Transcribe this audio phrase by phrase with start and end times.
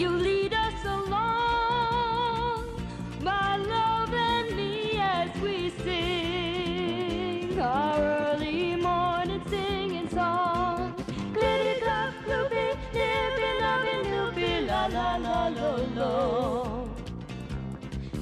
[0.00, 2.64] You lead us along,
[3.22, 10.94] my love and me, as we sing our early morning singing song.
[11.34, 16.14] Glitty glop, gloopy, nippy, lovey, loopy, la la la lo lo.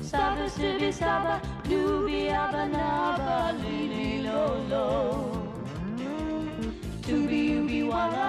[0.02, 4.86] Saba, sibby, saba, doobie, abba, naba, lily, lo lo.
[7.06, 8.28] Doobie, ooby, walla,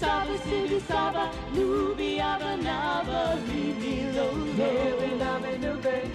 [0.00, 4.64] Saba, sibi, saba, lubi, abba, naba, libi, lo, lo.
[4.72, 6.10] Living on the loopy.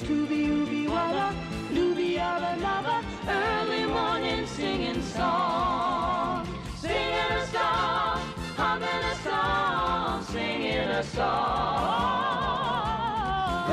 [0.00, 1.34] Tooby ooby walla,
[1.74, 6.46] looby abba lava, early morning singing song.
[6.80, 8.18] Singing a song,
[8.56, 12.48] humming a song, singing a song.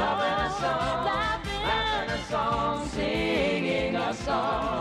[0.01, 4.78] Loving a song, laughing a song, singing a song.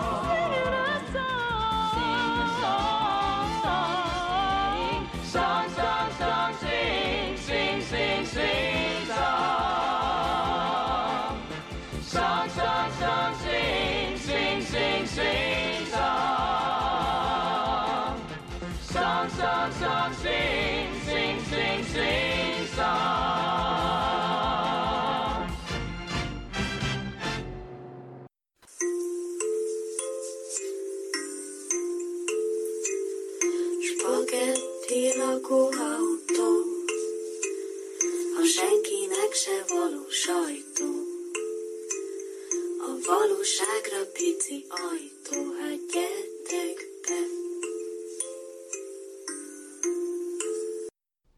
[40.29, 40.91] Sajtó.
[42.89, 47.21] A valóságra pici ajtó, hát gyertek be.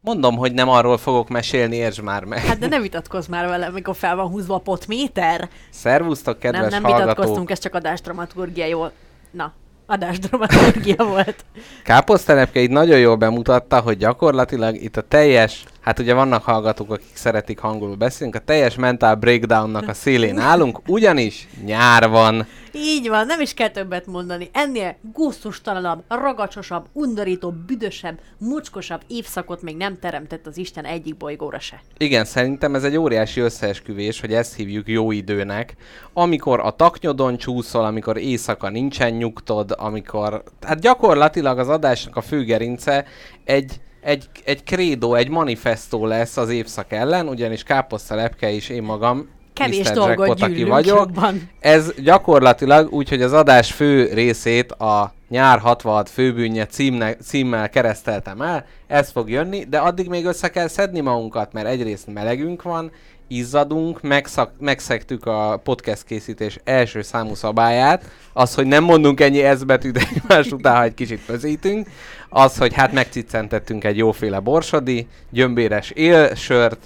[0.00, 2.38] Mondom, hogy nem arról fogok mesélni, értsd már meg.
[2.38, 5.48] Hát de ne vitatkozz már velem, mikor fel van húzva a potméter.
[5.70, 7.08] Szervusztok, kedves nem, nem hallgatók!
[7.08, 8.92] vitatkoztunk, ez csak adásdramaturgia jól.
[9.30, 9.52] Na,
[9.86, 11.44] adásdramaturgia volt.
[11.84, 17.16] Káposztelepke így nagyon jól bemutatta, hogy gyakorlatilag itt a teljes, hát ugye vannak hallgatók, akik
[17.16, 22.46] szeretik hangolul beszélni, a teljes mental breakdownnak a szélén állunk, ugyanis nyár van.
[22.74, 24.50] Így van, nem is kell többet mondani.
[24.52, 31.82] Ennél gusztustalanabb, ragacsosabb, undorítóbb, büdösebb, mucskosabb évszakot még nem teremtett az Isten egyik bolygóra se.
[31.98, 35.74] Igen, szerintem ez egy óriási összeesküvés, hogy ezt hívjuk jó időnek,
[36.12, 40.42] amikor a taknyodon csúszol, amikor éjszaka nincsen nyugtod, amikor...
[40.60, 43.04] Hát gyakorlatilag az adásnak a főgerince
[43.44, 48.82] egy, egy, egy krédó, egy manifestó lesz az évszak ellen, ugyanis Káposzta Lepke és én
[48.82, 49.94] magam Kevés Mr.
[49.94, 50.98] dolgot Jackpot, aki vagyok.
[50.98, 51.50] jobban.
[51.60, 58.42] Ez gyakorlatilag úgy, hogy az adás fő részét a nyár 66 főbűnje címne, címmel kereszteltem
[58.42, 62.90] el, ez fog jönni, de addig még össze kell szedni magunkat, mert egyrészt melegünk van,
[63.30, 69.64] izzadunk, megszak, megszegtük a podcast készítés első számú szabályát, az, hogy nem mondunk ennyi S
[69.64, 71.88] betűt egymás után, ha egy kicsit pözítünk,
[72.28, 76.80] az, hogy hát megciccentettünk egy jóféle borsodi, gyömbéres élsört,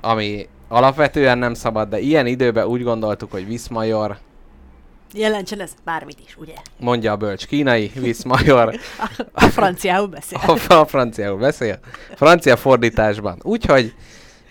[0.00, 4.16] ami alapvetően nem szabad, de ilyen időben úgy gondoltuk, hogy Viszmajor,
[5.16, 6.54] Jelentsen ez bármit is, ugye?
[6.78, 8.74] mondja a bölcs kínai, Viszmajor,
[9.32, 10.38] A franciául beszél.
[10.46, 11.78] a, a franciául beszél,
[12.14, 13.38] francia fordításban.
[13.42, 13.94] Úgyhogy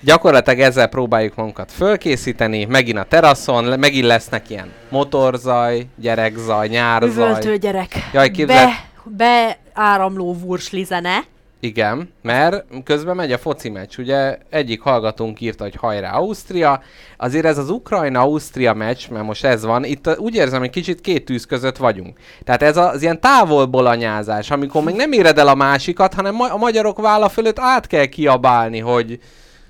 [0.04, 7.10] gyakorlatilag ezzel próbáljuk magunkat fölkészíteni, megint a teraszon, megint lesznek ilyen motorzaj, gyerekzaj, nyárzaj.
[7.10, 7.92] Üvöltő gyerek.
[8.14, 8.70] Jaj, képzeld-
[9.04, 11.24] Be, beáramló vursli zene.
[11.60, 13.98] Igen, mert közben megy a foci meccs.
[13.98, 16.82] Ugye egyik hallgatónk írta, hogy hajrá Ausztria.
[17.18, 21.26] Azért ez az Ukrajna-Ausztria meccs, mert most ez van, itt úgy érzem, hogy kicsit két
[21.26, 22.18] tűz között vagyunk.
[22.44, 26.58] Tehát ez az ilyen távolból anyázás, amikor még nem éred el a másikat, hanem a
[26.58, 29.20] magyarok válla fölött át kell kiabálni, hogy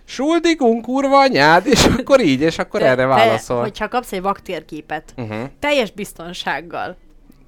[0.06, 3.62] Suldigunk, kurva anyád, és akkor így, és akkor Te- erre válaszol.
[3.62, 5.38] hogyha kapsz egy vaktérképet, Uh-huh.
[5.60, 6.98] teljes biztonsággal,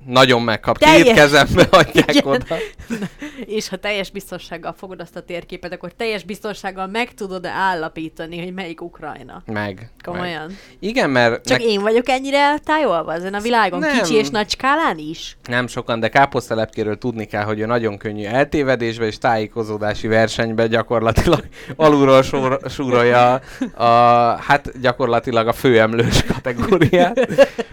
[0.05, 0.77] Nagyon megkap.
[0.77, 2.27] Teljes- Két kezembe adják Igen.
[2.27, 2.55] oda.
[3.57, 8.53] és ha teljes biztonsággal fogod azt a térképet, akkor teljes biztonsággal meg tudod állapítani, hogy
[8.53, 9.43] melyik Ukrajna.
[9.45, 9.55] Meg.
[9.55, 9.91] meg.
[10.03, 10.51] Komolyan.
[10.79, 13.97] Igen, mert Csak nek- én vagyok ennyire eltájolva ezen a világon, Nem.
[13.97, 15.37] kicsi és nagy skálán is?
[15.47, 21.43] nem sokan, de káposztelepkéről tudni kell, hogy ő nagyon könnyű eltévedésbe és tájékozódási versenybe gyakorlatilag
[21.75, 23.41] alulról sor, súrolja
[23.73, 23.83] a,
[24.41, 27.27] hát gyakorlatilag a főemlős kategóriát.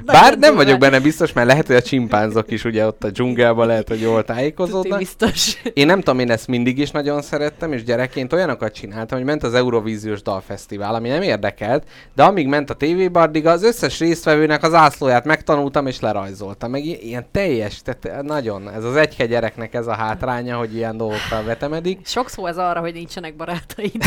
[0.04, 1.80] Bár nem vagyok benne biztos, mert lehet, hogy a
[2.22, 4.98] csimpánzok is ugye ott a dzsungelben lehet, hogy jól tájékozódnak.
[4.98, 5.62] biztos.
[5.74, 9.42] Én nem tudom, én ezt mindig is nagyon szerettem, és gyerekként olyanokat csináltam, hogy ment
[9.42, 11.84] az Eurovíziós Dalfesztivál, ami nem érdekelt,
[12.14, 16.70] de amíg ment a tévébe, addig az összes résztvevőnek az ászlóját megtanultam és lerajzoltam.
[16.70, 21.44] Meg ilyen teljes, tehát nagyon, ez az egyke gyereknek ez a hátránya, hogy ilyen dolgokkal
[21.44, 22.06] vetemedik.
[22.06, 24.02] Sok szó ez arra, hogy nincsenek barátaid.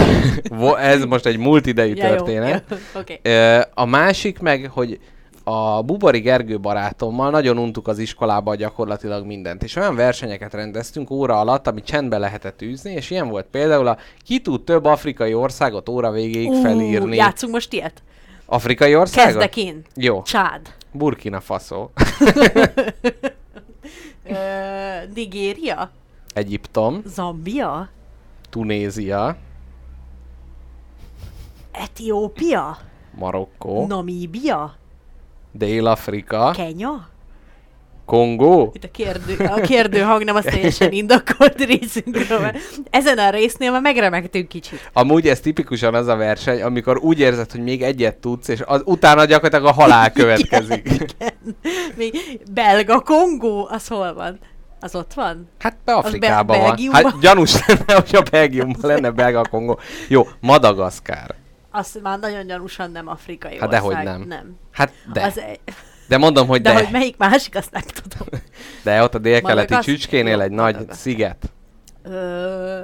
[0.79, 2.63] Ez most egy múlt idejű Ja, jó, történet.
[2.69, 3.19] jó, Oké.
[3.23, 4.99] Ö, A másik meg, hogy
[5.47, 11.39] a Bubari Gergő barátommal nagyon untuk az iskolába gyakorlatilag mindent, és olyan versenyeket rendeztünk óra
[11.39, 15.89] alatt, amit csendbe lehetett űzni, és ilyen volt például a ki tud több afrikai országot
[15.89, 17.15] óra végéig Ú, felírni.
[17.15, 18.03] Játszunk most ilyet?
[18.45, 19.31] Afrikai országot?
[19.31, 19.81] Kezdek én.
[19.95, 20.21] Jó.
[20.21, 20.61] Csád.
[20.91, 21.89] Burkina Faso.
[24.23, 24.33] Ö,
[25.13, 25.91] Nigéria.
[26.33, 27.01] Egyiptom.
[27.05, 27.89] Zambia.
[28.49, 29.37] Tunézia.
[31.71, 32.77] Etiópia.
[33.15, 33.87] Marokkó.
[33.87, 34.75] Namíbia.
[35.57, 36.51] Dél-Afrika.
[36.55, 37.07] Kenya.
[38.05, 38.71] Kongó.
[38.73, 42.39] Itt a kérdő, a kérdő hang nem az teljesen indokolt részünkről.
[42.39, 42.57] mert
[42.89, 44.89] Ezen a résznél már megremektünk kicsit.
[44.93, 48.81] Amúgy ez tipikusan az a verseny, amikor úgy érzed, hogy még egyet tudsz, és az,
[48.85, 50.89] utána gyakorlatilag a halál következik.
[50.93, 51.33] Igen.
[51.95, 54.39] Még belga Kongó, az hol van?
[54.79, 55.49] Az ott van?
[55.59, 56.91] Hát be Afrikában Be- van.
[56.91, 59.79] Hát gyanús lenne, hogy a Belgiumban lenne belga Kongó.
[60.07, 61.35] Jó, Madagaszkár.
[61.77, 63.81] Az már nagyon gyanúsan nem afrikai Hát ország.
[63.81, 64.21] dehogy nem.
[64.21, 64.55] nem.
[64.71, 65.23] Hát de.
[65.25, 65.41] Az,
[66.07, 66.75] De mondom, hogy de, de.
[66.83, 68.27] hogy melyik másik, azt nem tudom.
[68.83, 71.51] De ott a délkeleti csücskénél egy nagy sziget.
[72.03, 72.81] Ö,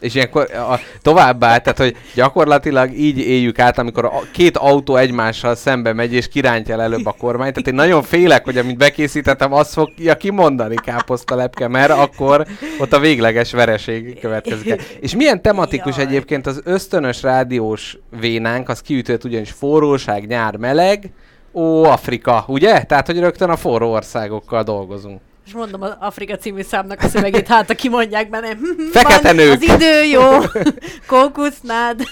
[0.00, 5.54] És ilyenkor a, továbbá, tehát hogy gyakorlatilag így éljük át, amikor a két autó egymással
[5.54, 7.52] szembe megy, és kirántja el előbb a kormányt.
[7.54, 12.46] Tehát én nagyon félek, hogy amit bekészítettem, azt fogja kimondani káposztalepke, mert akkor
[12.78, 14.98] ott a végleges vereség következik.
[15.00, 16.06] És milyen tematikus Jaj.
[16.06, 21.10] egyébként az ösztönös rádiós vénánk, az kiütött ugyanis forróság, nyár, meleg,
[21.52, 22.82] ó, Afrika, ugye?
[22.82, 25.20] Tehát, hogy rögtön a forró országokkal dolgozunk.
[25.46, 28.56] És mondom az Afrika című számnak a szövegét, hát ha kimondják benne.
[28.92, 29.52] Fekete van, nők.
[29.52, 30.22] Az idő jó.
[31.06, 32.02] Kókusznád.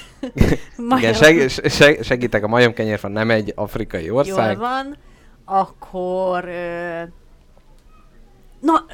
[0.97, 4.59] Igen, seg, seg, segítek, a majomkenyérfa nem egy afrikai Jól ország.
[4.59, 4.97] van.
[5.45, 6.45] Akkor...
[6.45, 7.03] Ö...
[8.61, 8.85] Na...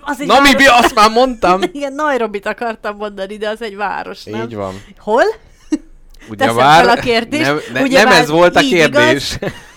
[0.00, 1.62] Az egy Namibia, azt már mondtam!
[1.72, 4.42] Igen, Nairobit akartam mondani, de az egy város, nem?
[4.42, 4.82] Így van.
[4.98, 5.24] Hol?
[6.28, 7.44] Ugyebár fel a kérdést.
[7.44, 9.38] nem, ne, Ugyebár nem ez volt a kérdés.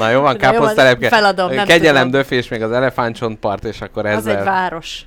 [0.00, 1.08] Na jó van, káposztelepke.
[1.08, 2.20] feladom, nem Kegyelem, tudom.
[2.20, 4.38] döfés, még az elefántcsontpart, és akkor Az ezzel...
[4.38, 5.02] egy város.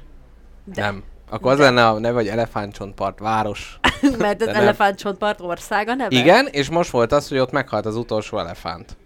[0.64, 0.82] De.
[0.82, 1.04] Nem.
[1.30, 3.80] Akkor az lenne a neve, hogy elefántcsontpart város.
[4.18, 6.16] Mert az De elefántcsontpart országa neve?
[6.16, 8.98] Igen, és most volt az, hogy ott meghalt az utolsó elefánt.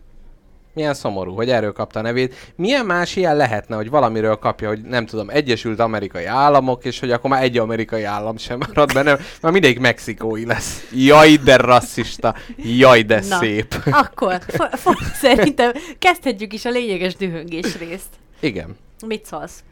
[0.77, 2.51] Milyen szomorú, hogy erről kapta a nevét.
[2.55, 7.11] Milyen más ilyen lehetne, hogy valamiről kapja, hogy nem tudom, Egyesült Amerikai Államok, és hogy
[7.11, 10.87] akkor már egy amerikai állam sem marad benne, már mindegyik mexikói lesz.
[10.95, 12.35] Jaj, de rasszista.
[12.57, 13.37] Jaj, de Na.
[13.37, 13.75] szép.
[13.91, 18.09] Akkor fo- fo- szerintem kezdhetjük is a lényeges dühöngés részt.
[18.39, 18.75] Igen.
[19.05, 19.63] Mit szólsz?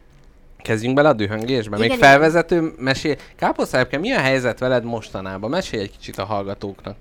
[0.57, 1.77] Kezdjünk bele a dühöngésbe.
[1.77, 3.15] Még Igen, felvezető, mesél.
[3.35, 5.49] Káposztelepke, mi a helyzet veled mostanában?
[5.49, 6.95] Mesélj egy kicsit a hallgatóknak.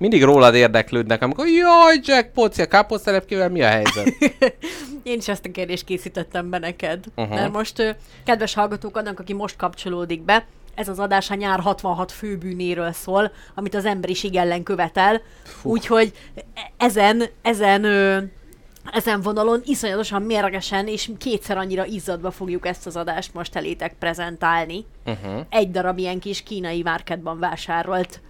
[0.00, 4.14] Mindig rólad érdeklődnek, amikor jaj, jackpot, a káposztelepkével mi a helyzet?
[5.02, 7.04] Én is ezt a kérdést készítettem be neked.
[7.16, 7.34] Uh-huh.
[7.34, 12.12] Mert most, kedves hallgatók, annak, aki most kapcsolódik be, ez az adás a nyár 66
[12.12, 15.22] főbűnéről szól, amit az emberiség ellen követel.
[15.62, 16.12] Úgyhogy
[16.76, 18.18] ezen, ezen, ö,
[18.92, 24.84] ezen vonalon iszonyatosan mérgesen és kétszer annyira izzadva fogjuk ezt az adást most elétek prezentálni.
[25.06, 25.46] Uh-huh.
[25.50, 28.20] Egy darab ilyen kis kínai márketban vásárolt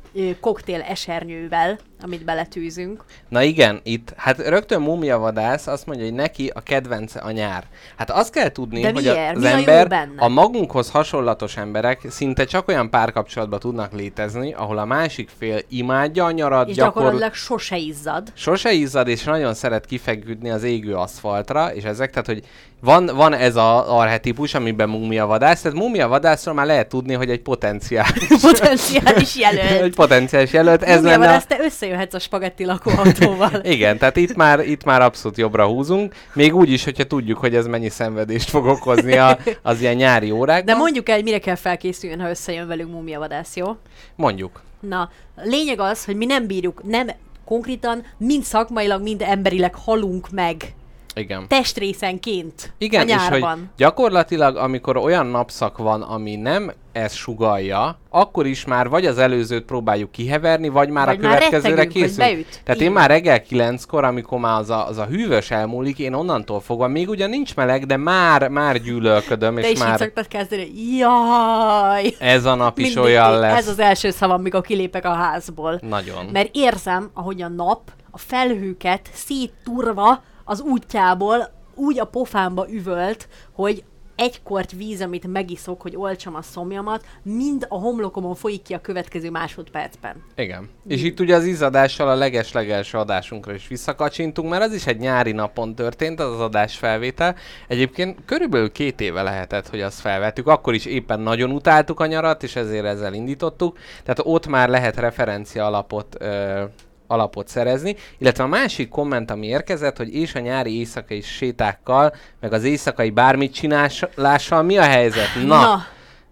[0.40, 3.04] koktél esernyővel, amit beletűzünk.
[3.28, 7.64] Na igen, itt, hát rögtön Mumia Vadász azt mondja, hogy neki a kedvence a nyár.
[7.96, 9.36] Hát azt kell tudni, De hogy miért?
[9.36, 10.12] az Mi a ember, benne?
[10.16, 16.24] a magunkhoz hasonlatos emberek szinte csak olyan párkapcsolatban tudnak létezni, ahol a másik fél imádja
[16.24, 16.92] a nyarat, És gyakor...
[16.92, 18.32] gyakorlatilag sose izzad.
[18.34, 22.42] sose izzad, és nagyon szeret kifeküdni az égő aszfaltra, és ezek, tehát, hogy
[22.82, 27.30] van, van ez a arhetipus, amiben mumia vadász, tehát mumia vadászról már lehet tudni, hogy
[27.30, 28.06] egy potenciál.
[28.40, 29.94] Potenciális egy jelölt.
[29.94, 31.28] potenciális jelölt, ez Ez lenne...
[31.28, 33.60] a- ezt te összejött visszajöhetsz a spagetti lakóautóval.
[33.74, 37.54] Igen, tehát itt már, itt már abszolút jobbra húzunk, még úgy is, hogyha tudjuk, hogy
[37.54, 40.74] ez mennyi szenvedést fog okozni a, az ilyen nyári órákban.
[40.74, 43.76] De mondjuk el, hogy mire kell felkészüljön, ha összejön velünk múmiavadász, jó?
[44.16, 44.62] Mondjuk.
[44.80, 47.10] Na, lényeg az, hogy mi nem bírjuk, nem
[47.44, 50.74] konkrétan, mind szakmailag, mind emberileg halunk meg
[51.14, 51.48] Igen.
[51.48, 53.70] testrészenként Igen, a és hogy nyárban.
[53.76, 59.64] gyakorlatilag, amikor olyan napszak van, ami nem ezt sugalja, akkor is már vagy az előzőt
[59.64, 62.46] próbáljuk kiheverni, vagy már Vagy a már következőre hogy készülünk.
[62.64, 66.12] Tehát Így én már reggel kilenckor, amikor már az a, az a hűvös elmúlik, én
[66.14, 69.98] onnantól fogva, még ugyan nincs meleg, de már, már gyűlölködöm, Te és is így már
[69.98, 72.14] szoktad kezdeni, jaj!
[72.18, 73.38] ez a nap is Mindig olyan így.
[73.40, 73.56] lesz.
[73.58, 75.80] Ez az első szavam, mikor kilépek a házból.
[75.88, 76.26] Nagyon.
[76.32, 83.84] Mert érzem, ahogy a nap a felhőket szétturva az útjából úgy a pofámba üvölt, hogy
[84.20, 88.80] egy korty víz, amit megiszok, hogy olcsam a szomjamat, mind a homlokomon folyik ki a
[88.80, 90.24] következő másodpercben.
[90.34, 90.68] Igen.
[90.86, 95.32] És itt ugye az izzadással a leges-legelső adásunkra is visszakacsintunk, mert az is egy nyári
[95.32, 97.36] napon történt, az az adás felvétel.
[97.68, 100.46] Egyébként körülbelül két éve lehetett, hogy azt felvettük.
[100.46, 103.78] Akkor is éppen nagyon utáltuk a nyarat, és ezért ezzel indítottuk.
[104.02, 106.62] Tehát ott már lehet referencia alapot ö,
[107.10, 112.52] alapot szerezni, illetve a másik komment, ami érkezett, hogy és a nyári éjszakai sétákkal, meg
[112.52, 115.28] az éjszakai bármit csinálással mi a helyzet?
[115.46, 115.84] Na,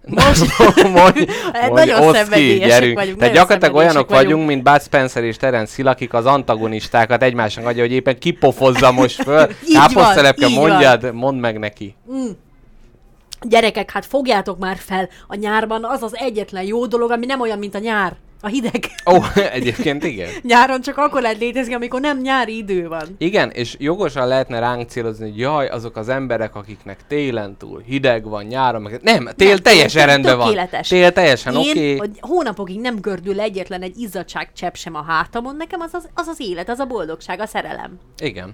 [0.08, 0.58] Na most
[0.96, 2.98] mondj, Hát mondj, nagyon oszd ki, szenvedélyesek gyerünk.
[2.98, 7.66] vagyunk, Tehát gyakorlatilag olyanok vagyunk, mint Bud Spencer és Terence Hill, akik az antagonistákat egymásnak
[7.66, 9.46] adja, hogy éppen kipofozza most föl.
[9.74, 10.68] Káposztelepke, így van.
[10.68, 11.96] mondjad, mondd meg neki.
[13.40, 17.58] Gyerekek, hát fogjátok már fel, a nyárban az az egyetlen jó dolog, ami nem olyan,
[17.58, 18.16] mint a nyár.
[18.40, 18.84] A hideg.
[19.10, 19.16] Ó,
[19.52, 20.28] egyébként igen.
[20.42, 23.02] Nyáron csak akkor lehet létezni, amikor nem nyári idő van.
[23.18, 28.24] Igen, és jogosan lehetne ránk célozni, hogy jaj, azok az emberek, akiknek télen túl hideg
[28.24, 29.00] van, nyáron meg...
[29.02, 30.46] Nem, tél Nem, teljesen tök- rendben van.
[30.46, 30.88] tökéletes.
[30.88, 31.96] Tél teljesen oké.
[31.96, 36.40] hogy hónapokig nem gördül egyetlen egy izzadságcsepp sem a hátamon, nekem az az, az az
[36.40, 37.98] élet, az a boldogság, a szerelem.
[38.18, 38.52] Igen.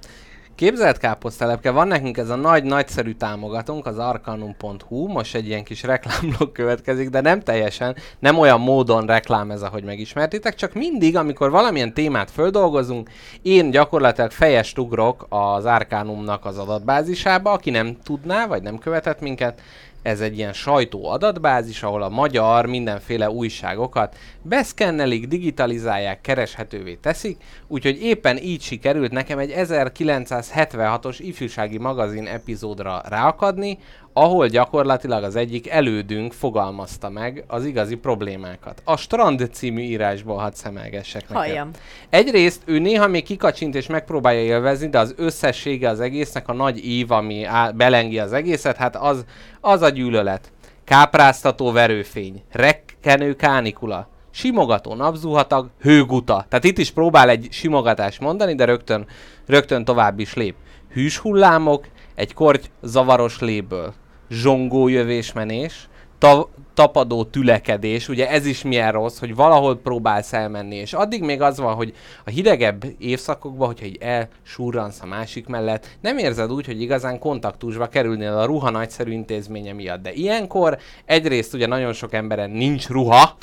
[0.54, 5.82] Képzelt káposztelepke, van nekünk ez a nagy, nagyszerű támogatónk, az arcanum.hu, most egy ilyen kis
[5.82, 11.50] reklámblokk következik, de nem teljesen, nem olyan módon reklám ez, ahogy megismertétek, csak mindig, amikor
[11.50, 13.10] valamilyen témát földolgozunk,
[13.42, 19.60] én gyakorlatilag fejest ugrok az Arcanumnak az adatbázisába, aki nem tudná, vagy nem követett minket,
[20.04, 28.02] ez egy ilyen sajtó adatbázis, ahol a magyar mindenféle újságokat beszkennelik, digitalizálják, kereshetővé teszik, úgyhogy
[28.02, 33.78] éppen így sikerült nekem egy 1976-os ifjúsági magazin epizódra ráakadni,
[34.16, 38.82] ahol gyakorlatilag az egyik elődünk fogalmazta meg az igazi problémákat.
[38.84, 41.36] A Strand című írásból hadd szemelgessek nekem.
[41.36, 41.70] Halljam.
[42.10, 46.86] Egyrészt ő néha még kikacsint és megpróbálja élvezni, de az összessége az egésznek, a nagy
[46.86, 49.24] ív, ami á, belengi az egészet, hát az,
[49.60, 50.52] az a gyűlölet.
[50.84, 56.46] Kápráztató verőfény, rekkenő kánikula, simogató napzuhatag, hőguta.
[56.48, 59.06] Tehát itt is próbál egy simogatást mondani, de rögtön,
[59.46, 60.54] rögtön tovább is lép.
[60.92, 63.94] Hűs hullámok, egy korty zavaros léből,
[64.30, 65.88] zsongó jövésmenés,
[66.18, 71.40] ta- tapadó tülekedés, ugye ez is milyen rossz, hogy valahol próbálsz elmenni, és addig még
[71.40, 76.66] az van, hogy a hidegebb évszakokban, hogyha így elsurransz a másik mellett, nem érzed úgy,
[76.66, 82.12] hogy igazán kontaktusba kerülnél a ruha nagyszerű intézménye miatt, de ilyenkor egyrészt ugye nagyon sok
[82.12, 83.36] emberen nincs ruha,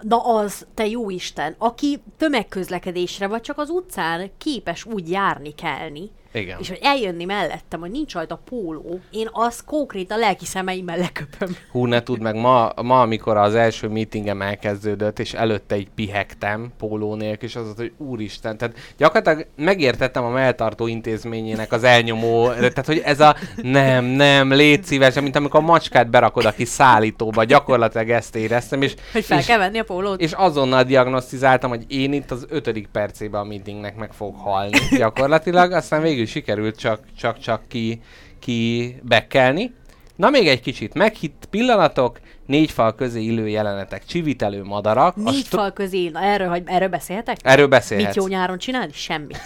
[0.00, 6.10] Na az, te jó Isten, aki tömegközlekedésre vagy csak az utcán képes úgy járni, kelni,
[6.34, 6.58] Igen.
[6.60, 11.56] és hogy eljönni mellettem, hogy nincs rajta póló, én azt konkrétan lelki szemeimmel leköpöm.
[11.70, 16.72] Hú, ne tudd meg, ma, ma, amikor az első meetingem elkezdődött, és előtte így pihegtem
[16.78, 22.48] póló nélkül, és az volt, hogy úristen, tehát gyakorlatilag megértettem a melltartó intézményének az elnyomó,
[22.48, 26.68] tehát hogy ez a nem, nem, légy szíves, mint amikor a macskát berakod a kis
[26.68, 30.20] szállítóba, gyakorlatilag ezt éreztem, és, Hogy fel és, kell venni a pólót.
[30.20, 35.72] és azonnal diagnosztizáltam, hogy én itt az ötödik percében a meetingnek meg fog halni gyakorlatilag,
[35.72, 38.00] aztán végül sikerült csak, csak, csak ki,
[38.38, 39.72] ki bekkelni.
[40.16, 45.16] Na még egy kicsit meghitt pillanatok, négy fal közé illő jelenetek, csivitelő madarak.
[45.16, 47.36] Négy stro- fal közé, na erről, hogy erről beszélhetek?
[47.42, 48.14] Erről Mit beszélhetsz.
[48.14, 48.92] jó nyáron csinálni?
[48.92, 49.40] Semmit.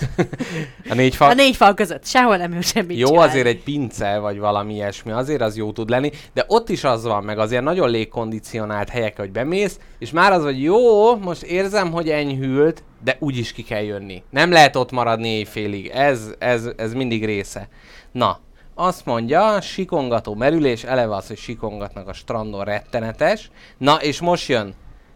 [0.91, 1.31] A négy fal...
[1.31, 3.31] A négy fal között sehol nem jó semmit Jó, csinálni.
[3.31, 7.05] azért egy pince, vagy valami ilyesmi, azért az jó tud lenni, de ott is az
[7.05, 11.91] van, meg azért nagyon légkondicionált helyek, hogy bemész, és már az, hogy jó, most érzem,
[11.93, 14.23] hogy enyhült, de úgyis ki kell jönni.
[14.31, 17.69] Nem lehet ott maradni éjfélig, ez, ez, ez mindig része.
[18.13, 18.41] Na,
[18.81, 23.51] azt mondja, sikongató merülés, eleve az, hogy sikongatnak a strandon rettenetes.
[23.79, 24.75] Na, és most jön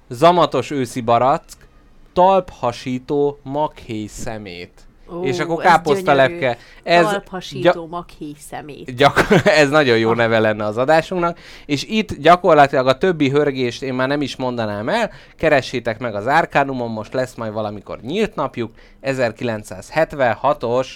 [0.09, 1.45] zamatos őszi barack,
[2.13, 4.81] talphasító maghéj szemét.
[5.15, 6.39] Ó, és akkor ez káposztalepke.
[6.39, 6.59] gyönyörű.
[6.83, 8.97] Ez Talpasító maghéj szemét.
[8.97, 13.95] Gyakor- ez nagyon jó neve lenne az adásunknak, és itt gyakorlatilag a többi hörgést én
[13.95, 18.73] már nem is mondanám el, keressétek meg az Arkánumon, most lesz majd valamikor nyílt napjuk,
[19.03, 20.89] 1976-os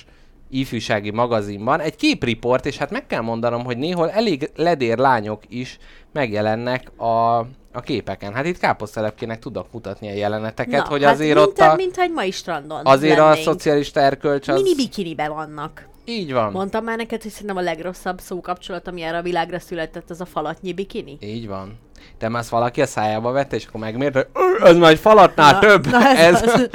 [0.59, 5.79] ifjúsági magazinban egy képriport, és hát meg kell mondanom, hogy néhol elég ledér lányok is
[6.13, 7.37] megjelennek a,
[7.73, 8.35] a képeken.
[8.35, 12.11] Hát itt káposztelepkének tudok mutatni a jeleneteket, hogy azért hát ott mint, a, mint egy
[12.13, 13.45] mai strandon azért a lennénk.
[13.45, 14.63] szocialista erkölcs az...
[14.63, 15.89] Mini bikinibe vannak.
[16.05, 16.53] Így van.
[16.53, 20.25] Mondtam már neked, hogy szerintem a legrosszabb szókapcsolat, ami erre a világra született, az a
[20.25, 21.17] falatnyi bikini.
[21.21, 21.79] Így van.
[22.19, 25.53] De már valaki a szájába vette, és akkor megmérte, hogy "Ö, ez már egy falatnál
[25.53, 25.87] Na- több.
[25.87, 26.69] na ez az.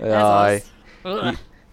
[0.00, 0.62] Jaj.
[1.02, 1.12] az.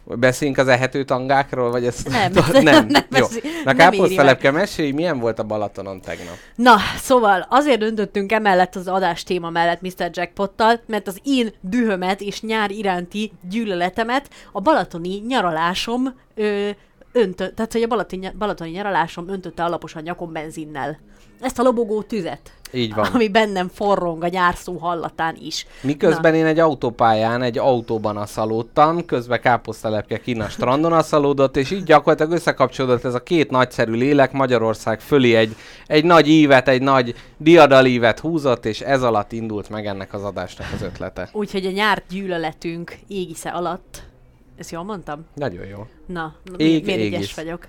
[0.05, 2.03] Beszéljünk az ehető tangákról, vagy ez...
[2.03, 2.63] Nem, nem.
[2.87, 3.25] nem Jó.
[3.25, 6.35] beszél- Na nem káposztelepke, mesélj, milyen volt a Balatonon tegnap?
[6.55, 10.09] Na, szóval azért döntöttünk emellett az adás téma mellett Mr.
[10.11, 16.69] Jackpottal, mert az én dühömet és nyár iránti gyűlöletemet a balatoni nyaralásom ö,
[17.11, 20.99] öntö, tehát hogy a balatoni, balatoni nyaralásom öntötte alaposan nyakon benzinnel.
[21.41, 22.51] Ezt a lobogó tüzet.
[22.73, 23.05] Így van.
[23.13, 25.67] Ami bennem forrong a nyárszó hallatán is.
[25.81, 31.83] Miközben én egy autópályán, egy autóban aszalódtam, közben káposztelepke kín a strandon aszalódott, és így
[31.83, 35.55] gyakorlatilag összekapcsolódott ez a két nagyszerű lélek, Magyarország fölé egy,
[35.87, 40.67] egy nagy ívet, egy nagy diadalívet húzott, és ez alatt indult meg ennek az adásnak
[40.73, 41.29] az ötlete.
[41.31, 44.03] Úgyhogy a nyár gyűlöletünk égisze alatt.
[44.57, 45.25] Ezt jól mondtam?
[45.35, 45.87] Nagyon jó.
[46.05, 47.67] Na, Ég, mi, miért vagyok?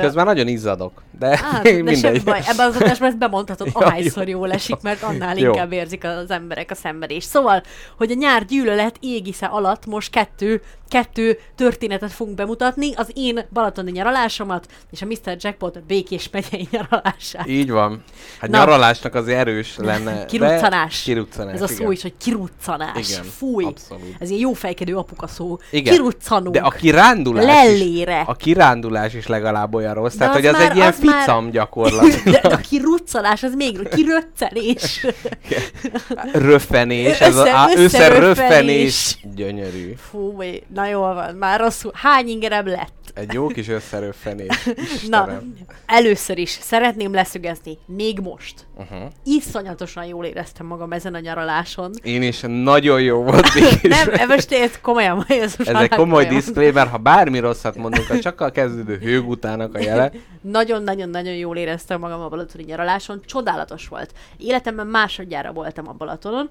[0.00, 2.22] Közben nagyon izzadok, de Á, de semmi mindegy.
[2.24, 5.46] baj, ebben az adásban ezt bemondhatod, Ja, ahányszor jól esik, mert annál Jó.
[5.52, 7.28] inkább érzik az emberek a szenvedést.
[7.28, 7.62] Szóval,
[7.96, 13.90] hogy a nyár gyűlölet égisze alatt most kettő, kettő történetet fogunk bemutatni, az én balatoni
[13.90, 15.36] nyaralásomat és a Mr.
[15.38, 17.48] Jackpot békés megyei nyaralását.
[17.48, 18.02] Így van.
[18.40, 18.58] Hát Na.
[18.58, 20.14] nyaralásnak azért erős lenne.
[20.14, 21.02] de- Kiruccanás.
[21.02, 21.92] Kiruccanás, Ez a szó igen.
[21.92, 23.10] is, hogy kiruccanás.
[23.10, 23.64] Igen, Fúj.
[23.64, 24.04] abszolút.
[24.18, 25.58] Ez ilyen jó fejkedő apuka szó.
[25.70, 25.92] Igen.
[25.94, 26.54] Kiruccanunk.
[26.54, 28.20] De a kirándulás Lellére.
[28.20, 30.14] is, a kirándulás is legalább olyan rossz.
[30.14, 32.22] Tehát, az hogy az már- egy ilyen az már- ficam gyakorlatilag.
[32.42, 35.06] de, de a kiruccanás, az még kiröccenés.
[36.32, 39.18] Röffenés, ez Össze- a, á, összeröffenés.
[39.34, 39.94] Gyönyörű.
[40.10, 40.42] Fú,
[40.74, 41.92] na jól van, már rosszul.
[41.94, 42.92] Hány ingerem lett?
[43.14, 44.68] Egy jó kis összeröffenés.
[45.08, 45.42] Na,
[45.86, 48.66] először is szeretném leszögezni, még most.
[48.76, 49.10] Uh-huh.
[49.24, 51.90] Iszonyatosan jól éreztem magam ezen a nyaraláson.
[52.02, 53.46] Én is nagyon jó volt.
[53.82, 58.10] Nem, e most ezt komolyan mondja, ez Ez egy komoly disclaimer, ha bármi rosszat mondunk,
[58.10, 60.12] az csak a kezdődő hőg utának a jele.
[60.40, 63.20] Nagyon-nagyon-nagyon jól éreztem magam a balatoni nyaraláson.
[63.24, 64.12] Csodálatos volt.
[64.38, 66.50] Életemben másodjára voltam a Balatonon.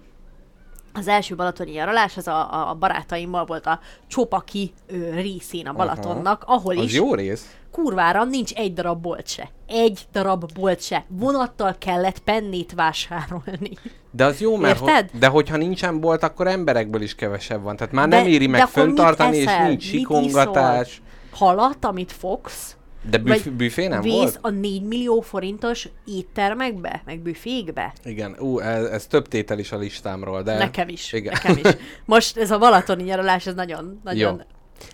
[0.94, 6.44] Az első balatoni nyaralás, az a, a- barátaimmal volt a Csopaki ö, részén a Balatonnak,
[6.48, 7.56] ahol Az is jó rész.
[7.72, 9.50] kurvára nincs egy darab bolt se.
[9.68, 11.06] Egy darab bolt se.
[11.08, 13.72] Vonattal kellett pennét vásárolni.
[14.12, 15.10] De az jó, mert Érted?
[15.12, 17.76] Ho- de hogyha nincsen bolt, akkor emberekből is kevesebb van.
[17.76, 21.02] Tehát már De- nem éri meg föntartani, és nincs sikongatás.
[21.32, 22.76] Halat, amit fogsz,
[23.10, 24.40] De büf- Vagy büfé nem vész volt?
[24.42, 27.94] a 4 millió forintos éttermekbe, meg büfékbe.
[28.04, 30.58] Igen, ú, ez, ez több tétel is a listámról, de...
[30.58, 31.34] Nekem is, Igen.
[31.44, 31.82] nekem is.
[32.06, 34.34] Most ez a balatoni nyaralás, ez nagyon, nagyon...
[34.34, 34.42] Jó.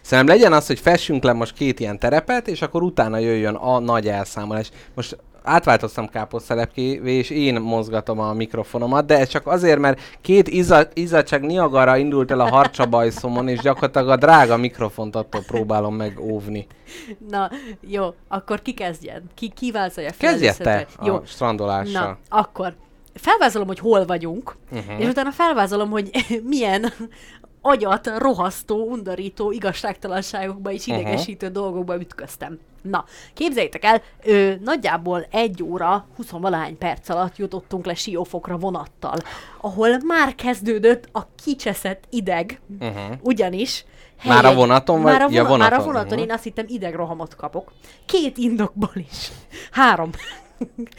[0.02, 3.80] Szerintem legyen az, hogy fessünk le most két ilyen terepet, és akkor utána jöjjön a
[3.80, 4.70] nagy elszámolás.
[4.93, 5.17] Most
[5.48, 11.46] átváltoztam káposztelepkévé, és én mozgatom a mikrofonomat, de ez csak azért, mert két izza- izzadság
[11.46, 16.68] Niagara indult el a harcsabajszomon, és gyakorlatilag a drága mikrofont attól próbálom megóvni.
[17.30, 17.50] Na,
[17.82, 19.24] jó, akkor ki kezdjen?
[19.34, 22.18] Ki, ki vázolja fel Kezdje te Jó, a strandolással.
[22.30, 22.76] na, akkor
[23.14, 25.00] felvázolom, hogy hol vagyunk, uh-huh.
[25.00, 26.10] és utána felvázolom, hogy
[26.50, 26.94] milyen
[27.67, 31.62] agyat rohasztó, undorító igazságtalanságokba és idegesítő uh-huh.
[31.62, 32.60] dolgokba ütköztem.
[32.82, 39.17] Na, képzeljétek el, ö, nagyjából egy óra, 20 valahány perc alatt jutottunk le Siófokra vonattal,
[39.62, 43.17] ahol már kezdődött a kicseszett ideg, uh-huh.
[43.21, 43.86] ugyanis
[44.23, 45.12] Már a vonaton vagy?
[45.12, 47.71] Már a, Ja, vona- már a vonaton, vonaton, én azt hittem idegrohamot kapok.
[48.06, 49.32] Két indokból is.
[49.71, 50.10] Három.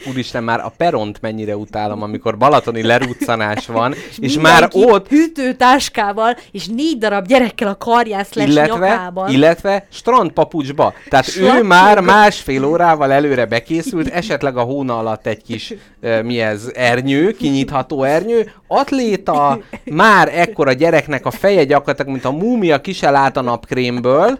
[0.09, 6.37] Úristen, már a peront mennyire utálom, amikor balatoni leruccanás van, és Mindenki már ott hűtőtáskával
[6.51, 9.31] és négy darab gyerekkel a karján slash illetve, nyakában.
[9.31, 10.93] illetve strandpapucsba.
[11.09, 11.67] Tehát ő Slapjukba.
[11.67, 17.31] már másfél órával előre bekészült, esetleg a hóna alatt egy kis, uh, mi ez, ernyő,
[17.31, 23.37] kinyitható ernyő, atléta, már ekkora gyereknek a feje gyakorlatilag, mint a múmia ki se lát
[23.37, 24.39] a napkrémből.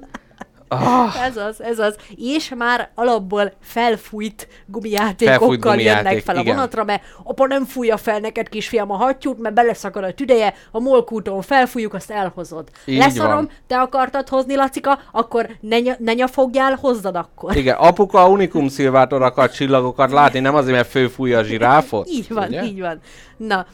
[0.72, 1.96] Ah, Ez az, ez az.
[2.16, 6.56] És már alapból felfújt gumijátékokkal Felfújt gumijáték, jönnek fel a igen.
[6.56, 10.80] vonatra, mert apa nem fújja fel neked kisfiam a hattyút, mert beleszakad a tüdeje, a
[10.80, 12.70] molkúton felfújjuk, azt elhozod.
[12.86, 13.50] Így Leszarom, van.
[13.68, 17.56] te akartad hozni, Lacika, akkor ne, ny- ne nyafogjál, hozzad akkor.
[17.56, 22.08] igen, apuka unikum szilvátor akar csillagokat látni, nem azért, mert főfújja a zsiráfot.
[22.10, 22.64] Így van, ugye?
[22.64, 23.00] így van.
[23.38, 23.66] Na,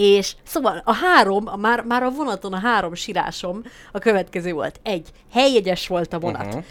[0.00, 4.80] És szóval a három, a már, már a vonaton a három sírásom a következő volt.
[4.82, 6.46] Egy, helyjegyes volt a vonat.
[6.46, 6.64] Uh-huh.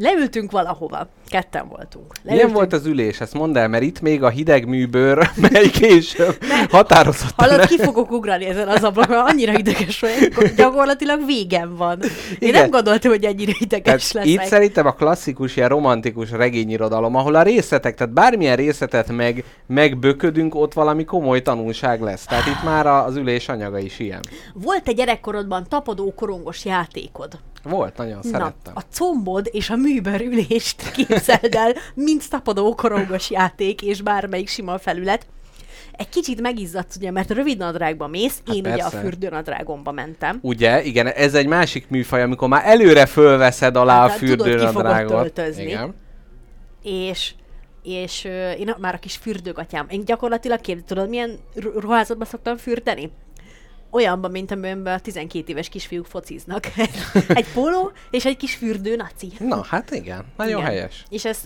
[0.00, 1.08] Leültünk valahova.
[1.28, 2.06] Ketten voltunk.
[2.06, 2.54] Milyen Leültünk.
[2.54, 3.20] volt az ülés?
[3.20, 6.36] Ezt mondd el, mert itt még a hideg műbőr, mely később
[6.70, 7.48] határozottan...
[7.48, 11.98] Hallod, ki fogok ugrani ezen az ablakon, annyira ideges vagyok, gyakorlatilag végem van.
[12.02, 12.60] Én Igen.
[12.60, 14.44] nem gondoltam, hogy ennyire ideges Tehát leszek.
[14.44, 20.54] itt szerintem a klasszikus, ilyen romantikus regényirodalom, ahol a részletek, tehát bármilyen részletet meg, megböködünk,
[20.54, 22.24] ott valami komoly tanulság lesz.
[22.24, 24.20] Tehát itt már az ülés anyaga is ilyen.
[24.54, 27.38] Volt egy gyerekkorodban tapadó korongos játékod.
[27.68, 28.72] Volt, nagyon szerettem.
[28.74, 34.48] Na, a combod és a műbőr ülést képzeld el, mint tapadó korongos játék és bármelyik
[34.48, 35.26] sima felület.
[35.92, 38.98] Egy kicsit megizzadsz, ugye, mert rövid nadrágba mész, Hát én ugye a persze.
[39.00, 40.38] fürdőnadrágomba mentem.
[40.42, 44.52] Ugye, igen, ez egy másik műfaj, amikor már előre fölveszed alá a Hát, tudod, fogod
[44.60, 45.32] fürdőnadrágot.
[45.32, 45.62] töltözni.
[45.62, 45.94] Igen.
[46.82, 47.32] és
[47.82, 49.86] és ö, én már a kis fürdőgatyám.
[49.88, 53.10] Én gyakorlatilag kép, tudod, milyen ru- ruházatba szoktam fürdeni?
[53.90, 56.64] Olyanban, mint amiben a 12 éves kisfiúk fociznak.
[57.28, 59.32] egy póló és egy kis fürdő naci.
[59.38, 60.70] Na, hát igen, nagyon Igen.
[60.70, 61.04] helyes.
[61.08, 61.42] És ez,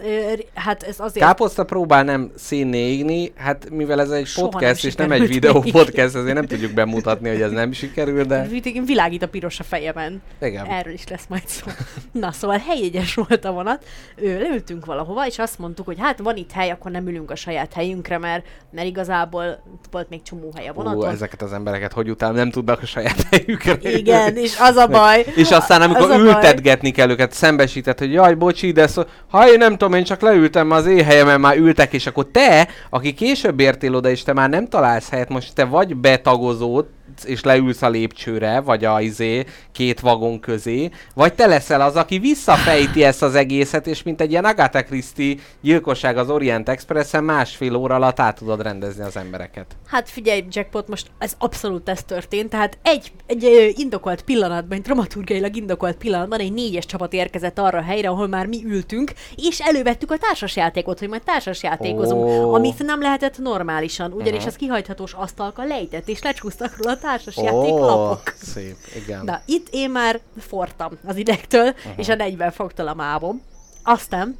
[0.54, 1.26] hát ez azért...
[1.26, 5.26] Káposzta próbál nem színné égni, hát mivel ez egy Soha nem podcast, és nem egy
[5.26, 5.72] videó még.
[5.72, 8.46] podcast, ezért nem tudjuk bemutatni, hogy ez nem sikerül, de
[8.84, 10.22] Világít a piros a fejemen.
[10.40, 10.66] Igen.
[10.66, 11.70] Erről is lesz majd szó.
[12.12, 13.84] Na, szóval helyjegyes volt a vonat.
[14.16, 17.36] Ö, leültünk valahova, és azt mondtuk, hogy hát van itt hely, akkor nem ülünk a
[17.36, 21.08] saját helyünkre, mert, mert igazából volt még csomó hely a vonaton.
[21.10, 23.76] ezeket az embereket hogy után nem tudnak a saját helyükre.
[23.82, 25.24] Igen, és az a baj.
[25.34, 29.02] És aztán, amikor az ültetgetni kell őket, szembesített, hogy jaj, bocsi, de szó...
[29.30, 32.68] ha én nem tudom, én csak leültem az én helyemen, már ültek, és akkor te,
[32.90, 36.86] aki később értél oda, és te már nem találsz helyet, most te vagy betagozód,
[37.24, 42.18] és leülsz a lépcsőre, vagy a izé, két vagon közé, vagy te leszel az, aki
[42.18, 47.74] visszafejti ezt az egészet, és mint egy ilyen Agatha Christie gyilkosság az Orient Expressen másfél
[47.74, 49.66] óra alatt át tudod rendezni az embereket.
[49.86, 55.56] Hát figyelj, Jackpot, most ez abszolút ez történt, tehát egy, egy indokolt pillanatban, egy dramaturgiailag
[55.56, 60.10] indokolt pillanatban egy négyes csapat érkezett arra a helyre, ahol már mi ültünk, és elővettük
[60.10, 62.54] a társasjátékot, hogy majd társasjátékozunk, Ó.
[62.54, 64.48] amit nem lehetett normálisan, ugyanis Mhm.
[64.48, 68.34] az kihajthatós asztalka lejtett, és lecsúsztak róla a társasjáték lapok.
[68.36, 69.24] szép, igen.
[69.24, 71.92] Na, itt én már fortam az idegtől, uh-huh.
[71.96, 73.42] és a 40 fogtal a mávom.
[73.82, 74.38] Aztán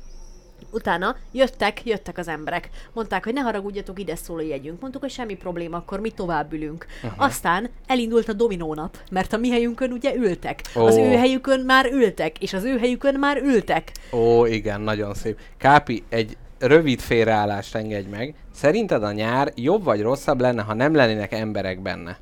[0.73, 2.69] utána jöttek, jöttek az emberek.
[2.93, 4.81] Mondták, hogy ne haragudjatok, ide szóló jegyünk.
[4.81, 6.87] Mondtuk, hogy semmi probléma, akkor mi tovább ülünk.
[7.03, 7.25] Uh-huh.
[7.25, 10.61] Aztán elindult a dominónap, mert a mi helyünkön ugye ültek.
[10.75, 11.05] Az Ó.
[11.05, 13.93] ő helyükön már ültek, és az ő helyükön már ültek.
[14.13, 15.39] Ó, igen, nagyon szép.
[15.59, 18.35] Kápi, egy rövid félreállást engedj meg.
[18.55, 22.19] Szerinted a nyár jobb vagy rosszabb lenne, ha nem lennének emberek benne?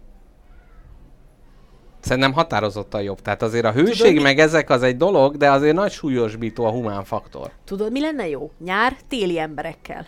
[2.00, 3.22] Szerintem határozottan jobb.
[3.22, 6.64] Tehát azért a hőség Tudod, mi- meg ezek az egy dolog, de azért nagy súlyosbító
[6.64, 7.50] a humán faktor.
[7.64, 8.50] Tudod, mi lenne jó?
[8.64, 10.06] Nyár téli emberekkel.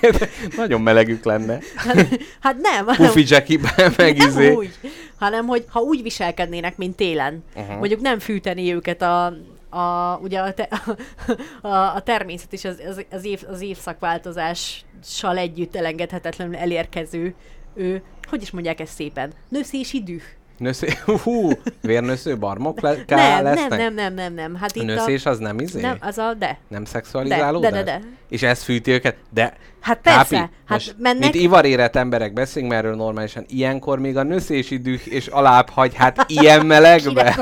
[0.56, 1.58] Nagyon melegük lenne.
[1.76, 2.08] Hát,
[2.40, 4.54] hát nem, Puffy Jackie-ben meg nem izé.
[4.54, 4.74] úgy,
[5.16, 7.78] hanem hogy ha úgy viselkednének, mint télen, uh-huh.
[7.78, 9.24] mondjuk nem fűteni őket a,
[9.70, 10.68] a, ugye a, te,
[11.62, 17.34] a, a természet és az, az, az, év, az évszakváltozással együtt elengedhetetlenül elérkező,
[17.74, 20.22] ő, hogy is mondják ezt szépen, nőszési düh.
[20.62, 20.88] Nőszé...
[21.22, 22.94] Hú, vérnősző barmok le...
[23.06, 23.78] Nem, nem, lesznek?
[23.78, 25.80] nem, nem, nem, nem, hát A itt nőszés az nem izé?
[25.80, 26.58] Nem, az a de.
[26.68, 27.70] Nem szexualizálódás?
[27.70, 28.06] De, de, de, de.
[28.32, 29.16] És ez fűti őket?
[29.30, 29.56] De...
[29.80, 33.44] Hát persze, Kápi, hát most, mennek- Mint ivarérett emberek beszélünk erről normálisan.
[33.48, 37.34] Ilyenkor még a nőszési düh és alább hagy, hát ilyen melegbe.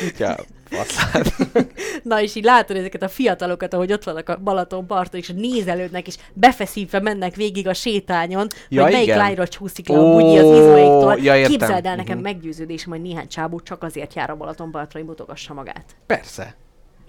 [0.00, 0.36] Kutya,
[0.70, 1.34] faszát.
[2.02, 6.06] Na és így látod ezeket a fiatalokat, ahogy ott vannak a Balaton parton, és nézelődnek,
[6.06, 9.18] és befeszítve mennek végig a sétányon, Ja, hogy melyik igen.
[9.18, 11.18] lányról csúszik le a bugyi az izmaiktól.
[11.22, 11.50] ja, értem.
[11.50, 12.22] Képzeld el nekem Mhm.
[12.22, 15.84] meggyőződésem, hogy néhány csábú csak azért jár a Balaton partra, hogy mutogassa magát.
[16.06, 16.54] Persze.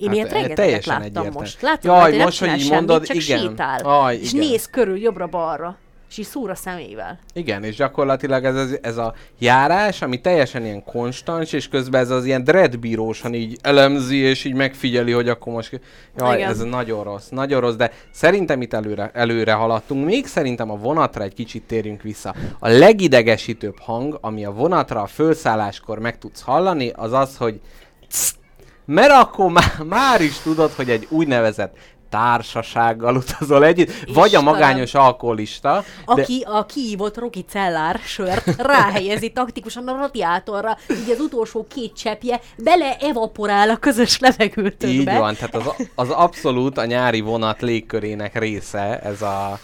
[0.04, 1.38] Én Hát, ilyet e- rengeteget teljesen láttam egyértelmű.
[1.40, 1.62] most.
[1.62, 3.40] Látod, Jaj, nem most, hogy így semmit, mondod, csak igen.
[3.40, 3.80] sétál.
[3.84, 4.48] Aj, és igen.
[4.48, 5.78] néz körül jobbra-balra,
[6.10, 7.20] és így szúr a szemével.
[7.34, 12.10] Igen, és gyakorlatilag ez, ez, ez a járás, ami teljesen ilyen konstans, és közben ez
[12.10, 15.82] az ilyen dreadbírósan így elemzi, és így megfigyeli, hogy akkor most...
[16.18, 16.50] Jaj, Igen.
[16.50, 20.06] ez nagyon rossz, nagyon rossz, de szerintem itt előre, előre haladtunk.
[20.06, 22.36] Még szerintem a vonatra egy kicsit térjünk vissza.
[22.60, 27.60] A legidegesítőbb hang, ami a vonatra a fölszálláskor meg tudsz hallani, az az, hogy
[28.10, 28.36] Czt!
[28.86, 31.76] Mert akkor már, már is tudod, hogy egy úgynevezett
[32.10, 34.44] társasággal utazol együtt, vagy a Istenem.
[34.44, 35.84] magányos alkoholista.
[36.06, 41.94] de- Aki a kiívott Rocky Cellár sört ráhelyezi taktikusan a radiátorra, így az utolsó két
[41.96, 44.88] cseppje bele evaporál a közös levegőtökbe.
[44.88, 49.60] Így van, tehát az, az abszolút a nyári vonat légkörének része, ez a...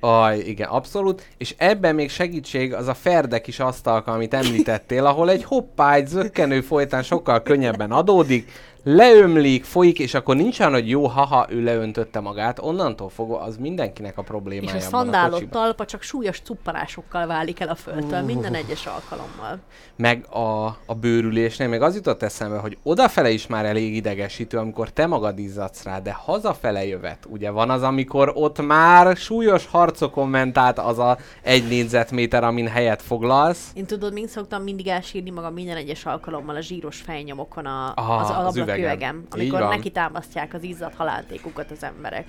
[0.00, 1.26] Aj, igen, abszolút.
[1.36, 6.06] És ebben még segítség az a ferdek is asztalka, amit említettél, ahol egy hoppá, egy
[6.06, 8.52] zökkenő folytán sokkal könnyebben adódik.
[8.82, 13.56] Leömlik, folyik, és akkor nincs olyan, hogy jó, haha, ő leöntötte magát, onnantól fogva az
[13.56, 14.72] mindenkinek a És problémája.
[14.72, 19.58] a abban szandálott talpa csak súlyos cuppanásokkal válik el a földtől minden egyes alkalommal.
[19.96, 24.90] Meg a, a bőrülésnél még az jutott eszembe, hogy odafele is már elég idegesítő, amikor
[24.90, 27.26] te magad izzadsz rá, de hazafele jövet.
[27.28, 32.66] Ugye van az, amikor ott már súlyos harcokon ment át az a egy négyzetméter, amin
[32.66, 33.70] helyet foglalsz.
[33.74, 38.14] Én tudod, mint szoktam mindig elsírni magam minden egyes alkalommal a zsíros fejnyomokon a, Aha,
[38.14, 42.26] az, az Így amikor neki támasztják az izzadt haláltékukat az emberek.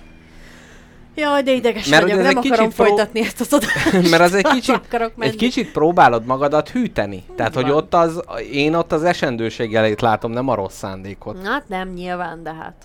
[1.14, 4.10] Jaj, de ideges Mert vagyok, hogy nem akarom pró- folytatni ezt az adást.
[4.10, 4.80] Mert az egy kicsit,
[5.18, 7.24] egy kicsit próbálod magadat hűteni.
[7.36, 7.72] Tehát, hogy van.
[7.72, 8.20] ott az,
[8.52, 11.46] én ott az esendőség jelét látom, nem a rossz szándékot.
[11.46, 12.84] Hát nem, nyilván, de hát.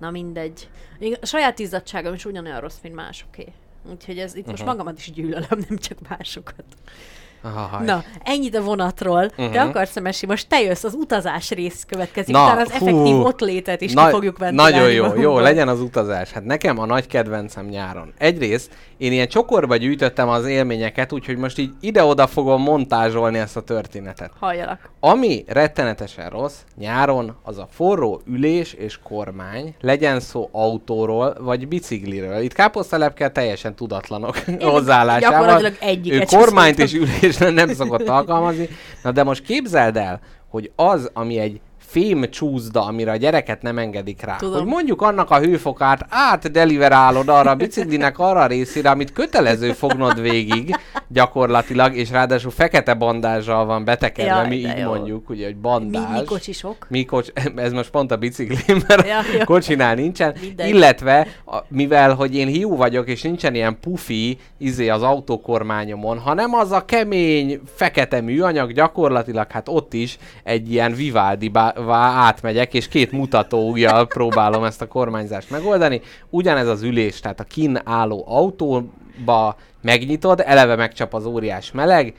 [0.00, 0.68] Na mindegy.
[1.20, 3.46] A saját izzadságom is ugyanolyan rossz, mint másoké.
[3.90, 6.64] Úgyhogy ez itt most magamat is gyűlölöm, nem csak másokat.
[7.42, 9.24] Aha, Na, ennyit a vonatról.
[9.24, 9.50] Uh-huh.
[9.52, 9.68] Te Mhm.
[9.68, 12.74] akarsz Mesi, most te jössz, az utazás rész következik, Na, utána az fú.
[12.86, 16.30] effektív ott létet is Na- ki fogjuk ventilálni Nagyon jó, jó, legyen az utazás.
[16.32, 18.12] Hát nekem a nagy kedvencem nyáron.
[18.18, 23.60] Egyrészt én ilyen csokorba gyűjtöttem az élményeket, úgyhogy most így ide-oda fogom montázsolni ezt a
[23.60, 24.30] történetet.
[24.40, 24.90] Halljalak.
[25.00, 32.40] Ami rettenetesen rossz nyáron, az a forró ülés és kormány, legyen szó autóról vagy bicikliről.
[32.42, 35.30] Itt káposztelepkel teljesen tudatlanok hozzáállásával.
[35.38, 37.08] gyakorlatilag egyiket Ő kormányt és szoktam.
[37.40, 38.68] Ülésre nem szokott alkalmazni.
[39.02, 41.60] Na de most képzeld el, hogy az, ami egy
[41.92, 44.36] fém csúszda, amire a gyereket nem engedik rá.
[44.36, 44.54] Tudom.
[44.54, 50.20] Hogy mondjuk annak a hőfokát átdeliverálod arra a biciklinek arra a részére, amit kötelező fognod
[50.20, 50.74] végig
[51.08, 54.88] gyakorlatilag, és ráadásul fekete bandázsal van betekedve, Jaj, mi így jó.
[54.88, 56.18] mondjuk, ugye, hogy Mi, bandázs.
[56.20, 56.86] mi kocsisok?
[56.88, 59.44] Mi kocs, ez most pont a bicikli, mert Ja, ja, jó.
[59.44, 60.34] kocsinál nincsen.
[60.40, 60.68] Mindegy.
[60.68, 66.54] Illetve, a, mivel, hogy én hiú vagyok, és nincsen ilyen pufi izé az autókormányomon, hanem
[66.54, 71.48] az a kemény, fekete műanyag, gyakorlatilag hát ott is egy ilyen Vivaldi
[71.90, 76.00] átmegyek, és két mutatóujjal próbálom ezt a kormányzást megoldani.
[76.30, 82.14] Ugyanez az ülés, tehát a kin álló autóba megnyitod, eleve megcsap az óriás meleg,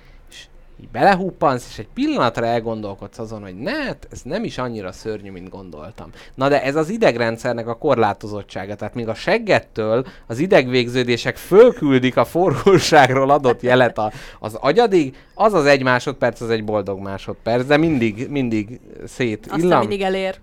[0.84, 5.32] így belehuppansz, és egy pillanatra elgondolkodsz azon, hogy ne, hát ez nem is annyira szörnyű,
[5.32, 6.10] mint gondoltam.
[6.36, 12.26] Na de ez az idegrendszernek a korlátozottsága, tehát még a seggettől az idegvégződések fölküldik a
[12.26, 17.78] forróságról adott jelet a, az agyadig, az az egy másodperc, az egy boldog másodperc, de
[17.78, 20.40] mindig, mindig szét Aztán illam mindig elér.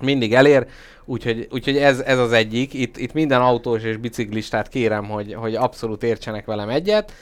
[0.00, 0.66] mindig elér,
[1.04, 2.74] úgyhogy, úgyhogy ez, ez az egyik.
[2.74, 7.12] Itt, itt minden autós és biciklistát kérem, hogy, hogy abszolút értsenek velem egyet.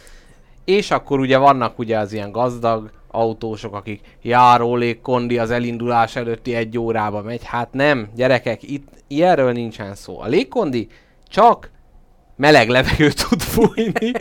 [0.65, 6.55] És akkor ugye vannak ugye az ilyen gazdag autósok, akik járólék kondi az elindulás előtti
[6.55, 7.45] egy órába megy.
[7.45, 10.21] Hát nem, gyerekek, itt ilyenről nincsen szó.
[10.21, 10.89] A légkondi
[11.29, 11.71] csak
[12.37, 14.13] meleg levegőt tud fújni.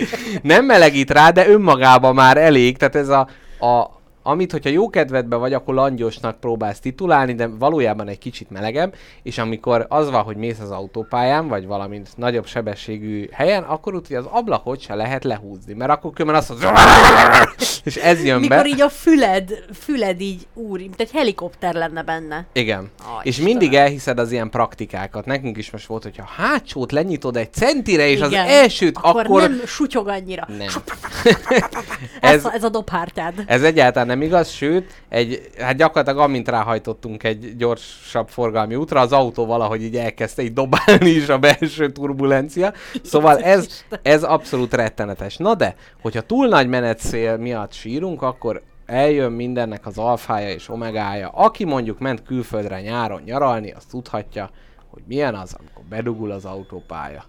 [0.41, 2.77] Nem melegít rá, de önmagában már elég.
[2.77, 3.27] Tehát ez a,
[3.59, 8.95] a amit, hogyha jó kedvedben vagy, akkor langyosnak próbálsz titulálni, de valójában egy kicsit melegebb,
[9.23, 14.13] és amikor az van, hogy mész az autópályán, vagy valami nagyobb sebességű helyen, akkor úgy,
[14.13, 16.69] az ablakot se lehet lehúzni, mert akkor különben azt mondod,
[17.83, 18.67] és ez jön Mikor be.
[18.67, 22.45] így a füled, füled így, úr, mint egy helikopter lenne benne.
[22.53, 22.91] Igen.
[22.99, 23.51] Aj, és Istenem.
[23.51, 25.25] mindig elhiszed az ilyen praktikákat.
[25.25, 28.45] Nekünk is most volt, hogyha hátsót lenyitod egy centire, és Igen.
[28.45, 29.25] az elsőt, akkor...
[29.25, 29.41] akkor...
[29.41, 30.47] nem sutyog annyira.
[30.57, 30.67] nem.
[32.19, 33.33] Ez, ez, a, ez a dobhártád.
[33.45, 39.11] ez egyáltalán nem igaz, sőt, egy, hát gyakorlatilag amint ráhajtottunk egy gyorsabb forgalmi útra, az
[39.11, 42.73] autó valahogy így elkezdte így dobálni is a belső turbulencia.
[43.03, 45.37] Szóval ez, ez abszolút rettenetes.
[45.37, 51.29] Na de, hogyha túl nagy menetszél miatt sírunk, akkor eljön mindennek az alfája és omegája.
[51.29, 54.49] Aki mondjuk ment külföldre nyáron nyaralni, az tudhatja,
[54.89, 57.23] hogy milyen az, amikor bedugul az autópálya.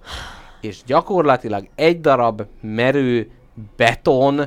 [0.61, 3.31] És gyakorlatilag egy darab merő
[3.77, 4.40] beton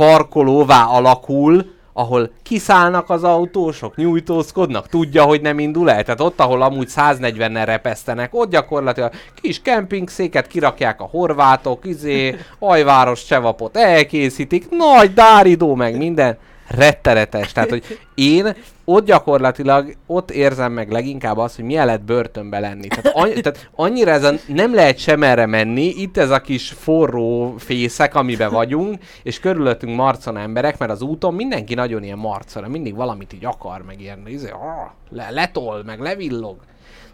[0.00, 6.02] parkolóvá alakul, ahol kiszállnak az autósok, nyújtózkodnak, tudja, hogy nem indul el.
[6.02, 13.24] Tehát ott, ahol amúgy 140-nel repesztenek, ott gyakorlatilag kis kempingszéket kirakják a horvátok, izé, ajváros
[13.24, 16.38] csevapot elkészítik, nagy dáridó meg minden.
[16.76, 17.52] Rettenetes.
[17.52, 18.54] Tehát, hogy én
[18.84, 22.86] ott gyakorlatilag ott érzem meg leginkább azt, hogy milyen lett börtönbe lenni.
[22.86, 26.70] Tehát, annyi, tehát annyira ez a, nem lehet sem erre menni, itt ez a kis
[26.70, 32.68] forró fészek, amiben vagyunk, és körülöttünk marcon emberek, mert az úton mindenki nagyon ilyen marcona,
[32.68, 36.56] mindig valamit így akar, meg ilyen, izé, ah, le, letol, meg levillog.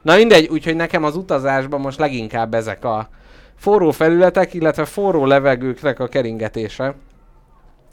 [0.03, 3.09] Na mindegy, úgyhogy nekem az utazásban most leginkább ezek a
[3.57, 6.95] forró felületek, illetve forró levegőknek a keringetése,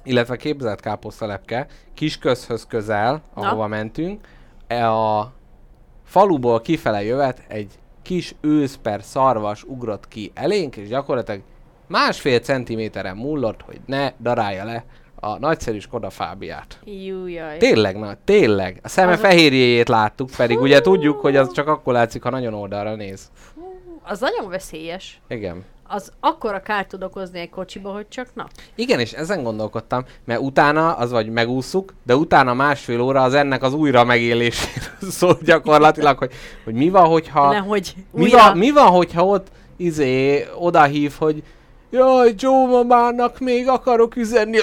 [0.04, 4.28] illetve képzelt káposztalepke, kisközhöz közel, ahova mentünk,
[4.68, 5.32] e a
[6.04, 11.42] faluból kifele jövet egy kis ősz per szarvas ugrott ki elénk, és gyakorlatilag
[11.88, 14.86] másfél centiméteren mullott, hogy ne darálja le
[15.16, 16.80] a nagyszerű Skoda Fábiát.
[16.86, 17.58] Jújjaj.
[17.58, 18.80] Tényleg, na, tényleg.
[18.84, 22.54] A szeme Az- fehérjéjét láttuk, pedig ugye tudjuk, hogy az csak akkor látszik, ha nagyon
[22.54, 23.32] oldalra néz.
[24.04, 25.22] Az nagyon veszélyes.
[25.28, 25.64] Igen.
[25.96, 28.48] Az akkora kárt tud okozni egy kocsiba, hogy csak na.
[28.76, 33.64] Igen, és ezen gondolkodtam, mert utána az vagy megúszuk, de utána másfél óra az ennek
[33.64, 36.32] az újra megéléséről szól gyakorlatilag, hogy,
[36.64, 37.52] hogy mi van, hogyha...
[37.52, 41.44] Nehogy Mi van, mi van, hogyha ott izé odahív, hogy
[41.92, 44.60] jaj, Joe mamának még akarok üzenni,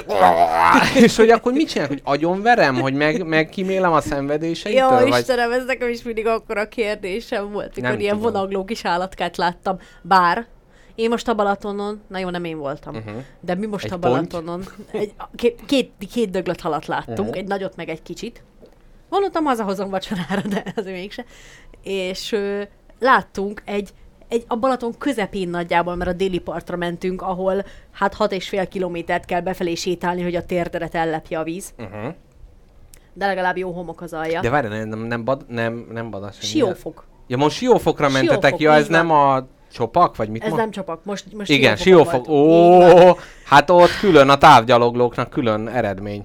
[1.05, 4.83] és hogy akkor mit csinálok, hogy agyonverem, hogy meg, meg kimélem a szenvedéseitől?
[4.83, 5.19] Jó, vagy...
[5.19, 8.33] Istenem, ez nekem is mindig akkora kérdésem volt, mikor Nem ilyen tudom.
[8.33, 9.79] vonagló kis állatkát láttam.
[10.03, 10.47] Bár
[10.95, 13.23] én most a Balatonon, na jó, nem én voltam, uh-huh.
[13.41, 13.99] de mi most Egy a?
[13.99, 17.37] Balatonon egy, két, két, két döglött halat láttunk, uh-huh.
[17.37, 18.43] egy nagyot meg egy kicsit.
[19.09, 21.25] Vonultam, hazahozom vacsorára, de azért mégse.
[21.83, 22.63] És ö,
[22.99, 23.91] láttunk egy,
[24.29, 28.69] egy a Balaton közepén nagyjából, mert a déli partra mentünk, ahol hát hat és fél
[28.69, 31.73] kilométert kell befelé sétálni, hogy a térderet ellepje a víz.
[31.79, 32.15] Uh-huh.
[33.13, 34.41] De legalább jó homok az alja.
[34.41, 36.37] De várj, nem, nem, bad, nem, nem badas.
[36.39, 37.05] Siófok.
[37.27, 40.57] Ja, most siófokra mentetek, Siófok, ja, ez nem a csopak, vagy mit Ez ma?
[40.57, 42.29] nem csapak, most, most Igen, siófok.
[42.29, 42.81] Ó,
[43.45, 46.25] hát ott külön a távgyaloglóknak külön eredmény.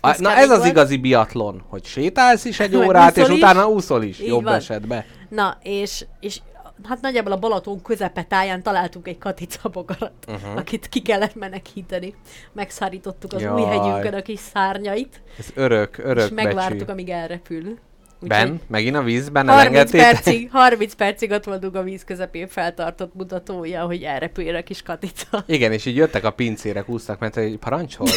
[0.00, 0.70] A, na ez az volt.
[0.70, 3.34] igazi biatlon, hogy sétálsz is egy órát, és is.
[3.36, 4.54] utána úszol is, Így jobb van.
[4.54, 5.04] esetben.
[5.28, 6.40] Na, és, és
[6.88, 10.56] hát nagyjából a Balaton közepetáján találtunk egy katica bogarat, uh-huh.
[10.56, 12.14] akit ki kellett menekíteni.
[12.52, 13.78] Megszárítottuk az új Jaj.
[13.78, 16.90] hegyünkön a kis szárnyait, Ez örök, örök és megvártuk, becsű.
[16.92, 17.78] amíg elrepül.
[18.28, 20.12] Ben, megint a vízben 30 elengedtétek?
[20.12, 25.44] percig, 30 percig ott voltunk a víz közepén feltartott mutatója, hogy elrepüljön a kis katica.
[25.46, 28.06] Igen, és így jöttek a pincérek, úsztak, mert hogy parancsol.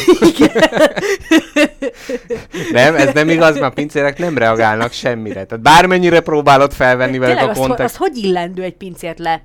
[2.72, 5.44] nem, ez nem igaz, mert a pincérek nem reagálnak semmire.
[5.44, 7.84] Tehát bármennyire próbálod felvenni velük a az, kontext.
[7.84, 9.42] az hogy illendő egy pincért le,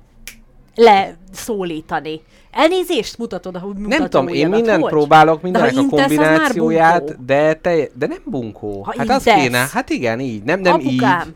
[0.74, 2.20] leszólítani?
[2.50, 4.90] Elnézést mutatod, ahogy Nem tudom, én mutatóidat, mindent hogy?
[4.90, 8.82] próbálok, De mindennek ha a kombinációját, de, te, de nem bunkó.
[8.82, 10.86] Ha hát az kéne, hát igen, így, nem, nem így.
[10.86, 11.34] Apukám,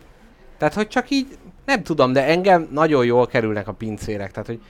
[0.59, 1.27] Tehát, hogy csak így,
[1.67, 4.61] nem tudom, de engem nagyon jól kerülnek a pincérek, tehát, hogy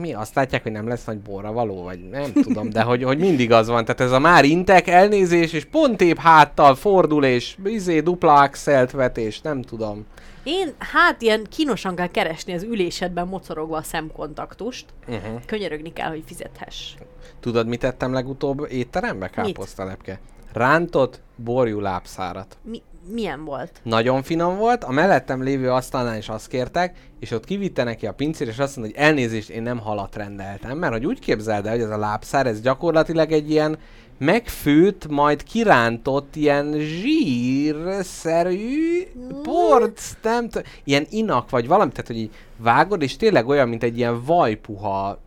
[0.00, 3.18] mi azt látják, hogy nem lesz nagy borra való, vagy nem tudom, de hogy, hogy
[3.18, 3.84] mindig az van.
[3.84, 8.90] Tehát ez a már intek, elnézés, és pont épp háttal fordul, és izé dupla axelt
[8.90, 10.06] vetés, nem tudom.
[10.44, 14.86] Én hát ilyen kínosan kell keresni az ülésedben mocorogva a szemkontaktust.
[15.08, 15.44] Uh-huh.
[15.46, 16.94] Könyörögni kell, hogy fizethess.
[17.40, 19.28] Tudod, mit tettem legutóbb étterembe?
[19.28, 20.20] Káposztalepke.
[20.52, 22.58] Rántott borjú lábszárat.
[22.62, 23.80] Mi, milyen volt?
[23.82, 28.12] Nagyon finom volt, a mellettem lévő asztalnál is azt kértek, és ott kivitte neki a
[28.12, 31.72] pincér, és azt mondta, hogy elnézést, én nem halat rendeltem, mert hogy úgy képzeld el,
[31.72, 33.78] hogy ez a lábszár, ez gyakorlatilag egy ilyen
[34.18, 39.02] megfőtt, majd kirántott ilyen zsírszerű
[39.42, 43.82] port, nem t- ilyen inak, vagy valami, tehát hogy így vágod, és tényleg olyan, mint
[43.82, 45.18] egy ilyen vajpuha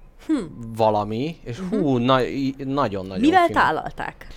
[0.76, 3.63] valami, és hú, na, í- nagyon-nagyon Mivel finom.
[3.63, 4.28] tálalták?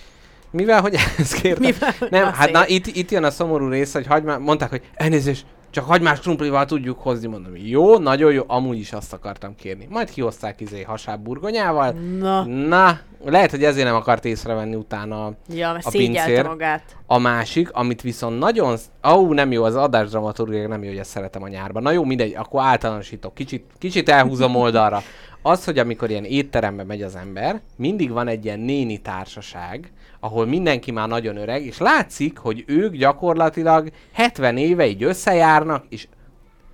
[0.51, 1.63] Mivel, hogy ezt kértem?
[1.63, 1.93] Mivel?
[2.09, 2.53] Nem, Na, hát szép.
[2.53, 4.37] na, itt, itt jön a szomorú rész, hogy hagymá...
[4.37, 9.13] mondták, hogy elnézést, csak hagymás krumplival tudjuk hozni, mondom, jó, nagyon jó, amúgy is azt
[9.13, 9.87] akartam kérni.
[9.89, 11.91] Majd kihozták izé hasább burgonyával.
[11.91, 16.45] Na, Na, lehet, hogy ezért nem akart észrevenni utána ja, mert a pincér.
[16.45, 16.95] magát.
[17.05, 18.77] a másik, amit viszont nagyon...
[19.13, 21.83] Ó, nem jó, az adás dramaturgia nem jó, hogy ezt szeretem a nyárban.
[21.83, 23.33] Na jó, mindegy, akkor általánosítok.
[23.33, 25.01] Kicsit, kicsit elhúzom oldalra.
[25.41, 29.91] Az, hogy amikor ilyen étterembe megy az ember, mindig van egy ilyen néni társaság,
[30.23, 36.07] ahol mindenki már nagyon öreg, és látszik, hogy ők gyakorlatilag 70 éve így összejárnak, és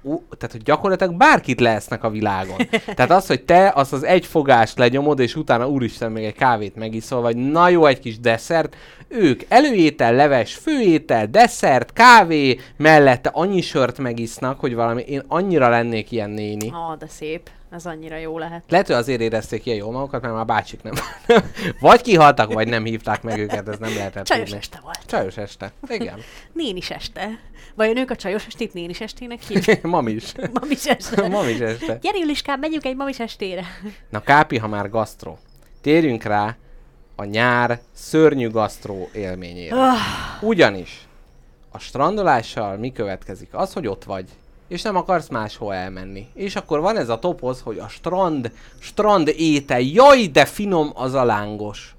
[0.02, 2.58] Ú, tehát, hogy gyakorlatilag bárkit lesznek a világon.
[2.96, 6.76] Tehát az, hogy te azt az egy fogást lenyomod, és utána úristen még egy kávét
[6.76, 8.76] megiszol, vagy na jó, egy kis desszert,
[9.08, 16.12] ők előétel, leves, főétel, desszert, kávé, mellette annyi sört megisznak, hogy valami, én annyira lennék
[16.12, 16.70] ilyen néni.
[16.70, 17.50] Ah, de szép.
[17.70, 18.64] Ez annyira jó lehet.
[18.68, 20.94] Lehet, hogy azért érezték ilyen jól magukat, mert már bácsik nem.
[21.80, 24.60] vagy kihaltak, vagy nem hívták meg őket, ez nem lehetett Csajos tudni.
[24.60, 25.00] este volt.
[25.06, 25.72] Csajos este.
[25.88, 26.20] Igen.
[26.54, 27.40] Nénis este.
[27.76, 29.82] Vajon ők a csajos estét nénis estének hívják?
[29.94, 30.34] Mam is.
[30.54, 31.28] Mamis este.
[31.38, 31.98] Mam is este.
[32.02, 33.64] Gyere, Juliskám, menjünk egy mamis estére.
[34.10, 35.38] Na Kápi, ha már gasztro.
[35.82, 36.56] Térjünk rá
[37.16, 39.76] a nyár szörnyű gasztró élményére.
[40.42, 41.08] Ugyanis
[41.72, 43.50] a strandolással mi következik?
[43.52, 44.26] Az, hogy ott vagy,
[44.68, 46.28] és nem akarsz máshol elmenni.
[46.34, 51.14] És akkor van ez a topoz, hogy a strand, strand étel, jaj, de finom az
[51.14, 51.96] a lángos.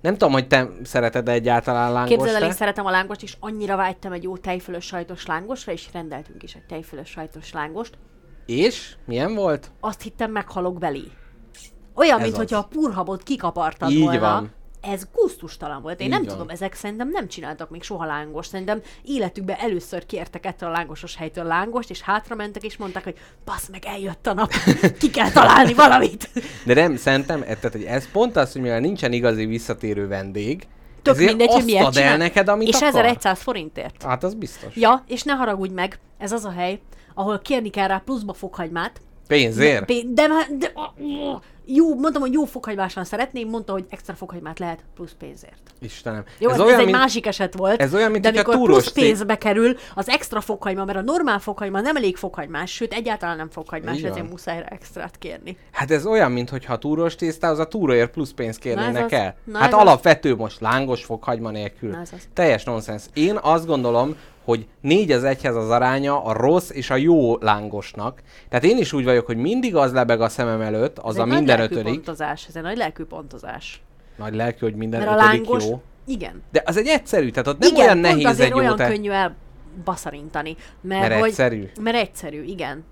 [0.00, 2.10] Nem tudom, hogy te szereted egyáltalán lángos.
[2.10, 5.88] Képzeld el, én szeretem a lángost, és annyira vágytam egy jó tejfölös sajtos lángosra, és
[5.92, 7.98] rendeltünk is egy tejfölös sajtos lángost.
[8.46, 8.96] És?
[9.06, 9.70] Milyen volt?
[9.80, 11.04] Azt hittem, meghalok belé.
[11.94, 12.38] Olyan, Ez mint az.
[12.38, 14.20] hogyha a purhabot kikapartad Így volna.
[14.20, 14.50] van.
[14.80, 16.00] Ez gusztustalan volt.
[16.00, 16.32] Én Így nem van.
[16.32, 18.46] tudom, ezek szerintem nem csináltak még soha lángos.
[18.46, 23.16] Szerintem életükben először kértek ettől a lángosos helytől lángost, és hátra mentek, és mondták, hogy
[23.44, 24.52] basz meg, eljött a nap,
[25.00, 26.30] ki kell találni valamit.
[26.64, 30.66] De nem, szerintem, e- tehát, hogy ez pont az, hogy mivel nincsen igazi visszatérő vendég,
[31.02, 32.16] Tök ezért mindegy, hogy miért ad el csinál.
[32.16, 32.88] neked, amit És akar.
[33.04, 34.02] 1100 forintért.
[34.02, 34.76] Hát az biztos.
[34.76, 36.80] Ja, és ne haragudj meg, ez az a hely,
[37.14, 39.00] ahol kérni kell rá pluszba fokhagymát.
[39.26, 39.84] Pénzért?
[39.86, 40.72] De, de, de,
[41.74, 45.58] jó, mondtam, hogy jó fokhagymásan szeretném, mondta, hogy extra fokhagymát lehet plusz pénzért.
[45.80, 46.24] Istenem.
[46.38, 47.80] Jó, ez, ez, ez egy másik eset volt.
[47.80, 50.98] ez olyan, mint de hogyha amikor túros plusz té- pénzbe kerül az extra fokhagyma, mert
[50.98, 54.10] a normál fokhagyma nem elég fokhagymás, sőt egyáltalán nem fokhagymás, van.
[54.10, 55.56] ezért muszáj rá extrát kérni.
[55.72, 59.36] Hát ez olyan, mintha a túros tésztához a túróért plusz pénzt kérnének el.
[59.44, 59.80] Na hát az.
[59.80, 61.96] alapvető most lángos fokhagyma nélkül.
[62.32, 63.02] Teljes nonsens.
[63.14, 64.16] Én azt gondolom,
[64.48, 68.22] hogy négy az egyhez az aránya a rossz és a jó lángosnak.
[68.48, 71.24] Tehát én is úgy vagyok, hogy mindig az lebeg a szemem előtt, az Ez a
[71.24, 71.84] minden ötödik.
[71.84, 73.82] pontozás, ez egy nagy lelkű pontozás.
[74.16, 75.82] Nagy lelkű, hogy minden Mert a ötödik lángos, jó.
[76.06, 76.42] igen.
[76.52, 78.88] De az egy egyszerű, tehát ott nem igen, olyan nehéz azért egy olyan te...
[78.88, 80.56] könnyű elbaszarintani.
[80.80, 81.68] Mert, Mert hogy, egyszerű.
[81.80, 82.84] Mert egyszerű, igen.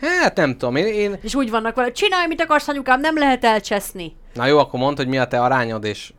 [0.00, 1.18] Hát nem tudom, én, én...
[1.22, 4.16] És úgy vannak vele, csinálj, mit akarsz, anyukám, nem lehet elcseszni.
[4.34, 6.12] Na jó, akkor mondd, hogy mi a te arányod, és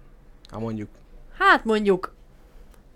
[0.51, 0.89] ha mondjuk
[1.39, 2.15] Hát mondjuk,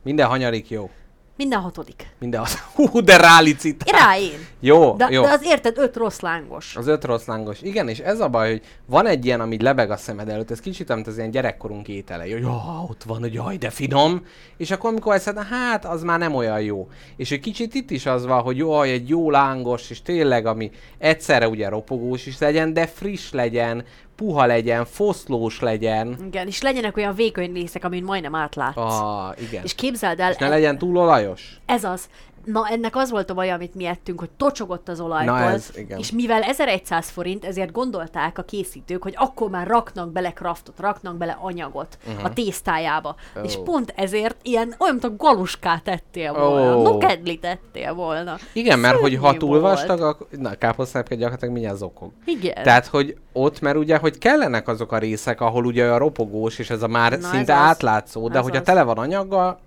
[0.03, 0.89] minden hanyarik jó.
[1.37, 2.07] Minden hatodik.
[2.19, 2.57] Minden az.
[2.75, 3.99] Hú, de rálicitál.
[3.99, 4.47] Rá én.
[4.59, 5.21] Jó, De, jó.
[5.21, 6.75] de az érted, öt rossz lángos.
[6.75, 7.61] Az öt rossz lángos.
[7.61, 10.59] Igen, és ez a baj, hogy van egy ilyen, ami lebeg a szemed előtt, ez
[10.59, 14.25] kicsit, mint az ilyen gyerekkorunk ételei, hogy ah, ott van, hogy jaj, de finom,
[14.57, 16.89] és akkor amikor eszed, hát az már nem olyan jó.
[17.17, 20.71] És egy kicsit itt is az van, hogy jaj, egy jó lángos, és tényleg, ami
[20.97, 23.85] egyszerre ugye ropogós is legyen, de friss legyen,
[24.15, 26.17] puha legyen, foszlós legyen.
[26.25, 28.77] Igen, és legyenek olyan vékony részek, amin majdnem átlátsz.
[28.77, 29.63] Ah, igen.
[29.63, 31.59] És képzeld el, és ne legyen túl olajos.
[31.65, 32.09] ez az.
[32.45, 35.69] Na, ennek az volt a baj, amit mi ettünk, hogy tocsogott az olajtól, Na ez,
[35.75, 35.99] igen.
[35.99, 41.17] és mivel 1100 forint, ezért gondolták a készítők, hogy akkor már raknak bele kraftot, raknak
[41.17, 42.25] bele anyagot uh-huh.
[42.25, 43.15] a tésztájába.
[43.37, 43.41] Ó.
[43.43, 46.81] És pont ezért ilyen, olyan, mint a galuskát tettél volna, Ó.
[46.81, 48.37] nokedli tettél volna.
[48.53, 52.11] Igen, mert hogy ha túl vastag, akkor na, káposztálepke gyakorlatilag mindjárt zokog.
[52.25, 52.63] Igen.
[52.63, 56.69] Tehát, hogy ott, mert ugye, hogy kellenek azok a részek, ahol ugye a ropogós, és
[56.69, 58.65] ez a már Na, szinte átlátszó, de Ez hogyha az.
[58.65, 59.59] tele van anyaggal,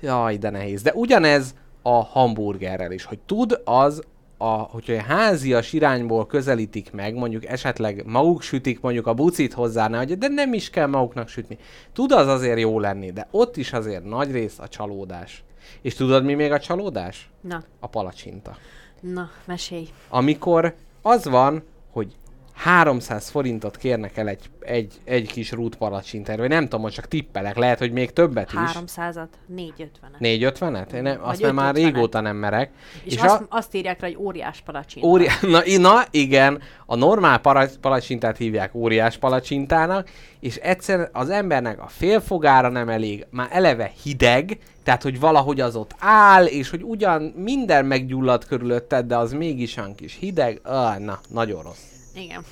[0.00, 0.82] jaj, de nehéz.
[0.82, 4.02] De ugyanez a hamburgerrel is, hogy tud az,
[4.36, 9.88] a, hogyha a házias irányból közelítik meg, mondjuk esetleg maguk sütik mondjuk a bucit hozzá,
[9.88, 11.58] ne, de nem is kell maguknak sütni.
[11.92, 15.44] Tud az azért jó lenni, de ott is azért nagy rész a csalódás.
[15.82, 17.30] És tudod, mi még a csalódás?
[17.40, 18.56] Na, A palacsinta
[19.00, 19.88] na, mesélj.
[20.08, 22.14] amikor az van, hogy
[22.62, 27.08] 300 forintot kérnek el egy, egy, egy kis rút palacsintára, vagy nem tudom, most csak
[27.08, 28.58] tippelek, lehet, hogy még többet is.
[28.58, 30.92] 300-at, 450 450-et?
[30.92, 31.76] Én nem, azt már, már 550-et.
[31.76, 32.70] régóta nem merek.
[33.04, 35.08] És, és azt, azt írják rá, hogy óriás palacsinta.
[35.08, 35.26] Óri...
[35.42, 37.40] Na, na, igen, a normál
[37.80, 44.58] palacsintát hívják óriás palacsintának, és egyszer az embernek a félfogára nem elég, már eleve hideg,
[44.84, 49.76] tehát hogy valahogy az ott áll, és hogy ugyan minden meggyullad körülötted, de az mégis
[49.76, 51.89] olyan kis hideg, ah, na, nagyon rossz.
[52.14, 52.44] Igen.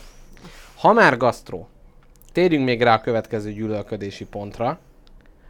[0.76, 1.68] Ha már gasztró,
[2.32, 4.78] térjünk még rá a következő gyűlölködési pontra,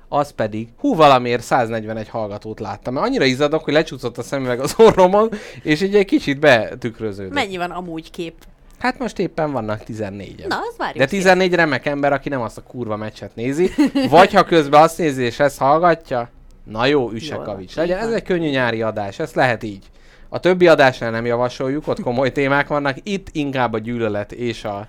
[0.09, 4.75] az pedig, hú, valamiért 141 hallgatót láttam, mert annyira izzadok, hogy lecsúszott a szemüveg az
[4.77, 5.31] orromon,
[5.63, 7.33] és így egy kicsit betükröződött.
[7.33, 8.35] Mennyi van amúgy kép?
[8.79, 10.47] Hát most éppen vannak 14-en.
[10.49, 13.71] Na, az várjuk De 14 remek ember, aki nem azt a kurva meccset nézi,
[14.11, 16.31] vagy ha közben azt nézi és ezt hallgatja,
[16.65, 17.71] na jó, üsse Jól van, kavics.
[17.71, 19.85] így Legyen, ez egy könnyű nyári adás, ezt lehet így.
[20.29, 24.89] A többi adásnál nem javasoljuk, ott komoly témák vannak, itt inkább a gyűlölet és a,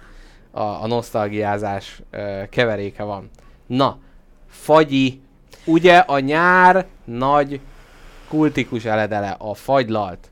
[0.52, 3.30] a, a nosztalgiázás ö, keveréke van.
[3.68, 3.98] Na,
[4.48, 5.22] fagyi,
[5.66, 7.60] ugye a nyár nagy
[8.28, 10.30] kultikus eledele, a fagylalt.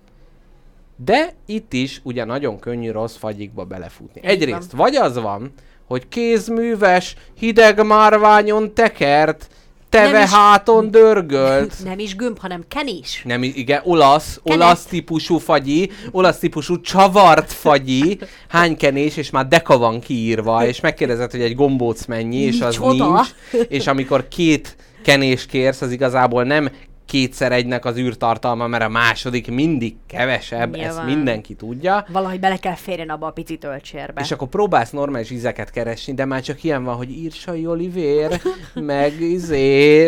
[0.96, 4.22] De itt is ugye nagyon könnyű rossz fagyikba belefutni.
[4.24, 5.54] Egyrészt vagy az van,
[5.88, 9.50] hogy kézműves, hideg márványon tekert,
[9.90, 11.74] teve is- háton dörgölt.
[11.84, 13.22] Nem is gömb, hanem kenés.
[13.26, 14.62] Nem, igen, olasz, Kenet.
[14.64, 20.80] olasz típusú fagyi, olasz típusú csavart fagyi, hány kenés, és már deka van kiírva, és
[20.80, 23.28] megkérdezed, hogy egy gombóc mennyi, és az Micsoda?
[23.52, 26.70] nincs, és amikor két kenés kérsz, az igazából nem
[27.08, 31.06] kétszer egynek az űrtartalma, mert a második mindig kevesebb, ezt Nyilván.
[31.06, 32.06] mindenki tudja.
[32.08, 34.22] Valahogy bele kell férjen abba a pici töltsérbe.
[34.22, 38.42] És akkor próbálsz normális ízeket keresni, de már csak ilyen van, hogy írsai olivér,
[38.74, 40.08] meg izé...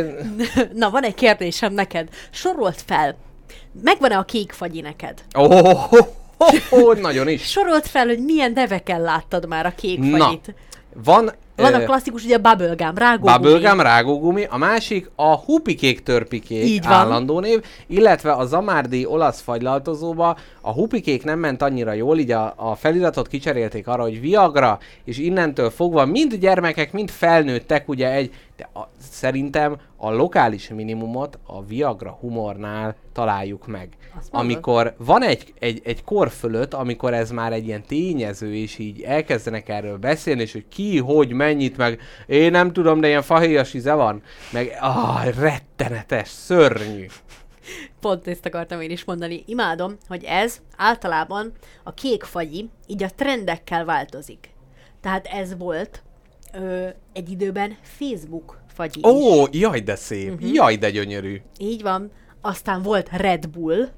[0.73, 2.09] Na, van egy kérdésem neked.
[2.29, 3.15] Sorolt fel.
[3.83, 5.23] Megvan-e a kék fagyi neked?
[5.33, 5.93] Oh, oh,
[6.37, 7.43] oh, oh, nagyon is.
[7.43, 10.53] Sorolt fel, hogy milyen neveken láttad már a kék Na, fagyit.
[11.59, 13.37] Van Ö, klasszikus, ugye bubblegum, rágógumi.
[13.37, 16.93] Bubblegum, rágógumi, a másik a hupikék törpikék Így van.
[16.93, 20.37] állandó név, illetve a zamárdi olasz fagylaltozóba
[20.69, 25.17] a hupikék nem ment annyira jól, így a, a feliratot kicserélték arra, hogy Viagra, és
[25.17, 31.63] innentől fogva mind gyermekek, mind felnőttek, ugye egy, de a, szerintem a lokális minimumot a
[31.65, 33.89] Viagra humornál találjuk meg.
[34.19, 34.29] Azt?
[34.31, 39.01] Amikor van egy, egy, egy kor fölött, amikor ez már egy ilyen tényező, és így
[39.01, 43.73] elkezdenek erről beszélni, és hogy ki, hogy, mennyit, meg én nem tudom, de ilyen fahéjas
[43.73, 47.05] íze van, meg ah, rettenetes, szörnyű.
[47.99, 49.43] Pont ezt akartam én is mondani.
[49.45, 51.51] Imádom, hogy ez általában
[51.83, 54.49] a kék fagyi így a trendekkel változik.
[55.01, 56.03] Tehát ez volt
[56.53, 59.59] ö, egy időben Facebook fagyi Ó, is.
[59.59, 60.53] jaj, de szép, uh-huh.
[60.53, 61.41] jaj, de gyönyörű.
[61.57, 62.11] Így van.
[62.41, 63.89] Aztán volt Red Bull.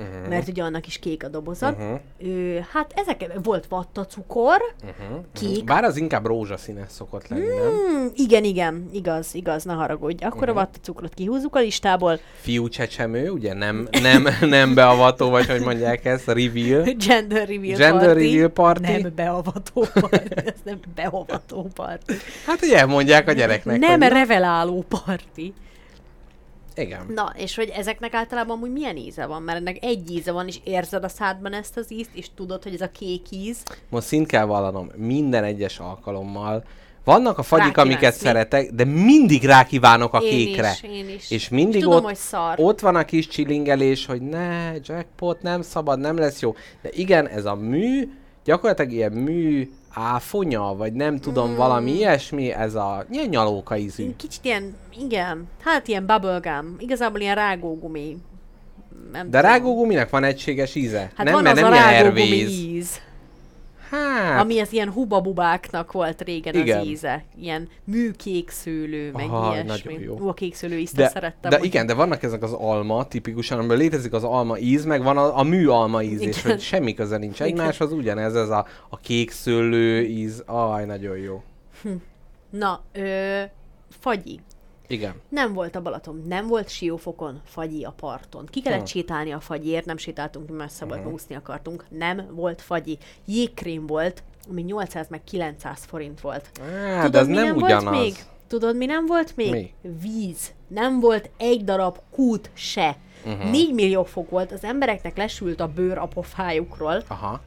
[0.00, 0.28] Uh-huh.
[0.28, 1.68] mert ugye annak is kék a doboza.
[1.68, 2.00] Uh-huh.
[2.18, 5.24] Ö, hát ezek volt vattacukor, uh-huh.
[5.32, 5.64] kék.
[5.64, 7.70] Bár az inkább rózsaszínes szokott lenni, nem?
[7.70, 10.24] Hmm, igen, igen, igaz, igaz, ne haragudj.
[10.24, 10.56] Akkor uh-huh.
[10.56, 12.18] a vattacukrot kihúzzuk a listából.
[12.40, 14.26] Fiú csecsemő, ugye nem, nem,
[14.56, 16.82] nem beavató, vagy hogy mondják ezt, reveal.
[16.82, 18.18] Gender reveal Gender party.
[18.18, 19.02] reveal party.
[19.02, 20.32] Nem beavató party.
[20.50, 22.12] Ez nem beavató party.
[22.46, 25.52] Hát, hogy elmondják a gyereknek, nem reveláló party.
[26.80, 27.06] Igen.
[27.14, 29.42] Na, és hogy ezeknek általában amúgy milyen íze van?
[29.42, 32.74] Mert ennek egy íze van, és érzed a szádban ezt az ízt, és tudod, hogy
[32.74, 33.62] ez a kék íz.
[33.88, 36.64] Most szint kell vallanom, minden egyes alkalommal.
[37.04, 38.26] Vannak a fagyik, Rákívánsz, amiket mi?
[38.26, 40.70] szeretek, de mindig rákívánok a én kékre.
[40.70, 41.30] is, én is.
[41.30, 42.54] És mindig és tudom, ott, hogy szar.
[42.56, 46.54] ott van a kis csilingelés, hogy ne, jackpot, nem szabad, nem lesz jó.
[46.82, 48.08] De igen, ez a mű,
[48.44, 51.56] gyakorlatilag ilyen mű áfonya, vagy nem tudom, Mm.
[51.56, 54.16] valami ilyesmi, ez a ilyen nyalóka ízű.
[54.16, 56.76] Kicsit ilyen, igen, hát ilyen bubblegum.
[56.78, 58.16] Igazából ilyen rágógumi.
[59.12, 59.52] Nem De tudom.
[59.52, 60.98] rágóguminek van egységes íze.
[61.14, 62.48] Hát nem, van mert az nem a rágógumi ervéz.
[62.50, 63.00] íz.
[63.90, 66.78] Hát, Ami az ilyen hubabubáknak volt régen Igen.
[66.80, 67.24] az íze.
[67.40, 69.68] Ilyen műkékszőlő, meg Aha, ilyesmi.
[69.68, 70.18] nagyon jó.
[70.18, 71.50] Ú, a kékszőlő ízt de, szerettem.
[71.50, 75.02] de hogy- igen, de vannak ezek az alma, tipikusan, amiben létezik az alma íz, meg
[75.02, 76.50] van a, a mű alma íz, és Igen.
[76.50, 81.42] hogy semmi köze nincs egymáshoz, ugyanez ez a, a kék szőlő íz, aj, nagyon jó.
[82.50, 83.40] Na, ö,
[84.00, 84.40] fagyi.
[84.90, 85.14] Igen.
[85.28, 88.46] Nem volt a Balaton, nem volt siófokon, fagyi a parton.
[88.46, 88.84] Ki kellett Hm.
[88.84, 91.84] sétálni a fagyiért, nem sétáltunk, mert szabadba úszni akartunk.
[91.88, 92.98] Nem volt fagyi.
[93.24, 96.50] Jégkrém volt, ami 800 meg 900 forint volt.
[96.86, 97.84] Á, de ez mi nem, nem ugyanaz.
[97.84, 98.14] volt még?
[98.46, 99.50] Tudod, mi nem volt még?
[99.50, 99.72] Mi?
[100.02, 100.52] Víz.
[100.68, 102.96] Nem volt egy darab kút se.
[103.24, 103.32] Mhm.
[103.34, 103.50] Uh-huh.
[103.50, 107.40] 4 millió fok volt, az embereknek lesült a bőr a pofájukról, Aha.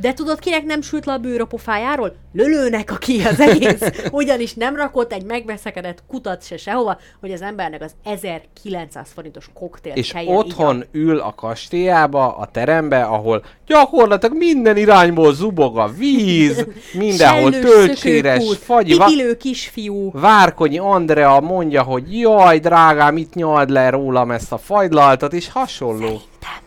[0.00, 2.14] De tudod, kinek nem sült le a bőr a pofájáról?
[2.32, 3.90] Lölőnek, aki az egész.
[4.10, 9.96] Ugyanis nem rakott egy megbeszekedett kutat se sehova, hogy az embernek az 1900 forintos koktélt
[9.96, 17.52] És otthon ül a kastélyába, a terembe, ahol gyakorlatilag minden irányból zubog a víz, mindenhol
[17.52, 20.10] Sellős töltséres, szökőkút, fagy, va- Pipilő kisfiú.
[20.12, 26.06] Várkonyi Andrea mondja, hogy jaj, drágám, itt nyald le rólam ezt a fagylaltot, és hasonló.
[26.06, 26.65] Szerintem.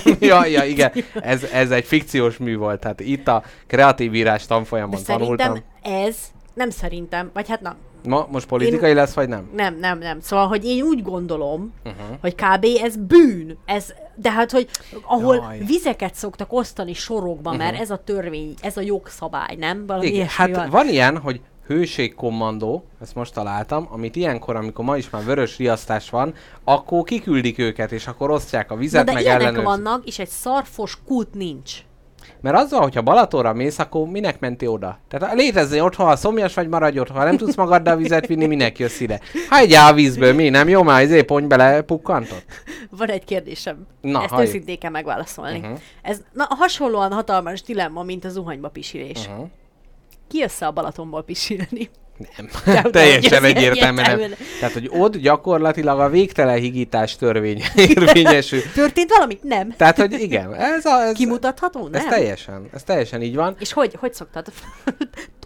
[0.20, 0.92] Jaj, ja, igen.
[1.20, 2.80] Ez, ez egy fikciós mű volt.
[2.80, 5.62] Tehát itt a kreatív írás De tanfolyamon szerintem tanultam.
[5.82, 6.16] ez,
[6.54, 9.50] nem szerintem, vagy hát na, Ma, most politikai lesz, vagy nem?
[9.54, 10.20] nem, nem, nem.
[10.20, 12.18] Szóval, hogy én úgy gondolom, uh-huh.
[12.20, 12.66] hogy kb.
[12.82, 13.58] ez bűn.
[13.64, 14.68] Ez, de hát, hogy
[15.02, 15.58] ahol Jaj.
[15.58, 17.64] Vizeket szoktak osztani sorokba, uh-huh.
[17.64, 19.86] mert ez a törvény, ez a jogszabály, nem?
[19.86, 20.70] Valami Igen, hát van.
[20.70, 21.40] van ilyen, hogy
[21.72, 27.58] hőségkommandó, ezt most találtam, amit ilyenkor, amikor ma is már vörös riasztás van, akkor kiküldik
[27.58, 31.34] őket, és akkor osztják a Na, vizet, de meg ilyenek vannak, és egy szarfos kút
[31.34, 31.72] nincs.
[32.40, 34.98] Mert azzal, hogyha Balatonra mész, akkor minek menti oda?
[35.08, 38.78] Tehát létezni otthon, ha szomjas vagy, maradj otthon, ha nem tudsz magaddal vizet vinni, minek
[38.78, 39.20] jössz ide?
[39.48, 40.48] Hagyjál a vízből, mi?
[40.48, 42.44] Nem jó már, izé, pont bele pukkantott?
[42.90, 43.86] Van egy kérdésem.
[44.00, 44.48] Na, Ezt halljuk.
[44.48, 45.58] őszintén kell megválaszolni.
[45.58, 45.78] Uh-huh.
[46.02, 49.26] Ez na, hasonlóan hatalmas dilemma, mint a zuhanyba pisilés.
[49.26, 49.48] Uh-huh.
[50.30, 51.90] Ki össze a Balatonból pisilni?
[52.36, 52.48] Nem.
[52.74, 54.30] Nem, Teljesen egyértelműen nem.
[54.58, 57.62] Tehát, hogy ott gyakorlatilag a végtelen higítás törvény
[57.94, 58.60] érvényesül.
[58.74, 59.42] Történt valamit?
[59.42, 59.74] Nem.
[59.76, 61.88] Tehát, hogy igen, ez, a, ez, Kimutatható?
[61.92, 62.08] ez Nem.
[62.08, 63.56] teljesen, ez teljesen így van.
[63.58, 64.46] És hogy, hogy szoktad?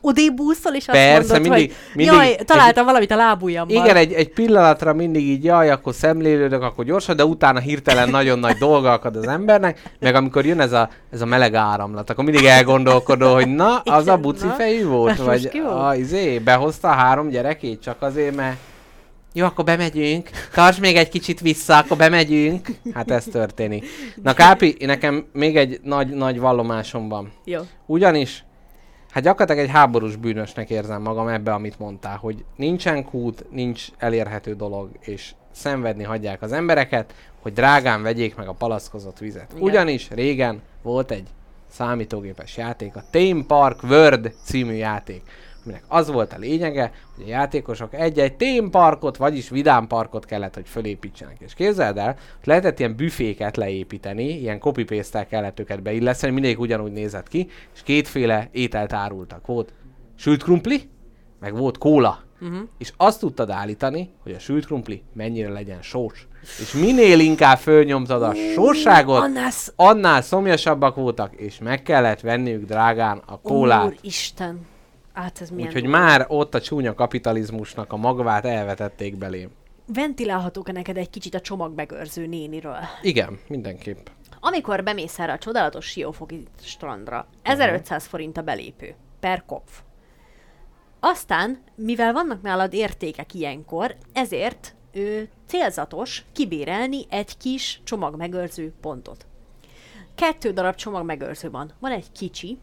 [0.06, 3.84] Odébb úszol, és azt Persze, mondod, mindig- hogy mindig jaj, egy- találtam valamit a lábujjammal.
[3.84, 8.38] Igen, egy, egy pillanatra mindig így, jaj, akkor szemlélődök, akkor gyorsan, de utána hirtelen nagyon
[8.38, 12.24] nagy dolga akad az embernek, meg amikor jön ez a, ez a meleg áramlat, akkor
[12.24, 16.38] mindig elgondolkodol, hogy na, az a Igen, buci na, fejű volt, ez vagy a, izé,
[16.64, 18.56] behozta a három gyerekét csak azért, mert
[19.32, 20.30] jó, akkor bemegyünk.
[20.52, 22.68] Tarts még egy kicsit vissza, akkor bemegyünk.
[22.94, 23.86] Hát ez történik.
[24.22, 27.32] Na Kápi, nekem még egy nagy, nagy vallomásom van.
[27.44, 27.60] Jó.
[27.86, 28.44] Ugyanis,
[29.10, 34.54] hát gyakorlatilag egy háborús bűnösnek érzem magam ebbe, amit mondtál, hogy nincsen kút, nincs elérhető
[34.54, 39.50] dolog, és szenvedni hagyják az embereket, hogy drágán vegyék meg a palaszkozott vizet.
[39.50, 39.62] Igen.
[39.62, 41.28] Ugyanis régen volt egy
[41.70, 45.22] számítógépes játék, a Theme Park World című játék.
[45.64, 51.36] Aminek az volt a lényege, hogy a játékosok egy-egy témparkot, vagyis vidámparkot kellett, hogy fölépítsenek.
[51.38, 56.60] És képzeld el, hogy lehetett ilyen büféket leépíteni, ilyen copy paste kellett őket beilleszteni, mindegyik
[56.60, 59.46] ugyanúgy nézett ki, és kétféle ételt árultak.
[59.46, 59.72] Volt
[60.16, 60.88] sült krumpli,
[61.40, 62.22] meg volt kóla.
[62.40, 62.58] Uh-huh.
[62.78, 66.26] És azt tudtad állítani, hogy a sült krumpli mennyire legyen sós.
[66.42, 73.22] És minél inkább fölnyomtad a sóságot, annál annál szomjasabbak voltak, és meg kellett venniük drágán
[73.26, 73.86] a kólát.
[73.86, 74.66] Úristen.
[75.14, 79.50] Hát ez milyen Úgyhogy már ott a csúnya kapitalizmusnak a magvát elvetették belém.
[79.86, 82.78] Ventilálhatók-e neked egy kicsit a csomagbegőrző néniről?
[83.02, 84.06] Igen, mindenképp.
[84.40, 88.94] Amikor bemész erre a csodálatos siófoki strandra, 1500 forint a belépő.
[89.20, 89.80] Per kopf.
[91.00, 99.26] Aztán, mivel vannak nálad értékek ilyenkor, ezért ő, célzatos kibérelni egy kis csomagmegőrző pontot.
[100.14, 101.72] Kettő darab csomagmegőrző van.
[101.80, 102.58] Van egy kicsi,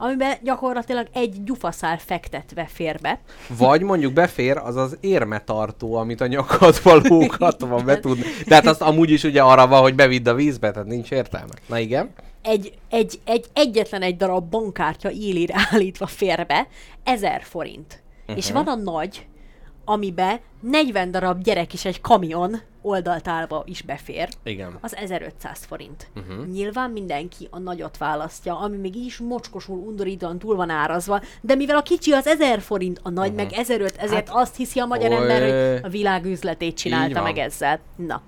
[0.00, 3.20] amiben gyakorlatilag egy gyufaszál fektetve fér be.
[3.58, 8.24] Vagy mondjuk befér az az érmetartó, amit a nyakadba lógatva be tudni.
[8.46, 11.54] De hát azt amúgy is ugye arra van, hogy bevidd a vízbe, tehát nincs értelme.
[11.66, 12.10] Na igen.
[12.42, 16.66] egy, egy, egy egyetlen egy darab bankkártya élére állítva férbe,
[17.04, 18.02] 1000 forint.
[18.20, 18.36] Uh-huh.
[18.36, 19.26] És van a nagy,
[19.84, 24.28] amibe 40 darab gyerek és egy kamion oldaltálba is befér.
[24.42, 24.78] Igen.
[24.80, 26.06] Az 1500 forint.
[26.16, 26.46] Uh-huh.
[26.46, 31.54] Nyilván mindenki a nagyot választja, ami még így is mocskosul, undorítóan túl van árazva, de
[31.54, 33.42] mivel a kicsi az 1000 forint, a nagy uh-huh.
[33.42, 37.22] meg 1500, ezért hát, azt hiszi a magyar oly- ember, hogy a világ üzletét csinálta
[37.22, 37.80] meg ezzel.
[37.96, 38.22] Na.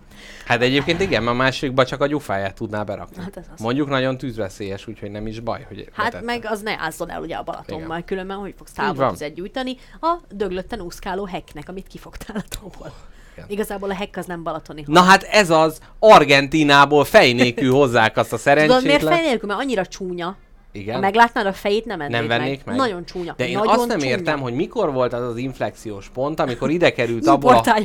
[0.47, 3.23] Hát egyébként igen, mert a másikba csak a gyufáját tudná berakni.
[3.23, 3.61] Hát ez az.
[3.61, 6.25] Mondjuk nagyon tűzveszélyes, úgyhogy nem is baj, hogy Hát betette.
[6.25, 8.05] meg az ne ázzon el ugye a Balatonban, Igen.
[8.05, 8.87] különben hogy fogsz van.
[8.87, 12.93] távoltüzet gyújtani a döglötten úszkáló hekknek, amit kifogtál a tóból.
[13.37, 13.45] Igen.
[13.49, 14.85] Igazából a hekk az nem balatoni.
[14.87, 19.13] Na hát ez az, Argentinából fej nélkül hozzák azt a Tudod miért szerencsétlen.
[19.15, 19.49] fej nélkül?
[19.49, 20.37] Mert annyira csúnya.
[20.75, 20.95] Igen.
[20.95, 22.77] Ha meglátnád a fejét, nem ennék nem vennék meg.
[22.77, 23.35] Nagyon csúnya.
[23.37, 24.11] De én Nagyon azt nem csúnya.
[24.11, 27.77] értem, hogy mikor volt az az inflexiós pont, amikor ide került abból a...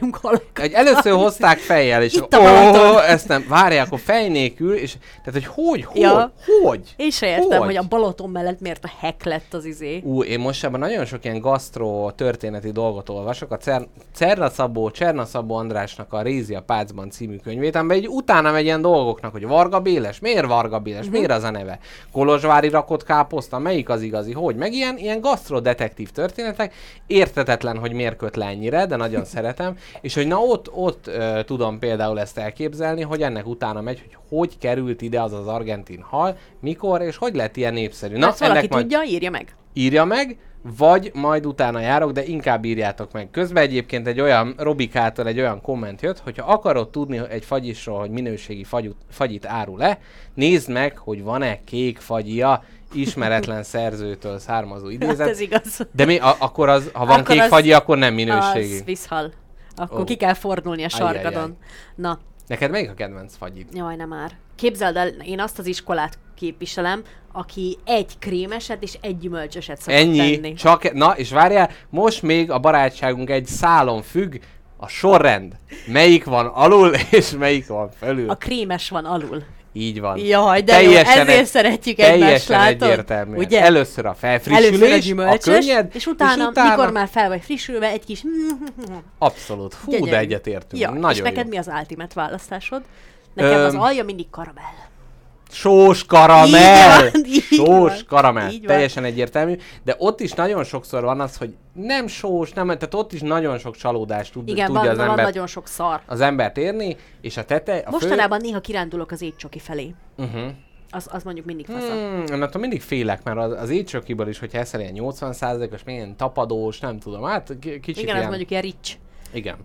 [0.54, 5.44] Egy először hozták fejjel, és Itt ó, ezt nem, várják, akkor fej nélkül, és tehát,
[5.44, 6.32] hogy hogy, hogy, Ja.
[6.64, 6.94] hogy?
[6.98, 7.68] Én se értem, Hogy?
[7.68, 10.02] hogy a Balaton mellett miért a hekk lett az izé.
[10.04, 13.52] Ú, én most ebben nagyon sok ilyen gasztro történeti dolgot olvasok.
[13.52, 18.08] A Cer- Cerna Szabó, Cserna Szabó Andrásnak a Rézi a Pácban című könyvét, amiben egy
[18.08, 21.14] utána megy ilyen dolgoknak, hogy Varga Béles, miért Varga Béles, Mhm.
[21.14, 21.80] miért az a neve?
[22.12, 24.56] Kolozsvári rakott káposzta, melyik az igazi, hogy?
[24.56, 26.74] Meg ilyen, ilyen gasztrodetektív történetek,
[27.08, 31.40] értetetlen, hogy miért köt le ennyire, de nagyon szeretem, és hogy na ott, ott ö,
[31.46, 36.02] tudom például ezt elképzelni, hogy ennek utána megy, hogy hogy került ide az az argentin
[36.02, 38.18] hal, mikor, és hogy lett ilyen népszerű.
[38.18, 39.56] Na, ezt valaki ennek majd tudja, írja meg.
[39.74, 43.30] írja meg, vagy majd utána járok, de inkább írjátok meg.
[43.32, 48.10] Közben egyébként egy olyan Robikától egy olyan komment jött, hogyha akarod tudni egy fagyisról, hogy
[48.10, 50.00] minőségi fagyut, fagyit árul-e,
[50.34, 55.18] nézd meg, hogy van-e kék fagyia, ismeretlen szerzőtől származó idézet.
[55.20, 55.88] Hát ez igaz.
[55.92, 58.74] De mi, a, akkor az, ha van Akkor kék az- fagyi, akkor nem minőségi.
[58.74, 59.32] Az visszhal.
[59.76, 60.04] Akkor Ó.
[60.04, 61.24] ki kell fordulni a Ajjajjaj.
[61.24, 61.58] sarkadon.
[61.96, 63.68] Na, Neked melyik a kedvenc fagyid?
[63.74, 64.32] Jaj, nem már.
[64.56, 70.40] Képzeld el, én azt az iskolát képviselem, aki egy krémeset és egy gyümölcsöset szokott Ennyi,
[70.40, 70.54] tenni.
[70.54, 74.36] csak, na és várjál, most még a barátságunk egy szálon függ,
[74.78, 75.54] a sorrend.
[75.88, 78.30] Melyik van alul, és melyik van felül.
[78.30, 79.44] A krémes van alul.
[79.74, 80.18] Így van.
[80.18, 82.82] Jaj, de jó, ezért egy- szeretjük egymást, Teljesen látod?
[82.82, 83.38] egyértelmű.
[83.38, 83.62] Ugye?
[83.62, 87.28] Először a felfrissülés, Először a a gyümölcsös, könnyed, és, utána, és utána mikor már fel
[87.28, 88.24] vagy frissülve, egy kis...
[89.18, 89.74] Abszolút.
[89.74, 90.10] Fú, Gyönyörű.
[90.12, 90.82] de egyetértünk.
[90.82, 91.50] Ja, Nagyon és neked jó.
[91.50, 92.82] mi az ultimate választásod?
[93.34, 94.64] Nekem az Öm, alja mindig karamell.
[95.50, 97.06] Sós karamell!
[97.06, 98.50] Így van, így sós van, karamell.
[98.50, 98.68] így van.
[98.68, 99.56] Teljesen egyértelmű.
[99.84, 103.58] De ott is nagyon sokszor van az, hogy nem sós, nem, tehát ott is nagyon
[103.58, 106.02] sok csalódást tud, Igen, tudja van, az, van ember, nagyon sok szar.
[106.06, 109.94] az embert érni, és a tete, a Mostanában néha kirándulok az étcsoki felé.
[110.18, 110.24] fő...
[110.24, 110.52] Uh-huh.
[110.90, 111.88] Az, az mondjuk mindig fasz.
[111.88, 116.80] Hmm, attól mindig félek, mert az, az étsokiból is, hogyha eszel ilyen 80%-os, milyen tapadós,
[116.80, 118.18] nem tudom, hát kicsit Igen, ilyen...
[118.18, 118.96] az mondjuk ilyen rich.
[119.34, 119.56] Igen.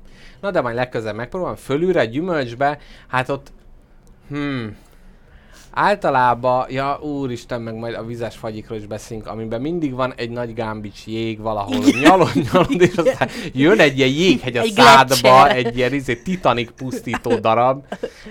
[0.40, 1.56] Na de majd legközelebb megpróbálom.
[1.56, 2.78] Fölülre gyümölcsbe,
[3.08, 3.52] hát ott...
[4.28, 4.76] Hmm.
[5.74, 10.54] Általában, ja úristen, meg majd a vizes fagyikról is beszélünk, amiben mindig van egy nagy
[10.54, 15.56] gámbics jég valahol, nyalod, nyalod, és aztán jön egy ilyen jéghegy a Egy szádba, gletscher.
[15.56, 17.84] egy ilyen izé, titanik pusztító darab.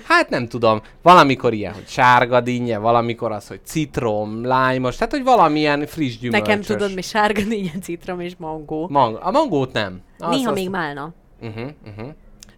[0.08, 5.24] Hát nem tudom, valamikor ilyen, hogy sárga dinnye, valamikor az, hogy citrom, lájmos, tehát hogy
[5.24, 6.48] valamilyen friss gyümölcsös.
[6.48, 8.88] Nekem tudod, mi sárga, négyen citrom és mangó.
[8.90, 10.02] Mang- a mangót nem.
[10.20, 11.14] Azt- Néha azt- még málna.
[11.42, 12.08] Uh-huh, uh-huh.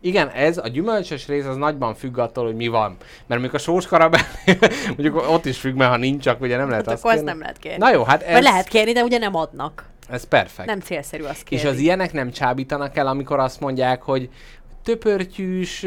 [0.06, 2.90] Igen, ez a gyümölcsös rész az nagyban függ attól, hogy mi van.
[3.28, 4.22] Mert mondjuk a sós karabell,
[4.98, 7.30] mondjuk ott is függ, mert ha nincs, akkor ugye nem lehet Hát azt akkor kérni.
[7.30, 7.78] nem lehet kérni.
[7.78, 9.86] Na jó, hát ez, Vagy lehet kérni, de ugye nem adnak.
[10.10, 10.68] ez perfekt.
[10.68, 11.68] Nem célszerű azt És kérni.
[11.70, 14.30] az ilyenek nem csábítanak el, amikor azt mondják, hogy
[14.84, 15.82] töpörtyűs,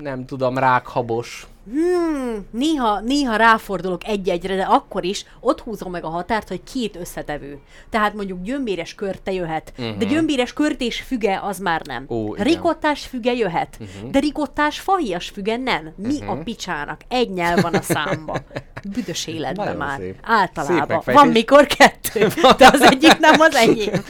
[0.00, 1.46] nem tudom, rákhabos.
[1.70, 6.96] Hmm, néha, néha ráfordulok egy-egyre, de akkor is ott húzom meg a határt, hogy két
[6.96, 7.58] összetevő.
[7.90, 9.96] Tehát mondjuk gyömbéres körte jöhet, uh-huh.
[9.96, 12.02] de gyömbéres kört és füge az már nem.
[12.02, 12.12] Mhm.
[12.12, 12.46] Ó, igen.
[12.46, 14.10] Rikottás füge jöhet, uh-huh.
[14.10, 15.92] de rikottás fahias füge nem.
[15.96, 16.30] Mi uh-huh.
[16.30, 17.00] a picsának?
[17.08, 18.36] Egy nyelv van a számba.
[18.94, 19.98] Büdös életben Nagyon már.
[19.98, 20.14] szép.
[20.14, 20.86] Szép Általában.
[20.88, 21.22] megfejtés.
[21.22, 24.02] Van mikor kettő, de az egyik nem az enyém.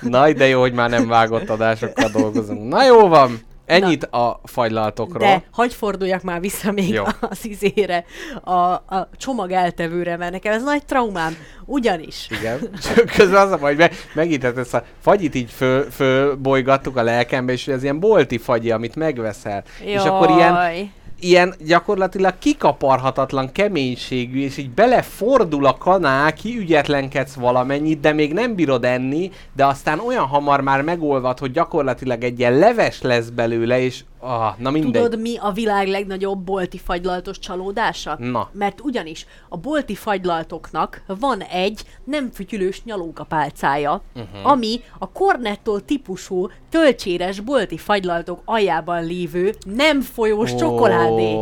[0.00, 2.68] Na, de jó, hogy már nem vágott adásokkal dolgozunk.
[2.68, 5.28] Na jó van, ennyit a fagylaltokról.
[5.28, 7.04] De hagyj forduljak már vissza még Jó.
[7.20, 8.04] az izére,
[8.42, 11.36] a, a csomag eltevőre, mert nekem ez nagy traumám.
[11.64, 12.28] Ugyanis.
[12.30, 12.58] Igen.
[12.82, 16.96] Csak közben az a baj, hogy me- megint hát ezt a fagyit így föl, fölbolygattuk
[16.96, 19.64] a lelkembe, és ez ilyen bolti fagyi, amit megveszel.
[19.84, 20.90] És akkor ilyen, Jaj.
[21.22, 28.84] Ilyen gyakorlatilag kikaparhatatlan keménységű, és így belefordul a kanál, kiügyetlenkedsz valamennyit, de még nem bírod
[28.84, 34.04] enni, de aztán olyan hamar már megolvad, hogy gyakorlatilag egy ilyen leves lesz belőle, és
[34.22, 35.02] ah, na mindegy.
[35.02, 38.16] Tudod, mi a világ legnagyobb bolti fagylaltos csalódása?
[38.18, 38.50] Na.
[38.52, 44.50] Mert ugyanis a bolti fagylaltoknak van egy nem fütyülős nyalókapálcája, uh-huh.
[44.50, 50.58] ami a Cornetto típusú tölcséres bolti fagylaltok aljában lévő nem folyós oh.
[50.58, 51.36] csokoládé.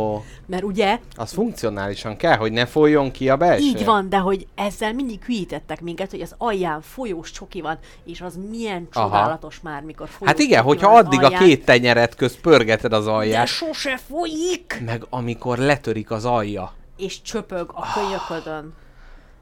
[0.51, 3.63] Mert ugye Az funkcionálisan kell, hogy ne folyjon ki a belső.
[3.63, 8.21] így van, de hogy ezzel mindig hülyítettek minket, hogy az alján folyós csoki van, és
[8.21, 9.05] az milyen Aha.
[9.07, 11.43] csodálatos már, mikor folyós Hát igen, hogyha addig a alján.
[11.43, 14.81] két tenyeret közt pörgeted az De alját, sose folyik!
[14.85, 16.73] meg amikor letörik az alja.
[16.97, 18.73] És csöpög a könyöködön.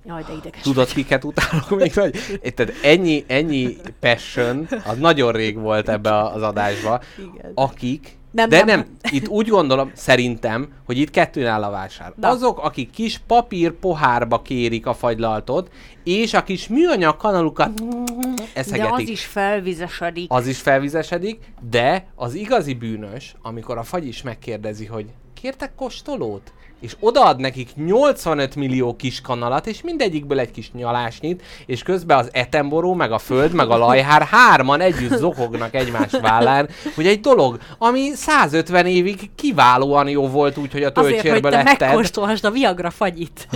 [0.06, 0.62] Jaj, de ideges.
[0.62, 2.16] Tudod, kiket utálok még nagy?
[2.56, 7.52] Tehát ennyi, ennyi passion, az nagyon rég volt ebbe az adásba, Igen.
[7.56, 8.80] akik, Nem, de nem.
[8.80, 8.88] nem.
[9.12, 12.14] itt úgy gondolom, szerintem, hogy itt kettőn áll a vásár.
[12.16, 12.28] Na.
[12.28, 15.72] Azok, akik kis papír pohárba kérik a fagylaltot,
[16.04, 18.94] és a kis műanyag kanalukat De eszegetik.
[18.94, 20.32] az is felvizesedik.
[20.32, 26.54] az is felvizesedik, de az igazi bűnös, amikor a fagy is megkérdezi, hogy kértek kóstolót?
[26.80, 32.30] És odaad nekik 85 millió kis kanalat, és mindegyikből egy kis nyalásnyit, és közben az
[32.32, 37.60] etemboró, meg a föld, meg a lajhár hárman együtt zokognak egymás vállán, hogy egy dolog,
[37.78, 43.48] ami 150 évig kiválóan jó volt, úgyhogy a Azért, hogy te a Viagra fagyit.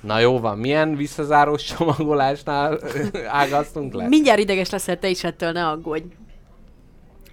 [0.00, 2.78] Na jó van, milyen visszazárós csomagolásnál
[3.28, 4.08] ágaztunk le?
[4.08, 6.04] Mindjárt ideges leszel te is ettől, ne aggódj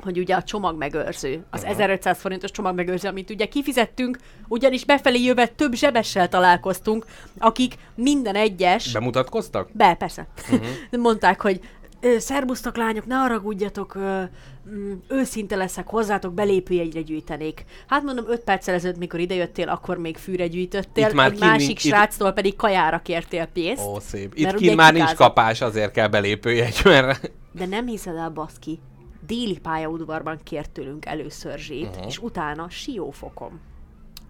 [0.03, 5.73] hogy ugye a csomagmegőrző, az 1500 forintos csomagmegőrző, amit ugye kifizettünk, ugyanis befelé jöve több
[5.73, 7.05] zsebessel találkoztunk,
[7.39, 8.91] akik minden egyes...
[8.91, 9.69] Bemutatkoztak?
[9.73, 10.27] Be, persze.
[10.51, 10.67] Uh-huh.
[11.07, 11.59] Mondták, hogy
[12.01, 14.21] "Ö, szerbusztok lányok, ne haragudjatok, ö,
[14.69, 17.65] mm, őszinte leszek, hozzátok belépőjegyre gyűjtenék.
[17.87, 21.67] Hát mondom, 5 perccel ezelőtt, mikor idejöttél, akkor még fűre gyűjtöttél, Itt már egy másik
[21.67, 23.85] nincs- itt- sráctól pedig kajára kértél pénzt.
[23.87, 24.33] Ó, szép.
[24.35, 25.27] Itt kint már nincs kikázott.
[25.27, 27.31] kapás, azért kell belépőjegy, mert...
[27.51, 28.79] De nem hiszed el, baszki,
[29.25, 32.05] déli pályaudvarban kért tőlünk először zsét, uh-huh.
[32.07, 33.59] és utána siófokon.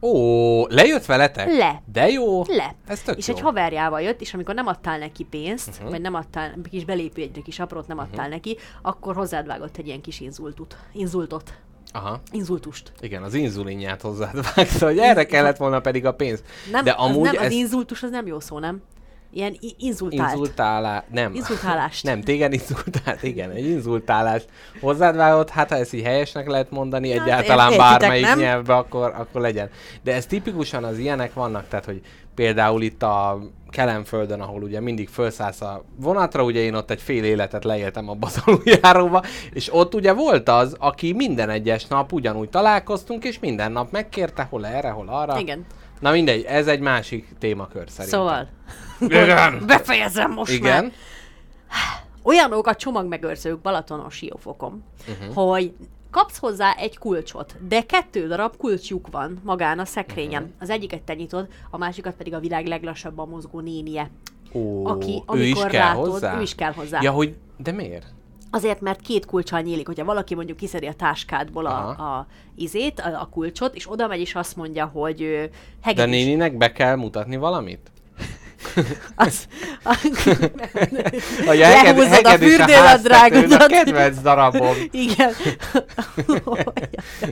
[0.01, 1.47] Ó, lejött veletek?
[1.47, 1.81] Le.
[1.91, 2.43] De jó.
[2.47, 2.75] Le.
[2.87, 3.33] Ez tök és jó.
[3.35, 5.89] egy haverjával jött, és amikor nem adtál neki pénzt, uh-huh.
[5.89, 8.33] vagy nem adtál, kis belépőjegyre kis aprót nem adtál uh-huh.
[8.33, 10.77] neki, akkor hozzád vágott egy ilyen kis inzultut.
[10.91, 11.53] Inzultot.
[11.93, 12.21] Aha.
[12.31, 12.91] Inzultust.
[12.99, 16.43] Igen, az inzulinját hozzád vágta, hogy erre kellett volna pedig a pénz.
[16.71, 18.81] Nem, De amúgy az, nem, ez az inzultus az nem jó szó, nem?
[19.33, 20.31] Ilyen inzultált.
[20.31, 21.03] inzultálá...
[21.11, 21.33] Nem.
[21.33, 22.03] Inzultálást.
[22.03, 24.47] Nem, téged inzultált, igen, egy inzultálást
[24.79, 28.39] hozzád vágott, hát ha ezt így helyesnek lehet mondani Hát, egyáltalán értitek, bármelyik nem?
[28.39, 29.69] nyelvbe, akkor, akkor legyen.
[30.03, 32.01] De ez tipikusan az ilyenek vannak, tehát hogy
[32.35, 37.23] például itt a Kelemföldön, ahol ugye mindig felszállsz a vonatra, ugye én ott egy fél
[37.23, 39.23] életet leéltem abba az aluljáróba,
[39.53, 44.47] és ott ugye volt az, aki minden egyes nap ugyanúgy találkoztunk, és minden nap megkérte,
[44.49, 45.39] hol erre, hol arra.
[45.39, 45.65] Igen.
[46.01, 48.19] Na mindegy, ez egy másik témakör szerintem.
[48.19, 48.47] Szóval,
[48.99, 49.63] Igen.
[49.67, 50.77] befejezem most már.
[50.77, 50.91] Igen.
[52.23, 55.51] olyanok a csomagmegőrzők Balatonon siófokon, uh-huh.
[55.51, 55.73] hogy
[56.11, 60.41] kapsz hozzá egy kulcsot, de kettő darab kulcsjuk van magán a szekrényen.
[60.41, 60.57] Uh-huh.
[60.59, 64.09] Az egyiket te nyitod, a másikat pedig a világ leglassabban mozgó nénie.
[64.53, 66.37] Ó, Aki, ő is amikor kell rátod, hozzá?
[66.37, 67.01] ő is kell hozzá.
[67.01, 68.13] Ja, hogy, de miért?
[68.51, 72.03] Azért, mert két kulcsal nyílik, hogyha valaki mondjuk kiszedi a táskádból a, Aha.
[72.17, 75.43] a izét, a, a kulcsot, és oda megy, és azt mondja, hogy ö,
[75.95, 77.91] De néninek be kell mutatni valamit?
[79.15, 79.47] Az,
[79.83, 83.61] A Lehúzod a fürdőnadrágodat.
[83.61, 84.75] A kedvenc darabom.
[84.91, 85.31] igen.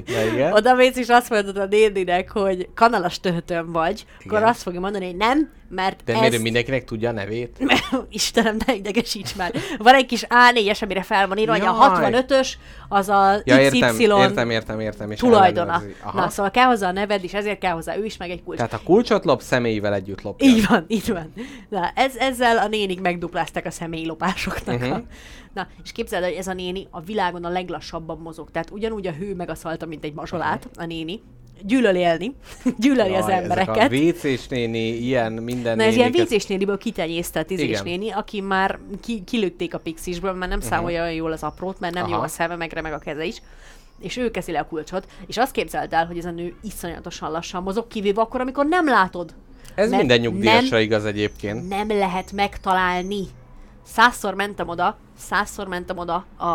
[0.06, 0.54] Na igen.
[0.54, 4.50] Oda mész, és azt mondod a néninek, hogy kanalas töhötön vagy, akkor Igen.
[4.50, 6.20] azt fogja mondani, hogy nem, mert De ez...
[6.20, 7.58] miért mindenkinek tudja a nevét?
[8.10, 9.54] Istenem, ne idegesíts már.
[9.78, 12.12] Van egy kis A4-es, amire fel van írva, hogy a Jaj.
[12.12, 12.54] 65-ös
[12.90, 15.12] az a Ja, XY értem, értem, értem, értem.
[15.12, 15.82] És tulajdona.
[16.14, 18.58] Na, szóval kell hozzá a neved, és ezért kell hozzá ő is, meg egy kulcs.
[18.58, 20.48] Tehát a kulcsot lop, személyével együtt lopja.
[20.48, 21.34] Így van, így van.
[21.70, 24.76] Na, ez, ezzel a nénik megduplázták a személylopásoknak.
[24.76, 24.96] Uh-huh.
[24.96, 25.04] A...
[25.54, 28.52] Na, és képzeld, el, hogy ez a néni a világon a leglassabban mozog.
[28.52, 31.22] Tehát ugyanúgy a hő megaszalta, mint egy mazsolát, a néni.
[31.64, 32.36] Gyűlöl élni,
[32.80, 33.78] gyűlöli az embereket.
[33.78, 37.84] Ezek a néni, ilyen minden Na ez ilyen vízés néliből kitenyésztett izés Igen.
[37.84, 41.94] néni, aki már ki, kilőtték a pixisből, mert nem számolja olyan jól az aprót, mert
[41.94, 42.12] nem Mhm.
[42.12, 42.22] Aha.
[42.22, 43.42] jó a szeme, meg remeg a keze is.
[44.00, 47.32] És ő keszi le a kulcsot, és azt képzeld el, hogy ez a nő iszonyatosan
[47.32, 49.34] lassan mozog, kivéve akkor, amikor nem látod.
[49.76, 51.68] Ez Mert minden nyugdíjasra nem- igaz egyébként.
[51.70, 53.24] Nem lehet megtalálni.
[53.86, 56.46] Százszor mentem oda, százszor mentem oda a,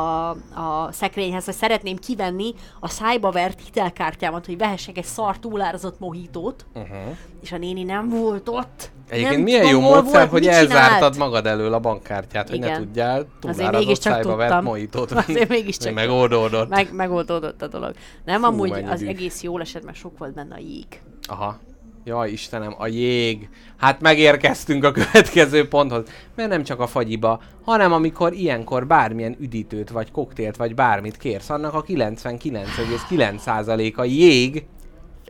[0.60, 6.66] a szekrényhez, hogy szeretném kivenni a szájba vert hitelkártyámat, hogy vehessek egy szar túlárazott mohitót,
[6.74, 7.16] Uh-huh.
[7.42, 8.90] és a néni nem volt ott.
[9.08, 11.16] Egyébként nem milyen tudom, jó módszer, volt, hogy elzártad csinált.
[11.16, 12.78] magad elől a bankkártyát, hogy ne Igen.
[12.80, 14.64] tudjál túlárazott szájba vert tudtam.
[14.64, 16.68] mojitót Azért mégiscsak Meg oldódott.
[16.68, 17.92] Meg, megoldódott a dolog.
[18.24, 20.86] Nem, Fú, amúgy az egész jól esett, mert sok volt benne a jég.
[21.28, 21.58] Aha.
[22.07, 23.48] Jaj, Istenem, a jég.
[23.76, 26.09] Hát megérkeztünk a következő ponthoz.
[26.34, 31.50] Mert nem csak a fagyiba, hanem amikor ilyenkor bármilyen üdítőt, vagy koktélt, vagy bármit kérsz,
[31.50, 34.66] annak a 99,9% a jég.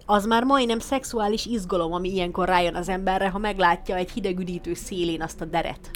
[0.07, 4.75] Az már majdnem szexuális izgalom, ami ilyenkor rájön az emberre, ha meglátja egy hideg üdítő
[4.75, 5.91] szélén azt a deret.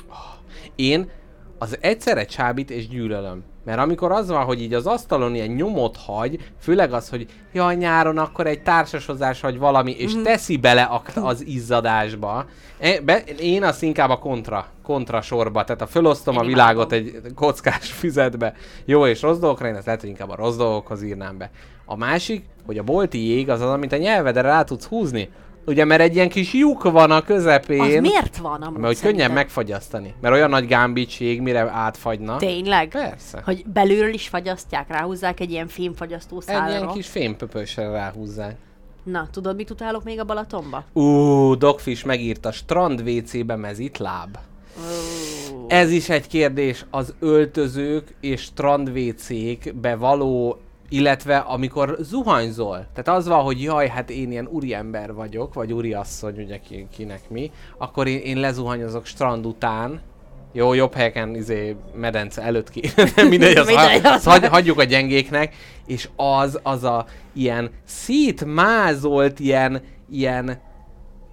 [0.74, 1.10] Én
[1.58, 3.44] az egyszerre csábít és gyűlölöm.
[3.68, 7.76] Mert amikor az van, hogy így az asztalon ilyen nyomot hagy, főleg az, hogy jaj,
[7.76, 10.22] nyáron akkor egy társasozás vagy valami, és Mhm.
[10.22, 12.44] teszi bele az izzadásba.
[13.40, 17.92] Én azt inkább a kontra, kontra sorba, tehát a fölosztom Én a világot egy kockás
[18.00, 18.54] füzetbe,
[18.84, 21.50] jó és rossz dolgokra, én ezt lehet, hogy inkább a rossz dolgokhoz írnám be.
[21.84, 25.28] A másik, hogy a bolti jég az az, amit a nyelvedre rá tudsz húzni.
[25.66, 27.80] Ugye, mert egy ilyen kis lyuk van a közepén.
[27.80, 29.34] Az miért van amúgy Mert hogy könnyen szerinted?
[29.34, 30.14] megfagyasztani.
[30.20, 32.36] Mert olyan nagy gámbicség, mire átfagyna.
[32.36, 32.88] Tényleg?
[32.88, 33.42] Persze.
[33.44, 36.70] Hogy belülről is fagyasztják, ráhúzzák egy ilyen fémfagyasztó Egy szálra.
[36.70, 38.56] ilyen kis fémpöpösre ráhúzzák.
[39.02, 40.84] Na, tudod, mit utálok még a Balatonba?
[40.92, 44.36] Ú, Dogfish megírta, strand WC-be mezitláb.
[45.68, 52.86] Ez is egy kérdés, az öltözők és strand WC-kbe való, illetve amikor zuhanyzol.
[52.94, 57.20] Tehát az van, hogy jaj, hát én ilyen úriember vagyok, vagy úriasszony, ugye ki, kinek
[57.30, 60.00] mi, akkor én, én lezuhanyozok strand után,
[60.52, 62.80] jó, jobb helyeken, izé, medence előtt ki.
[63.28, 65.54] Mindegy, az, Mindegy, ha, az- hagy, hagyjuk a gyengéknek,
[65.86, 70.60] és az, az a ilyen szétmázolt, ilyen, ilyen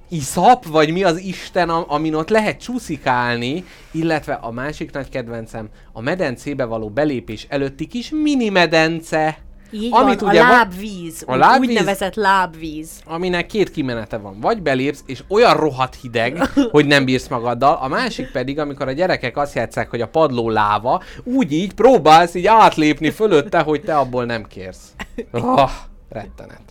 [0.09, 5.69] iszap, vagy mi az Isten, am- amin ott lehet csúszikálni, illetve a másik nagy kedvencem,
[5.93, 9.37] a medencébe való belépés előtti kis mini medence,
[9.71, 11.23] Így amit van, ugye a lábvíz.
[11.27, 13.01] a lábvíz- Úgynevezett lábvíz.
[13.05, 14.39] aminek két kimenete van.
[14.39, 16.37] Vagy belépsz, és olyan rohadt hideg,
[16.71, 20.49] hogy nem bírsz magaddal, a másik pedig, amikor a gyerekek azt játszák, hogy a padló
[20.49, 24.93] láva, úgy így próbálsz így átlépni fölötte, hogy te abból nem kérsz.
[25.31, 25.71] Oh,
[26.09, 26.61] rettenet.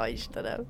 [0.00, 0.64] Ó, Istenem.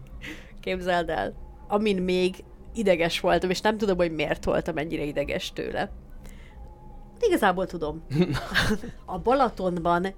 [0.60, 1.34] Képzeld el,
[1.68, 2.34] amin még
[2.74, 5.90] ideges voltam, és nem tudom, hogy miért voltam ennyire ideges tőle.
[7.20, 8.04] Igazából tudom.
[9.04, 10.14] A Balatonban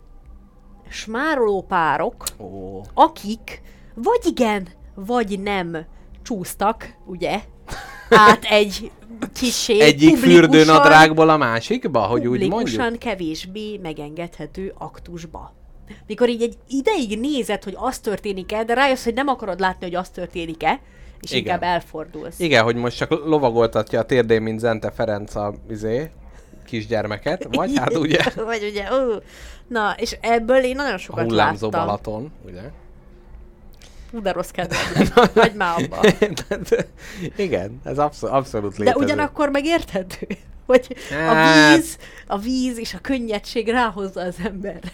[0.90, 2.80] smároló párok, Ó.
[2.94, 3.62] akik
[3.94, 5.86] vagy igen, vagy nem
[6.22, 7.40] csúsztak, ugye,
[8.10, 8.90] át egy
[9.34, 12.98] kisé Egyik fürdőnadrágból a másikba, hogy úgy mondjuk?
[12.98, 15.54] kevésbé megengedhető aktusba.
[16.06, 19.94] Mikor így egy ideig nézed, hogy az történik-e, de rájössz, hogy nem akarod látni, hogy
[19.94, 20.80] az történik-e,
[21.20, 21.42] és Igen.
[21.42, 22.38] inkább elfordulsz.
[22.38, 26.10] Igen, hogy most csak lovagoltatja a térdén, mint Zente Ferenc a izé,
[26.66, 29.16] kisgyermeket, vagy hát ugye Vagy ugye, ó.
[29.70, 31.86] Na, és ebből én nagyon sokat hullámzó láttam.
[31.86, 32.60] Balaton, ugye?
[34.10, 34.78] Hú, de rossz kedvem.
[35.34, 36.00] Hagyd már abba.
[37.36, 39.04] Igen, ez abszol- abszolút De létező.
[39.04, 40.26] ugyanakkor megérthető,
[40.66, 41.76] hogy a Hát.
[41.76, 44.92] víz, a víz és a könnyedség ráhozza az emberre.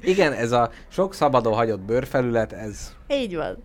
[0.00, 2.92] Igen, ez a sok szabadon hagyott bőrfelület, ez...
[3.08, 3.56] Így van.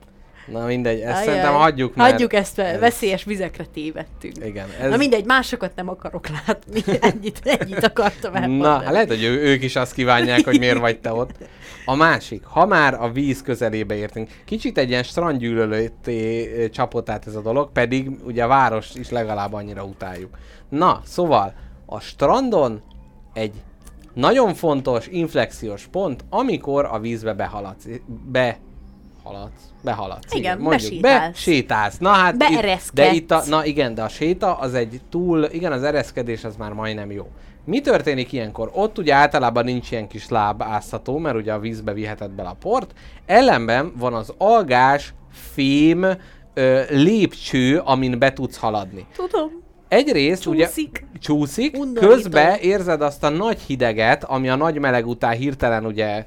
[0.47, 1.25] Na mindegy, ezt Ajaj.
[1.25, 2.11] szerintem hagyjuk, mert...
[2.11, 4.45] Hagyjuk ezt, ez- veszélyes vizekre tévedtünk.
[4.45, 4.89] Igen, Ez...
[4.89, 6.83] Na mindegy, másokat nem akarok látni.
[7.11, 8.85] Ennyit, ennyit akartam elmondani.
[8.85, 11.31] Na, lehet, hogy ő, ők is azt kívánják, hogy miért vagy te ott.
[11.85, 17.35] A másik, ha már a víz közelébe értünk, kicsit egy ilyen strandgyűlölőté csapott át ez
[17.35, 20.37] a dolog, pedig ugye a város is legalább annyira utáljuk.
[20.69, 21.53] Na, szóval
[21.85, 22.81] a strandon
[23.33, 23.53] egy
[24.13, 27.85] nagyon fontos inflexiós pont, amikor a vízbe behaladsz.
[28.31, 28.57] Be
[29.23, 30.33] haladsz, behaladsz.
[30.33, 31.31] Igen, mondjuk, besétálsz.
[31.31, 31.97] Be, sétálsz.
[31.97, 35.71] Na hát, itt, de itt a, na igen, de a séta az egy túl, igen,
[35.71, 37.27] az ereszkedés az már majdnem jó.
[37.65, 38.71] Mi történik ilyenkor?
[38.73, 42.55] Ott ugye általában nincs ilyen kis láb áztató, mert ugye a vízbe viheted bele a
[42.59, 42.93] port.
[43.25, 46.05] Ellenben van az algás, fém,
[46.53, 49.05] ö, lépcső, amin be tudsz haladni.
[49.15, 49.49] Tudom.
[49.87, 51.05] Egyrészt ugye Csúszik.
[51.19, 52.13] csúszik, Undorító.
[52.13, 56.25] közben érzed azt a nagy hideget, ami a nagy meleg után hirtelen ugye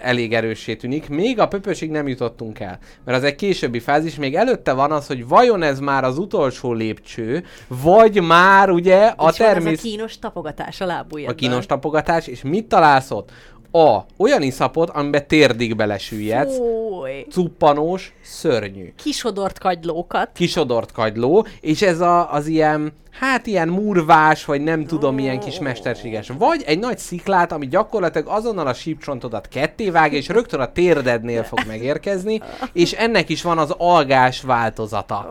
[0.00, 1.08] elég erőssé tűnik.
[1.08, 5.06] Még a pöpösig nem jutottunk el, mert az egy későbbi fázis, még előtte van az,
[5.06, 9.80] hogy vajon ez már az utolsó lépcső, vagy már ugye a ez a természet...
[9.80, 11.36] kínos tapogatás a lábujjadban.
[11.36, 13.30] A kínos tapogatás, és mit találsz ott?
[13.70, 13.98] A.
[14.16, 17.26] Olyan iszapot, amiben térdig belesüllyedsz, Fúj.
[17.30, 20.30] cuppanós, szörnyű Kisodort kagylókat.
[20.34, 25.58] kisodort kagyló, és ez a, az ilyen, hát ilyen murvás, vagy nem tudom, ilyen kis
[25.58, 26.32] mesterséges.
[26.38, 31.58] Vagy egy nagy sziklát, ami gyakorlatilag azonnal a sípcsontodat kettévág, és rögtön a térdednél fog
[31.66, 32.40] megérkezni,
[32.72, 35.30] és ennek is van az algás változata.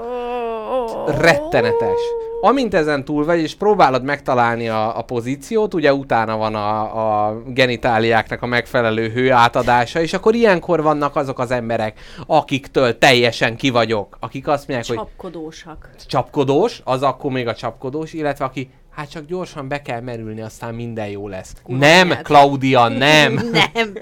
[1.08, 2.00] Rettenetes.
[2.42, 7.42] Amint ezen túl vagy, és próbálod megtalálni a, a pozíciót, ugye utána van a, a
[7.48, 13.70] genitáliáknak a megfelelő hő átadása, és akkor ilyenkor vannak azok az emberek, akiktől teljesen ki
[13.70, 15.90] vagyok, akik azt mondják, hogy Csapkodósak.
[16.08, 20.76] csapkodós, az akkor még a csapkodós, illetve aki hát csak gyorsan be kell merülni, aztán
[20.76, 21.54] minden jó lesz.
[21.64, 22.10] Kurva nem.
[22.24, 23.34] Claudia, nem!
[23.74, 23.94] Nem,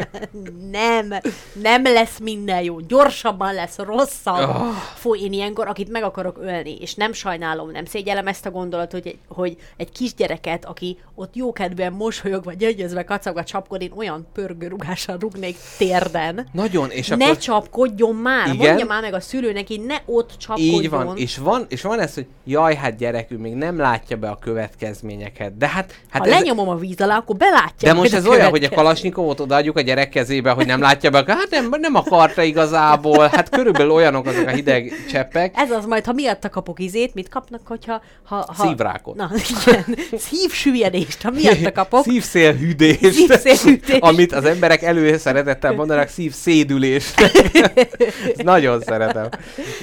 [0.71, 1.13] nem,
[1.61, 2.79] nem lesz minden jó.
[2.79, 4.49] Gyorsabban lesz rosszabb.
[4.49, 4.65] Oh.
[4.95, 9.01] Fú, én ilyenkor, akit meg akarok ölni, és nem sajnálom, nem szégyellem ezt a gondolatot,
[9.03, 15.17] hogy hogy egy kisgyereket, aki ott jókedvűen mosolyog, vagy gyögyözve kacagva csapkod, én olyan pörgőrugással
[15.19, 16.47] rugnék térden.
[16.51, 17.37] Nagyon, és ne akkor...
[17.37, 18.53] csapkodjon már!
[18.53, 18.67] Igen.
[18.67, 20.83] Mondja már meg a szülőnek, hogy ne ott csapkodjon.
[20.83, 24.29] Így van, és van, és van ez, hogy jaj, hát gyerekünk még nem látja be
[24.29, 24.37] a
[24.85, 25.57] következményeket.
[25.57, 28.39] De hát, hát ha ez, lenyomom a víz alá, akkor belátja de most ez olyan,
[28.39, 28.75] hogy a következő.
[28.75, 33.27] kalasnyikovot odaadjuk a gyerek kezébe, hogy nem látja be, hát nem, nem akarta igazából.
[33.27, 35.53] Hát körülbelül olyanok azok a hideg cseppek.
[35.55, 38.01] Ez az majd, ha miatta kapok izét, mit kapnak, hogyha...
[38.23, 38.67] Ha, ha...
[38.67, 39.15] Szívrákot.
[39.15, 39.29] Na,
[39.65, 39.97] igen.
[40.17, 42.03] Szívsüllyedést, ha miatta kapok.
[42.03, 44.01] Szívszélhűdést, Szívszélhűdést.
[44.01, 47.31] amit az emberek előszeretettel mondanak, szívszédülést.
[48.35, 49.29] Nagyon szeretem.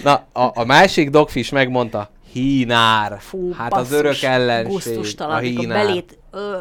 [0.03, 3.17] Na, a, a másik dogfish megmondta, hínár.
[3.21, 5.85] Fú, hát basszus, az örök ellenség, a hínár.
[5.87, 6.19] belét...
[6.31, 6.57] Ö,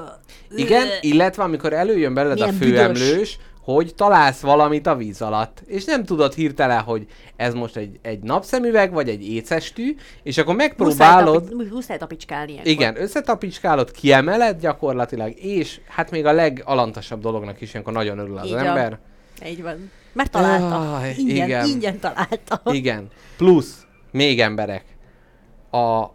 [0.55, 5.85] Igen, ö, illetve amikor előjön Milyen a főemlős, hogy találsz valamit a víz alatt, és
[5.85, 7.05] nem tudod hirtelen, hogy
[7.35, 12.51] ez most egy, egy napszemüveg, vagy egy écestű, és akkor megpróbálod, Muszáj, tapi- muszáj tapicskálni
[12.51, 12.71] ilyenkor.
[12.71, 18.45] igen, összetapicskálod, kiemeled gyakorlatilag, és hát még a legalantasabb dolognak is ilyenkor nagyon örül az
[18.45, 18.99] Így ember.
[19.45, 19.91] Így van.
[20.13, 20.95] Mert találta.
[20.95, 21.67] Aj, ingyen, igen.
[21.67, 22.61] ingyen találta.
[22.71, 23.07] Igen.
[23.37, 24.83] Plusz, még emberek.
[25.71, 26.05] A,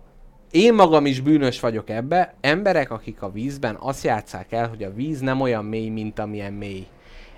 [0.50, 2.34] én magam is bűnös vagyok ebbe.
[2.40, 6.52] Emberek, akik a vízben azt játszák el, hogy a víz nem olyan mély, mint amilyen
[6.52, 6.86] mély.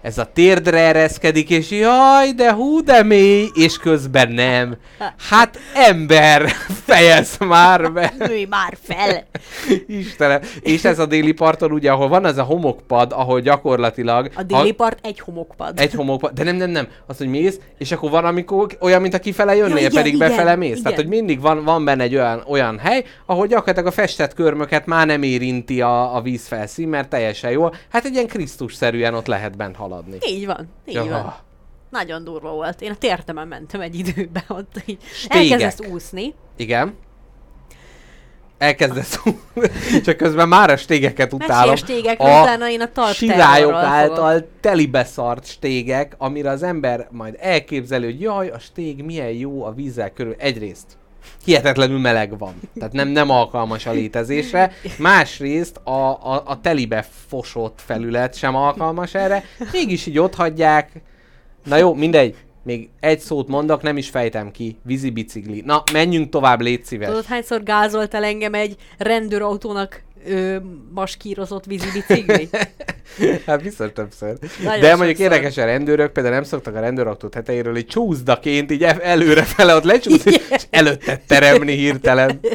[0.03, 4.77] Ez a térdre ereszkedik, és jaj, de hú, de mély, és közben nem.
[5.29, 6.49] Hát ember,
[6.87, 8.13] fejezd már be.
[8.29, 9.27] Nőj már fel!
[9.87, 10.41] Istenem.
[10.61, 14.31] És ez a déli parton, ugye, ahol van ez a homokpad, ahol gyakorlatilag...
[14.35, 15.81] A déli part egy homokpad.
[15.81, 16.89] Egy homokpad, de nem, nem, nem.
[17.07, 20.15] Az, hogy mész, és akkor van, amikor olyan, mint a kifele jönnél, Ja, igen, pedig
[20.15, 20.71] igen, befele mész.
[20.71, 20.83] igen.
[20.83, 24.87] Tehát, hogy mindig van, van benne egy olyan, olyan hely, ahol gyakorlatilag a festett körmöket
[24.87, 27.69] már nem érinti a, a vízfelszín, mert teljesen jó.
[27.89, 30.19] Hát egy ilyen Krisztus-szerűen ott lehet bent haladni.
[30.27, 31.05] Így van, így Ja.
[31.05, 31.35] van.
[31.91, 32.81] Nagyon durva volt.
[32.83, 35.51] Én a tértemen mentem egy időben, ott így Stégek.
[35.61, 36.35] elkezdesz úszni.
[36.57, 36.95] Igen.
[38.59, 39.21] Elkezdesz
[40.05, 41.71] csak közben már a stégeket utálom.
[41.71, 48.05] Mesél stégekről, utána én a sirályok terrorral által telibeszart stégek, amire az ember majd elképzeli,
[48.05, 50.35] hogy jaj, a stég milyen jó a vízzel körül.
[50.39, 50.87] Egyrészt
[51.45, 54.73] hihetetlenül meleg van, tehát nem, nem alkalmas a létezésre.
[54.99, 59.45] Másrészt a, a, a telibe fosott felület sem alkalmas erre.
[59.73, 60.91] Mégis így ott hagyják.
[61.65, 62.37] Na jó, mindegy.
[62.63, 64.79] Még egy szót mondok, nem is fejtem ki.
[64.83, 65.63] Vízi bicikli.
[65.67, 67.09] Na, menjünk tovább, légy szíves.
[67.09, 70.57] Tudod, hányszor gázoltál engem egy rendőrautónak ö,
[70.95, 72.49] maskírozott vízi bicikli?
[73.47, 74.37] Hát biztos többször.
[74.63, 75.33] Nagyon De mondjuk sokszor.
[75.33, 79.85] érdekes, a rendőrök például nem szoktak a rendőrautó tetejéről egy csúszdaként így előre fele ott
[79.85, 82.41] lecsúszni, és előtte teremni hirtelen.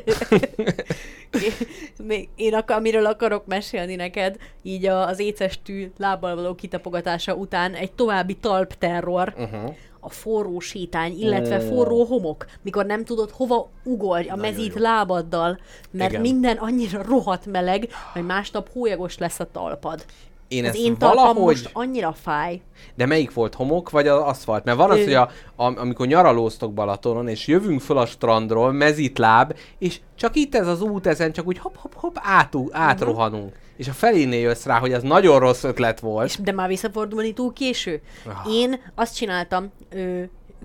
[2.07, 7.91] Még én ak- amiről akarok mesélni neked, így az écestű lábbal való kitapogatása után egy
[7.91, 9.76] további talpterror, Uh-huh.
[10.03, 11.75] A forró sétány, illetve Ó.
[11.75, 14.81] forró homok, mikor nem tudod hova ugorj a mezít jó.
[14.81, 15.59] lábaddal,
[15.91, 16.21] mert Igen.
[16.21, 20.05] minden annyira rohadt meleg, hogy másnap hólyagos lesz a talpad.
[20.47, 21.35] Én Az én valahogy...
[21.35, 22.61] most annyira fáj.
[22.95, 24.63] De melyik volt, homok vagy az aszfalt?
[24.63, 25.03] Mert van az, Ö.
[25.03, 30.55] hogy a, a, amikor nyaralóztok Balatonon, és jövünk föl a strandról, mezitláb, és csak itt
[30.55, 33.61] ez az út, ezen csak úgy hopp-hopp-hopp átú, átrohanunk.
[33.78, 36.30] És a felénél jössz rá, hogy ez nagyon rossz ötlet volt.
[36.30, 38.01] És de már visszafordulni túl késő.
[38.26, 38.53] Ah.
[38.53, 40.24] Én azt csináltam, ö,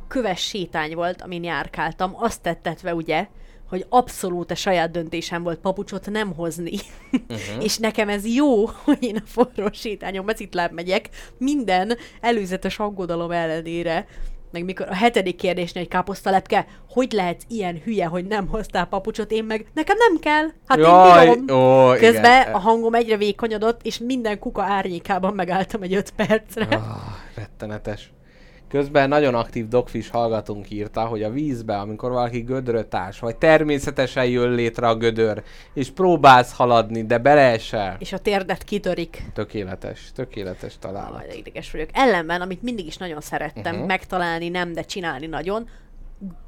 [0.08, 3.26] köves sétány volt, amin járkáltam, azt tettetve ugye,
[3.68, 6.74] hogy abszolút a saját döntésem volt papucsot nem hozni.
[7.12, 7.64] Uh-huh.
[7.66, 14.06] és nekem ez jó, hogy én a forró sétányon mezitláb megyek, minden előzetes aggodalom ellenére,
[14.50, 19.30] meg mikor a hetedik kérdésnél egy káposztalepke, hogy lehetsz ilyen hülye, hogy nem hoztál papucsot,
[19.30, 21.60] én meg, nekem nem kell, hát Jaj, én bírom.
[21.60, 22.54] ó, Közben igen.
[22.54, 26.66] a hangom egyre vékonyodott, és minden kuka árnyékában megálltam egy öt percre.
[26.76, 26.82] Ah,
[27.34, 28.10] rettenetes.
[28.68, 34.24] Közben nagyon aktív Dogfish hallgatónk írta, hogy a vízbe, amikor valaki gödröt ás, vagy természetesen
[34.24, 35.42] jön létre a gödör,
[35.72, 37.96] és próbálsz haladni, de beleesel.
[37.98, 39.22] És a térdet kitörik.
[39.34, 41.12] Tökéletes, tökéletes találat.
[41.12, 41.88] Majd ideges vagyok.
[41.92, 43.86] Ellenben, amit mindig is nagyon szerettem uh-huh.
[43.86, 45.68] megtalálni, nem, de csinálni nagyon,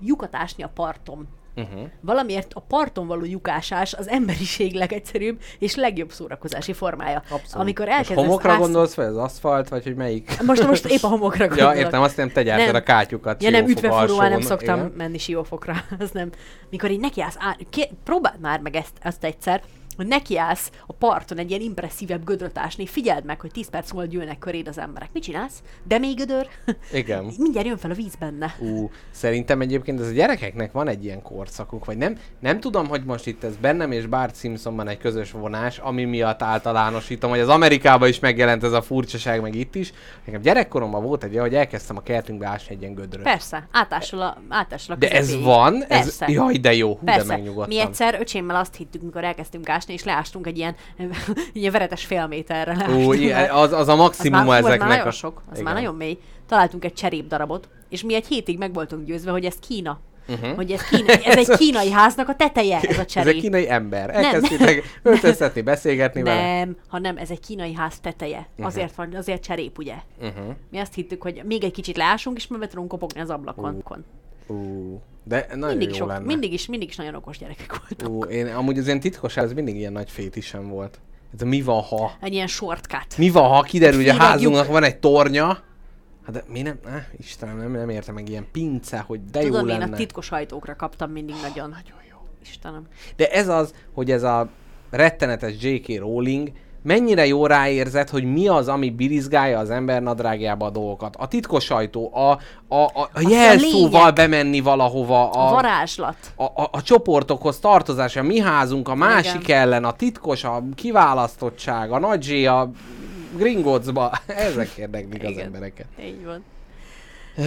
[0.01, 1.29] lyukat ásni a parton.
[1.57, 1.81] Uh-huh.
[2.01, 7.23] Valamiért a parton való lyukásás az emberiség legegyszerűbb és legjobb szórakozási formája.
[7.29, 7.55] Abszolút.
[7.55, 10.43] Amikor Most elkezdesz homokra ász- gondolsz, vagy az aszfalt, vagy hogy melyik?
[10.43, 11.77] Most, most épp a homokra Ja, gondolok.
[11.77, 13.43] értem, azt nem te gyártad a kátyukat.
[13.43, 14.93] Ja nem, siófok ütveforróval nem szoktam igen.
[14.97, 16.31] menni siófokra, az nem.
[16.71, 19.63] Mikor így nekiállsz, á, ké, próbáld már meg ezt, ezt egyszer,
[19.97, 24.09] hogy nekiállsz a parton egy ilyen impresszívebb gödröt ásni, figyeld meg, hogy 10 perc múlva
[24.09, 25.09] gyűlnek köréd az emberek.
[25.13, 25.63] Mit csinálsz?
[25.85, 26.49] De még gödör?
[26.93, 27.33] Igen.
[27.39, 28.55] Mindjárt jön fel a víz benne.
[28.59, 33.05] Ú, szerintem egyébként ez a gyerekeknek van egy ilyen korszakuk, vagy nem, nem tudom, hogy
[33.05, 37.49] most itt ez bennem és Bart Simpsonban egy közös vonás, ami miatt általánosítom, hogy az
[37.49, 39.93] Amerikában is megjelent ez a furcsaság, meg itt is.
[40.25, 43.23] Nekem gyerekkoromban volt egy hogy elkezdtem a kertünkbe ásni egy ilyen gödröt.
[43.23, 45.83] Persze, átásol a, átásol a De ez van?
[45.83, 46.27] Ez, Persze.
[46.29, 47.27] jaj, de jó, hú, de Persze.
[47.27, 47.69] megnyugodtam.
[47.69, 50.75] Mi egyszer öcsémmel azt hittük, mikor elkezdtünk ásni, és leástunk egy ilyen,
[51.53, 52.95] ilyen veretes fél méterre.
[52.95, 54.89] Ó, ilyen, az, az a maximum az már, fú, az ezeknek.
[54.89, 55.17] már nagyon a...
[55.17, 55.65] sok, az Igen.
[55.65, 56.19] már nagyon mély.
[56.47, 60.01] Találtunk egy cserép darabot, és mi egy hétig meg voltunk győzve, hogy ez Kína.
[60.29, 60.55] Uh-huh.
[60.55, 64.11] Hogy ez, Kína, ez egy kínai háznak a teteje, ez a Ez egy kínai ember.
[64.11, 64.25] Nem.
[64.25, 66.59] Elkezdtétek öltöztetni, beszélgetni vele.
[66.59, 68.49] Nem, hanem ez egy kínai ház teteje.
[68.59, 69.95] Azért van, azért cserép, ugye?
[70.21, 70.55] Uh-huh.
[70.71, 74.05] Mi azt hittük, hogy még egy kicsit leásunk, és meg tudunk kopogni az ablakon.
[74.47, 76.25] Ú, de nagyon Mindig, jó sok, lenne.
[76.25, 78.09] mindig, is, mindig is nagyon okos gyerekek voltak.
[78.09, 81.01] Ú, én amúgy az ilyen titkosság, ez mindig ilyen nagy fétisem volt.
[81.35, 82.13] Ez a mi van, ha?
[82.21, 83.19] Egy ilyen shortcut.
[83.19, 85.47] Mi van, ha kiderül, hogy a házunknak van egy tornya?
[86.25, 89.67] Hát de mi nem, eh, Istenem, nem, nem értem meg ilyen pince, hogy de Tudom,
[89.67, 89.95] jó én lenne.
[89.95, 91.69] a titkos ajtókra kaptam mindig nagyon.
[91.69, 92.17] Nagyon jó.
[92.43, 92.87] Istenem.
[93.17, 94.49] De ez az, hogy ez a
[94.91, 95.99] rettenetes J.K.
[95.99, 96.51] Rowling
[96.83, 101.17] mennyire jó ráérzett, hogy mi az, ami birizgálja az ember nadrágjába a dolgokat.
[101.17, 102.31] A titkos sajtó, a,
[102.75, 104.15] a, a, a jelszóval lényeg.
[104.15, 106.17] bemenni valahova, A a, varázslat.
[106.37, 109.61] a, a, a csoportokhoz tartozás, a mi házunk, a másik Igen.
[109.61, 112.71] ellen, a titkos, a kiválasztottság, a nagy G, a
[113.37, 114.13] Gringottsba.
[114.27, 115.87] Ezek érdeklik az embereket.
[116.05, 116.45] Így van.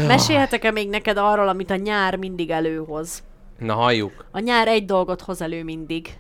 [0.08, 3.24] Mesélhetek-e még neked arról, amit a nyár mindig előhoz?
[3.60, 4.26] Na halljuk.
[4.32, 6.18] A nyár egy dolgot hoz elő mindig.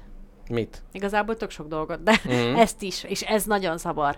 [0.50, 0.84] Mit?
[0.92, 2.34] Igazából tök sok dolgot, de Mhm.
[2.34, 2.56] mm.
[2.66, 4.18] ezt is, és ez nagyon zavar.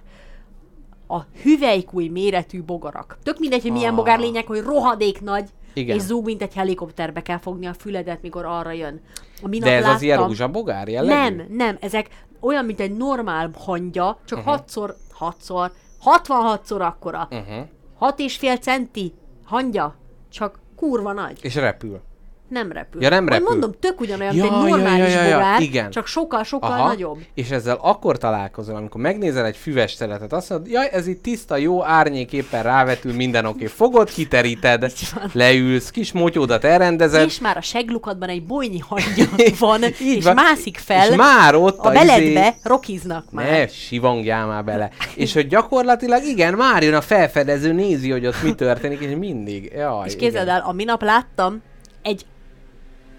[1.08, 3.18] A hüvelykúj méretű bogarak.
[3.24, 3.96] Tök mindegy, hogy milyen Ah.
[3.96, 5.96] bogár lények, hogy rohadék nagy, Igen.
[5.96, 9.02] és zúg, mint egy helikopterbe kell fogni a füledet, mikor arra jön.
[9.42, 11.36] A De ez láttam, az ilyen rózsabogár jellegű?
[11.36, 12.10] Nem, nem, ezek
[12.40, 14.48] olyan, mint egy normál hangya, csak Mhm.
[14.48, 14.56] uh-huh.
[14.60, 15.72] hatszor, hatszor,
[16.04, 17.28] 66-szor akkora.
[17.32, 17.66] Uh-huh.
[17.98, 19.14] Hat és fél centi
[19.46, 19.96] hangya,
[20.30, 21.40] csak kurva nagy.
[21.42, 22.02] És repül.
[22.50, 23.02] Nem repül.
[23.02, 23.48] Ja, nem repül.
[23.48, 25.90] Mondom, tök ugyanolyan, Ja, mint egy normális ja, ja, ja, bogár, igen.
[25.90, 26.88] csak sokkal-sokkal Aha.
[26.88, 27.18] nagyobb.
[27.34, 31.58] És ezzel akkor találkozol, amikor megnézel egy füves szeletet, azt mondod, jaj, ez itt tiszta,
[31.58, 33.66] jó, árnyék éppen rávetül, minden oké.
[33.66, 34.92] Fogod, kiteríted,
[35.34, 39.26] leülsz, kis motyódat elrendezed, És már a seglukadban egy bolynyi hangya
[39.60, 40.34] van, és van.
[40.36, 43.50] mászik fel, és már ott a izé- beledbe rokiznak már.
[43.50, 44.90] Ne, sivangjál már bele.
[45.16, 49.72] és hogy gyakorlatilag igen, már jön a felfedező, nézi, hogy ott mi történik, és mindig.
[49.76, 51.62] Jaj, És képzeld el, a minap láttam
[52.02, 52.26] egy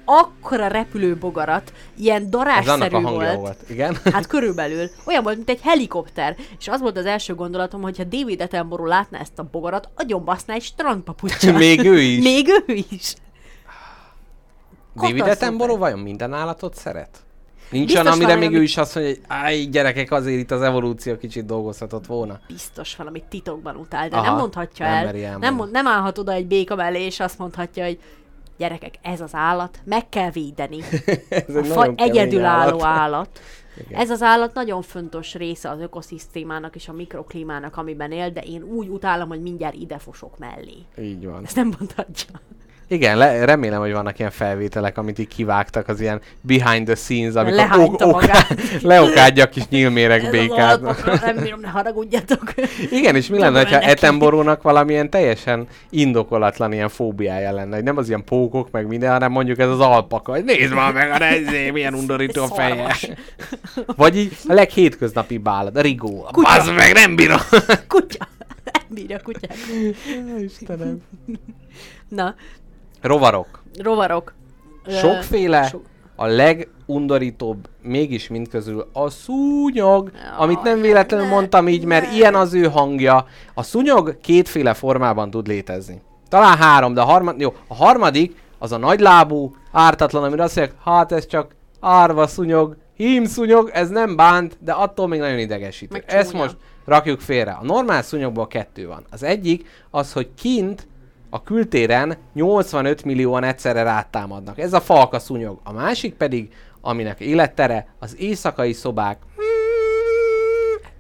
[0.07, 3.35] akkora repülő bogarat, ilyen darásszerű volt.
[3.35, 3.59] volt.
[3.69, 3.97] Igen.
[4.13, 4.91] Hát körülbelül.
[5.05, 6.37] Olyan volt, mint egy helikopter.
[6.59, 10.55] És az volt az első gondolatom, hogy ha David Attenborough látná ezt a bogarat, agyonbaszná
[10.55, 11.53] egy strandpapucsal.
[11.67, 12.23] Még ő is.
[12.23, 13.15] Még ő is.
[14.95, 15.21] David.
[15.21, 17.27] Attenborough vajon minden állatot szeret?
[17.71, 20.63] Nincs olyan, amire valami, még ő is azt mondja, hogy áj, gyerekek, azért itt az
[20.63, 22.41] evolúció kicsit dolgozhatott volna.
[22.47, 25.39] Biztos valamit titokban utál, de Aha, nem mondhatja nem el.
[25.39, 27.99] Nem, mond, nem állhat oda egy béka mellé, és azt mondhatja, hogy
[28.57, 30.79] gyerekek, ez az állat, meg kell védeni.
[31.29, 33.41] Ez A egy fa nagyon kemény egyedülálló állat.
[33.87, 34.01] Igen.
[34.01, 38.63] Ez az állat nagyon fontos része az ökoszisztémának és a mikroklímának, amiben él, de én
[38.63, 40.77] úgy utálom, hogy mindjárt ide fosok mellé.
[40.99, 41.45] Így van.
[41.45, 42.41] Ezt nem mondhatja.
[42.89, 47.35] Igen, le, remélem, hogy vannak ilyen felvételek, amit így kivágtak, az ilyen behind the scenes,
[47.35, 48.55] amikor Lehányta magát.
[48.83, 50.81] leokádja a kis nyílméreg békát.
[51.25, 52.55] nem bírom, ne haragudjatok.
[52.91, 53.81] Igen, és mi lenne, ha.
[53.81, 59.33] Etenborónak valamilyen teljesen indokolatlan ilyen fóbiája lenne, hogy nem az ilyen pókok meg minden, hanem
[59.33, 62.97] mondjuk ez az alpaka, hogy nézd már meg a nezé, milyen undorító a feje.
[63.97, 66.29] Vagy így a leghétköznapi állat, a rigó.
[66.33, 67.39] Bazd meg, nem bírom.
[67.89, 68.29] Kutya.
[68.65, 69.57] Nem bírja a kutyák.
[70.41, 71.03] Istenem.
[72.09, 72.35] Na,
[73.07, 73.63] Rovarok.
[73.79, 74.35] rovarok.
[74.89, 75.85] Sokféle, sok-
[76.17, 82.17] a legundorítóbb mégis mind közül a szúnyog, amit nem véletlenül ne, mondtam így, mert ne.
[82.17, 83.27] ilyen az ő hangja.
[83.55, 86.03] A szúnyog kétféle formában tud létezni.
[86.29, 90.79] Talán három, de a harmadik, jó, a harmadik az a nagylábú, ártatlan, amire azt mondják,
[90.85, 96.03] hát ez csak árva szúnyog, hímszúnyog, ez nem bánt, de attól még nagyon idegesítő.
[96.07, 97.51] Ezt most rakjuk félre.
[97.61, 99.05] A normál szúnyogból kettő van.
[99.11, 100.87] Az egyik az, hogy kint
[101.31, 104.59] a kültéren 85 millióan egyszerre rátámadnak.
[104.59, 105.61] Ez a falka szúnyog.
[105.65, 109.19] A másik pedig, aminek élettere, az éjszakai szobák.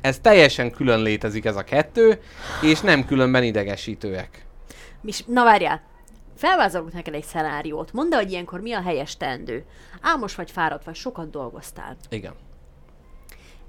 [0.00, 2.20] Ez teljesen külön létezik ez a kettő,
[2.62, 4.46] és nem különben idegesítőek.
[5.02, 5.82] És, na várjál,
[6.36, 7.92] felvázolok neked egy szenáriót.
[7.92, 9.64] Mondd hogy ilyenkor mi a helyes teendő.
[10.00, 11.96] Álmos vagy fáradt vagy, sokat dolgoztál.
[12.08, 12.34] Igen.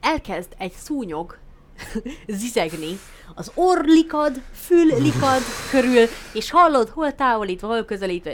[0.01, 1.37] Elkezd egy szúnyog
[2.27, 2.99] zizegni
[3.35, 8.33] az orlikad, füllikad körül, és hallod, hol távolítva, hol közelítve.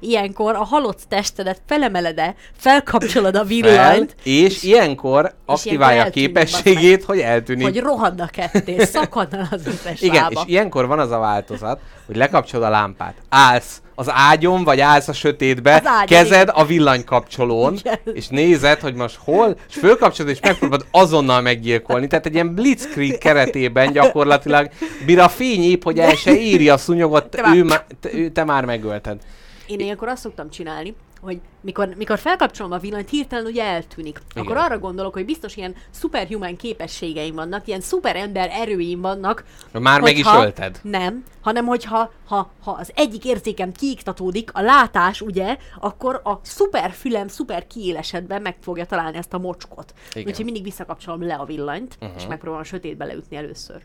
[0.00, 7.18] Ilyenkor a halott testedet felemelede, felkapcsolod a Fel, villanyt, és ilyenkor aktiválja a képességét, hogy
[7.18, 7.64] eltűnik.
[7.64, 10.40] hogy rohadna ketté, szakadna az összes Igen, lába.
[10.40, 11.80] és ilyenkor van az a változat,
[12.10, 13.14] hogy lekapcsolod a lámpát.
[13.28, 16.54] Állsz az ágyon, vagy állsz a sötétbe, ágyon, kezed igen.
[16.54, 17.98] a villanykapcsolón, Igen.
[18.12, 22.06] és nézed, hogy most hol, és fölkapcsolod, és megpróbálod azonnal meggyilkolni.
[22.06, 24.70] Tehát egy ilyen blitzkrieg keretében gyakorlatilag
[25.06, 28.14] bír a fény épp, hogy el se éri a szúnyogot, Te már- ő, má, te,
[28.14, 29.20] ő, te már megölted.
[29.66, 34.20] Én ilyenkor azt szoktam csinálni, hogy mikor, mikor felkapcsolom a villanyt, hirtelen ugye eltűnik.
[34.30, 34.44] Igen.
[34.44, 39.44] Akkor arra gondolok, hogy biztos ilyen superhuman képességeim vannak, ilyen szuperember erőim vannak.
[39.72, 40.80] Már meg is ölted.
[40.82, 46.90] Nem, hanem hogyha ha, ha az egyik érzékem kiiktatódik, a látás, ugye, akkor a szuper
[46.90, 49.94] fülem szuper kiélesedben meg fogja találni ezt a mocskot.
[50.14, 50.28] Igen.
[50.28, 52.16] Úgyhogy mindig visszakapcsolom le a villanyt, uh-huh.
[52.16, 53.82] és megpróbálom sötétbe leütni először.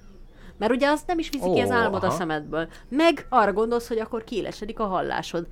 [0.57, 2.68] Mert ugye azt nem is viszi ki az álmod a szemedből.
[2.90, 5.48] Meg arra gondolsz, hogy akkor kiélesedik a hallásod.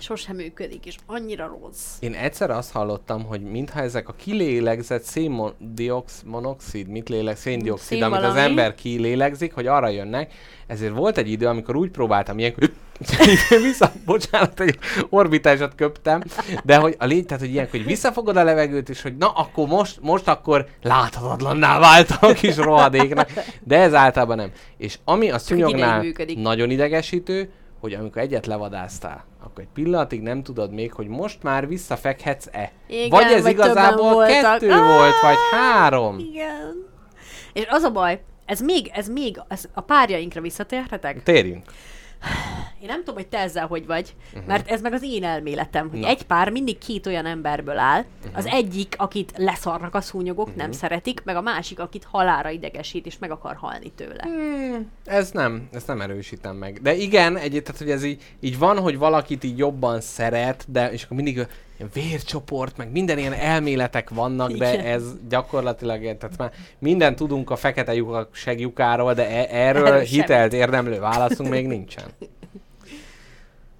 [0.00, 1.96] Sosem működik, és annyira rossz.
[2.00, 8.02] Én egyszer azt hallottam, hogy mintha ezek a kilélegzett széndiox, monoxid, mit lélek, széndioxid, Szén
[8.02, 10.32] amit az ember kilélegzik, hogy arra jönnek,
[10.66, 12.70] ezért volt egy idő, amikor úgy próbáltam ilyenkor,
[13.62, 14.78] vissza, bocsánat, egy
[15.08, 16.22] orbitásat köptem,
[16.64, 19.66] de hogy a lény, tehát hogy ilyenkor, hogy visszafogod a levegőt, és hogy na, akkor
[19.66, 23.30] most, most akkor láthatatlanná váltam a kis rohadéknak,
[23.64, 24.50] de ez általában nem.
[24.76, 26.04] És ami a szúnyognál
[26.36, 27.50] nagyon idegesítő,
[27.80, 32.72] hogy amikor egyet levadáztál, akkor egy pillanatig nem tudod még, hogy most már visszafekhetsz-e.
[32.86, 34.96] Igen, vagy ez vagy igazából kettő Á!
[34.96, 36.18] volt, vagy három.
[36.18, 36.86] Igen.
[37.52, 41.22] És az a baj, ez még, ez még, ez a párjainkra visszatérhetek?
[41.22, 41.64] Térjünk.
[42.80, 44.46] Én nem tudom, hogy te ezzel hogy vagy, uh-huh.
[44.46, 46.08] mert ez meg az én elméletem, hogy Na.
[46.08, 48.04] egy pár mindig két olyan emberből áll.
[48.18, 48.36] Uh-huh.
[48.36, 50.62] Az egyik, akit leszarnak a szúnyogok, uh-huh.
[50.62, 54.22] nem szeretik, meg a másik, akit halára idegesít, és meg akar halni tőle.
[54.22, 56.82] Hmm, ez nem, ezt nem erősítem meg.
[56.82, 60.92] De igen, egy, tehát hogy ez így, így van, hogy valakit így jobban szeret, de
[60.92, 61.46] és akkor mindig
[61.80, 64.84] ilyen vércsoport, meg minden ilyen elméletek vannak, de Igen.
[64.84, 70.52] ez gyakorlatilag, tehát már minden tudunk a fekete lyukak segjukáról, de e- erről Erről hitelt
[70.52, 72.04] érdemlő válaszunk még nincsen.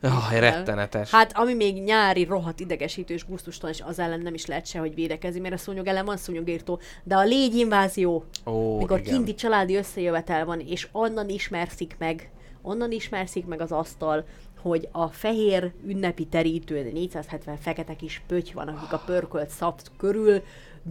[0.02, 1.10] Oh, rettenetes.
[1.10, 4.78] Hát, ami még nyári rohadt idegesítő és gusztustalan, és az ellen nem is lehet se,
[4.78, 6.81] hogy védekezni, mert a szúnyog ellen van szúnyogírtó.
[7.02, 9.14] De a légyinvázió, Ó, mikor igen.
[9.14, 12.31] kinti családi összejövetel van, és onnan ismerszik meg,
[12.62, 14.24] onnan ismerszik meg az asztal,
[14.62, 20.43] hogy a fehér ünnepi terítőn 470 fekete kis pöty van, akik a pörkölt szaft körül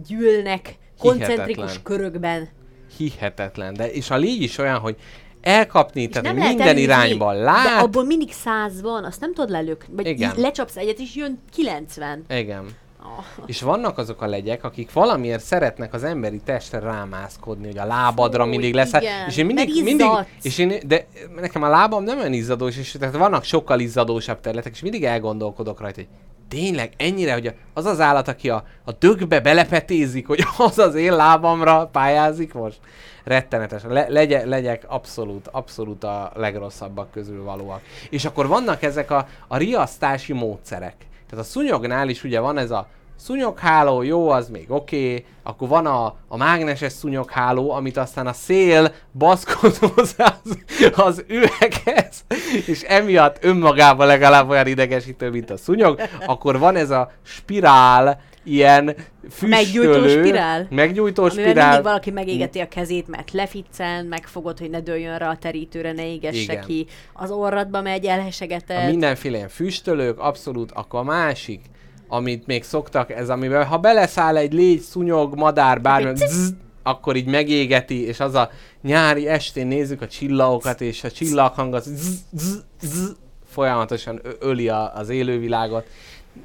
[0.06, 1.82] gyűlnek koncentrikus Hihetetlen.
[1.82, 2.48] körökben.
[2.96, 3.74] Hihetetlen.
[3.74, 4.96] De és a légy is olyan, hogy
[5.40, 7.82] elkapni, És tehát nem minden elűzni, irányban De lát.
[7.82, 9.94] abból mindig száz van, azt nem tudod lelőkni.
[9.94, 10.32] Vagy Igen.
[10.36, 12.24] lecsapsz egyet, és jön 90.
[12.28, 12.64] Igen.
[13.02, 13.24] Oh.
[13.46, 18.42] És vannak azok a legyek, akik valamiért szeretnek az emberi testre rámászkodni, hogy a lábadra
[18.42, 18.92] Fúj, mindig lesz.
[18.92, 20.06] igen, És én mindig, mindig
[20.42, 21.06] és én, de
[21.40, 25.80] nekem a lábam nem olyan izzadós, és tehát vannak sokkal izzadósabb területek, és mindig elgondolkodok
[25.80, 26.08] rajta, hogy
[26.48, 31.12] tényleg ennyire, hogy az az állat, aki a, a dögbe belepetézik, hogy az az én
[31.12, 32.78] lábamra pályázik most.
[33.24, 33.82] Rettenetes.
[33.88, 37.80] Le, legye, legyek abszolút, abszolút a legrosszabbak közül valóak.
[38.10, 40.94] És akkor vannak ezek a, a riasztási módszerek.
[41.30, 42.86] Tehát a szúnyognál is ugye van ez a
[43.16, 45.24] szúnyogháló, jó, az még oké, okay.
[45.42, 50.58] akkor van a, a mágneses szúnyogháló, amit aztán a szél baszkod hozzá az,
[50.94, 52.24] az üveghez,
[52.66, 58.20] és emiatt önmagában legalább olyan idegesítő, mint a szúnyog, akkor van ez a spirál,
[58.52, 58.94] ilyen
[59.30, 60.66] füstölő, meggyújtó spirál?
[60.70, 65.36] meggyújtó spirál, mindig valaki megégeti a kezét, mert leficcen, megfogod, hogy ne dőljön rá a
[65.36, 66.64] terítőre, ne égesse Igen.
[66.64, 66.86] ki.
[67.12, 68.90] Az orradba megy, a elhesegeted.
[68.90, 71.60] mindenféle ilyen füstölők, abszolút, akkor a másik,
[72.08, 76.50] amit még szoktak, ez amiben, ha beleszáll egy légy, szúnyog, madár, bármi, zzz,
[76.82, 78.50] akkor így megégeti, és az a
[78.82, 83.10] nyári estén nézzük a csillagokat, és a csillaghang az zzz, zzz, zzz,
[83.46, 85.86] folyamatosan öli a, az élővilágot.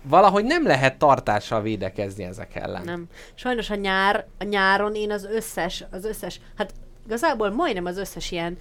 [0.01, 2.83] Valahogy nem lehet tartással védekezni ezek ellen.
[2.83, 3.05] Nem.
[3.33, 6.73] Sajnos a nyár, a nyáron én az összes, az összes, hát
[7.05, 8.57] igazából majdnem az összes ilyen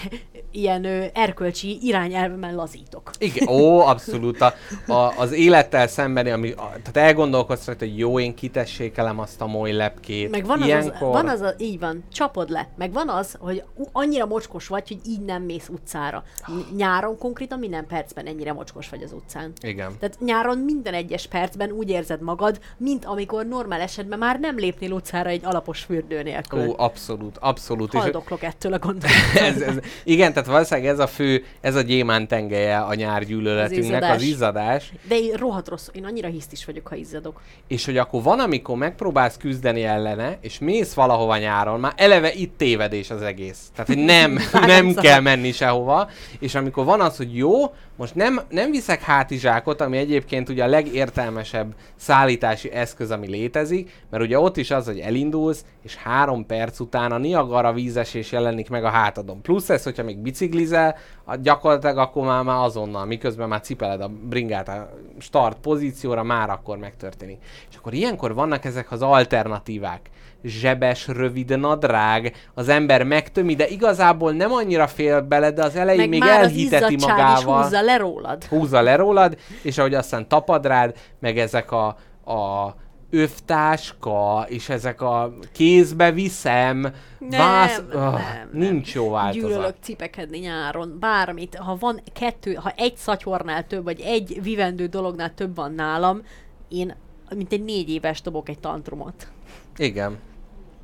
[0.50, 3.10] ilyen ö, erkölcsi irányelvemen lazítok.
[3.18, 4.40] Igen, ó, abszolút.
[4.40, 4.54] A,
[4.86, 9.46] a, az élettel szembeni, ami, a, tehát elgondolkodsz rajta, hogy jó, én kitessékelem azt a
[9.46, 10.30] moly lepkét.
[10.30, 11.08] Meg van az, az, Ilyenkor...
[11.08, 12.68] van az a, így van, csapod le.
[12.76, 13.62] Meg van az, hogy
[13.92, 16.24] annyira mocskos vagy, hogy így nem mész utcára.
[16.46, 19.52] Ny- Nyáron konkrétan minden percben ennyire mocskos vagy az utcán.
[19.60, 19.92] Igen.
[19.98, 24.92] Tehát nyáron minden egyes percben úgy érzed magad, mint amikor normál esetben már nem lépnél
[24.92, 26.68] utcára egy alapos fürdő nélkül.
[26.68, 27.94] Ó, abszolút, abszolút.
[27.94, 29.42] És Haldoklok ettől a gondolattól.
[29.42, 34.22] ez, ez, igen, tehát valószínűleg ez a fő, ez a gyémán tengelye a nyárgyűlöletünknek, az
[34.22, 34.22] izzadás.
[34.22, 34.92] izzadás.
[35.08, 37.40] De én rohadt rossz, én annyira hisztis vagyok, ha izzadok.
[37.68, 42.56] És hogy akkor van, amikor megpróbálsz küzdeni ellene, és mész valahova nyáron, már eleve itt
[42.56, 43.58] tévedés az egész.
[43.74, 48.40] Tehát, hogy nem, nem kell menni sehova, és amikor van az, hogy jó, most nem,
[48.48, 54.56] nem viszek hátizsákot, ami egyébként ugye a legértelmesebb szállítási eszköz, ami létezik, mert ugye ott
[54.56, 59.42] is az, hogy elindulsz, és három perc után a Niagara vízesés jelenik meg a hátadon.
[59.42, 64.08] Plusz ez, hogyha még biciklizel, a- gyakorlatilag akkor már, már azonnal, miközben már cipeled a
[64.22, 67.38] bringát a start pozícióra, már akkor megtörténik.
[67.70, 70.10] És akkor ilyenkor vannak ezek az alternatívák.
[70.44, 76.00] Zsebes, rövid nadrág, az ember megtömi, de igazából nem annyira fél bele, de az elején
[76.00, 78.44] Meg még már az elhiteti izzadság magával is húzza le rólad.
[78.44, 81.86] húzza le rólad, és ahogy aztán tapad rád, meg ezek a,
[82.24, 82.74] a
[83.12, 86.80] övtáska, és ezek a kézbe viszem,
[87.18, 87.82] Nem, vász...
[87.92, 88.48] nem, Ah, nem.
[88.52, 89.48] nincs jó változat.
[89.50, 91.54] Gyűlölök cipekedni nyáron, bármit.
[91.54, 96.22] Ha van kettő, ha egy szatyornál több, vagy egy vivendő dolognál több van nálam,
[96.68, 96.94] én
[97.36, 99.28] mint egy négy éves dobok egy tantrumot.
[99.76, 100.16] Igen.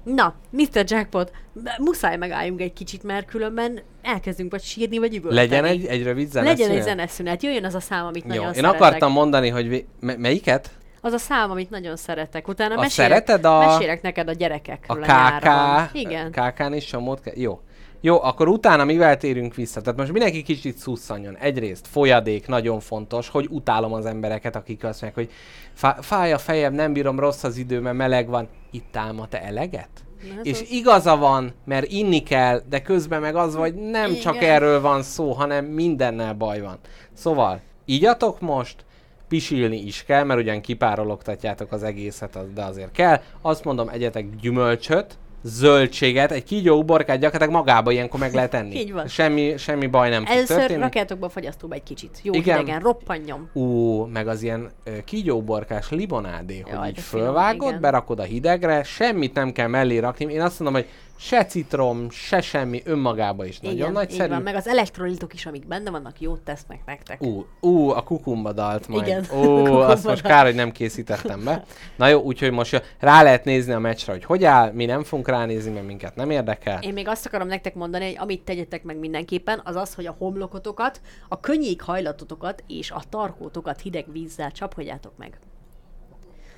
[0.05, 0.85] Na, Mr.
[0.87, 1.33] Jackpot,
[1.79, 5.49] muszáj megálljunk egy kicsit, mert különben elkezdünk vagy sírni, vagy üvölteni.
[5.49, 6.59] Legyen egy, egy rövid zeneszünet?
[6.59, 8.81] Legyen egy zeneszünet, jöjjön az a szám, amit Jó, nagyon én szeretek.
[8.81, 10.71] akartam mondani, hogy vi- me- melyiket?
[11.01, 12.49] Az a szám, amit nagyon szeretek.
[12.49, 15.95] Utána A mesélek, szereted a- mesélek neked a A gyerekekről a, KK.
[15.97, 16.31] Igen.
[16.31, 17.35] KK-n is csomót kell.
[17.37, 17.61] Jó.
[18.01, 19.81] Jó, akkor utána mivel térünk vissza?
[19.81, 21.37] Tehát most mindenki kicsit szusszanjon.
[21.37, 25.35] Egyrészt folyadék, nagyon fontos, hogy utálom az embereket, akik azt mondják, hogy
[25.75, 28.49] fá- fáj a fejem, nem bírom, rossz az idő, mert meleg van.
[28.71, 29.89] Itt álma te eleget?
[30.35, 34.23] Na, És az- igaza van, mert inni kell, de közben meg az, hogy nem Igen.
[34.23, 36.79] csak erről van szó, hanem mindennel baj van.
[37.13, 38.85] Szóval, igyatok most,
[39.29, 43.21] pisilni is kell, mert ugyan kipárologtatjátok az egészet, de azért kell.
[43.43, 48.75] Azt mondom, egyetek gyümölcsöt, zöldséget, egy kígyó uborkát gyakorlatilag magába ilyenkor meg lehet enni.
[48.81, 49.07] Így van.
[49.07, 50.81] Semmi, semmi baj nem Először történni.
[50.81, 52.21] rakjátok be a fagyasztóba egy kicsit.
[52.23, 52.59] Jó Igen.
[52.59, 53.51] hidegen, roppanjon.
[53.53, 57.81] Ú, meg az ilyen ö, kígyóborkás limonádé, hogy Jaj, így de finom, fölvágod, igen.
[57.81, 60.33] berakod a hidegre, semmit nem kell mellé rakni.
[60.33, 64.33] Én azt mondom, hogy se citrom, se semmi, önmagába is nagyon Igen, nagyszerű.
[64.33, 64.43] van.
[64.43, 67.23] Meg az elektrolitok is, amik benne vannak, jót tesznek nektek.
[67.23, 69.07] Ú, ú, a kukumba dalt majd.
[69.07, 71.65] Igen, Ó, azt most kár, hogy nem készítettem be.
[71.97, 75.29] Na jó, úgyhogy most rá lehet nézni a meccsre, hogy hogy áll, mi nem fogunk
[75.29, 76.83] ránézni, mert minket nem érdekel.
[76.83, 80.15] Én még azt akarom nektek mondani, hogy amit tegyetek meg mindenképpen, az az, hogy a
[80.19, 85.39] homlokotokat, a könnyék hajlatotokat és a tarkótokat hideg vízzel csapkodjátok meg.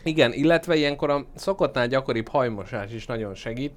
[0.02, 3.72] Igen, illetve ilyenkor a szokottnál gyakoribb hajmosás is nagyon segít.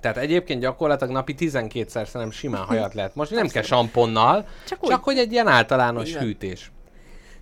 [0.00, 3.30] Tehát egyébként gyakorlatilag napi 12-szer szerintem simán hajat lehet most.
[3.30, 6.22] Nem kell samponnal, csak, Csak hogy egy ilyen általános van.
[6.22, 6.70] hűtés.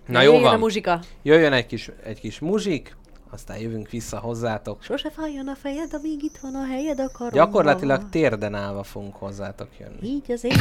[0.05, 0.99] Na jó a van, muzsika.
[1.21, 2.97] jöjjön egy kis, egy kis muzsik,
[3.31, 4.83] aztán jövünk vissza hozzátok.
[4.83, 7.45] Sose fájjon a fejed, amíg itt van a helyed a karomban.
[7.45, 10.07] Gyakorlatilag térden állva fogunk hozzátok jönni.
[10.07, 10.57] Így az én.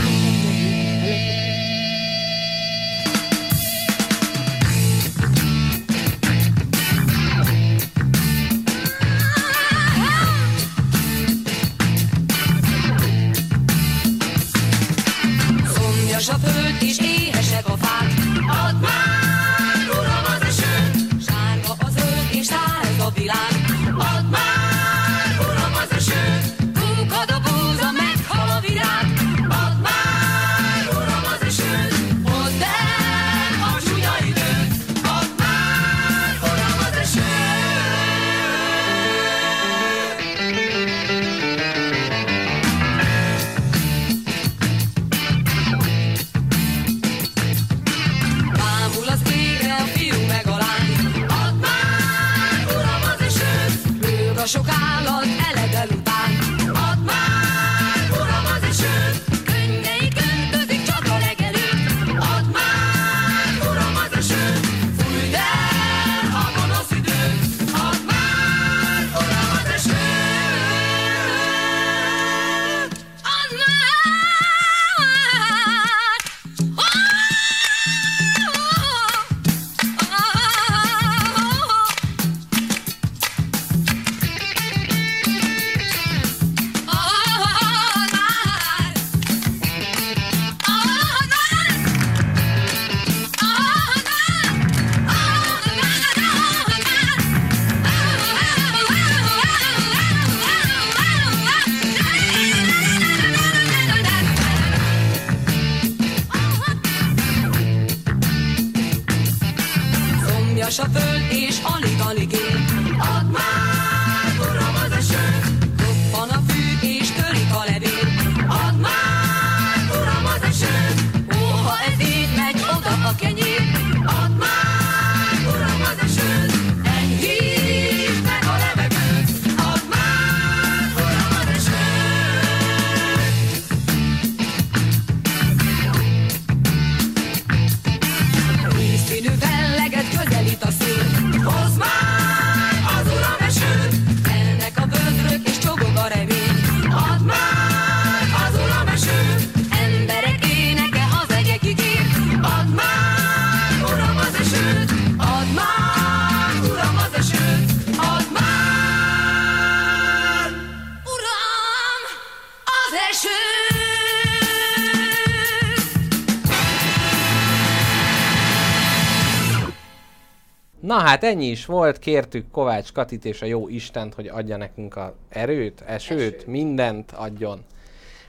[171.01, 175.15] Hát ennyi is volt, kértük Kovács Katit és a jó Istent, hogy adja nekünk a
[175.29, 176.47] erőt, esőt, Esőt.
[176.47, 177.65] mindent adjon.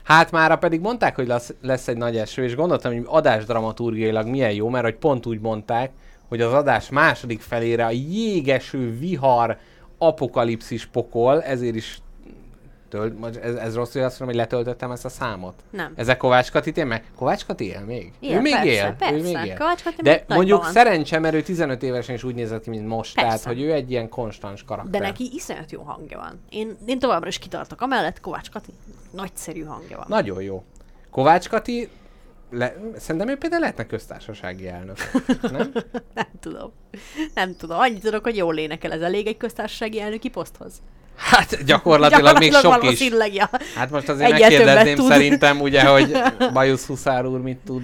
[0.02, 4.26] Hát mára pedig mondták, hogy lesz, lesz egy nagy eső, és gondoltam, hogy adás dramaturgiailag
[4.26, 5.90] milyen jó, mert hogy pont úgy mondták,
[6.28, 9.58] hogy az adás második felére a jégeső vihar
[9.98, 11.98] apokalipszis pokol, ezért is
[12.90, 15.54] tölt, ez, ez rossz, hogy azt mondom, hogy letöltöttem ezt a számot.
[15.70, 15.92] Nem.
[15.96, 17.04] Ezek Kovács Katit él meg?
[17.16, 18.12] Kovács Kati él még?
[18.20, 18.94] Él, ő még persze, él.
[18.98, 19.14] persze.
[19.14, 19.56] Ő még él.
[19.56, 20.72] Kovács Kati De mondjuk van.
[20.72, 23.14] szerencse, mert ő 15 évesen is úgy nézett ki, mint most.
[23.14, 23.28] Persze.
[23.30, 25.00] Tehát, hogy ő egy ilyen konstans karakter.
[25.00, 26.40] De neki iszonyat jó hangja van.
[26.48, 27.80] Én, én továbbra is kitartok.
[27.80, 28.72] Amellett Kovács Kati
[29.10, 30.06] nagyszerű hangja van.
[30.08, 30.64] Nagyon jó.
[31.10, 31.88] Kovács Kati,
[32.50, 34.96] le, szerintem ő például lehetne köztársasági elnök.
[35.52, 35.72] Nem?
[36.14, 36.72] Nem tudom.
[37.34, 37.78] Nem tudom.
[37.78, 38.92] Annyit tudok, hogy jól énekel.
[38.92, 40.72] Ez elég egy köztársasági elnöki poszthoz.
[41.20, 43.10] Hát gyakorlatilag, még sok is.
[43.32, 43.50] Ja.
[43.74, 45.10] Hát most azért többet megkérdezném tud.
[45.10, 46.12] szerintem, ugye, hogy
[46.52, 47.82] Bajusz Huszár úr mit tud.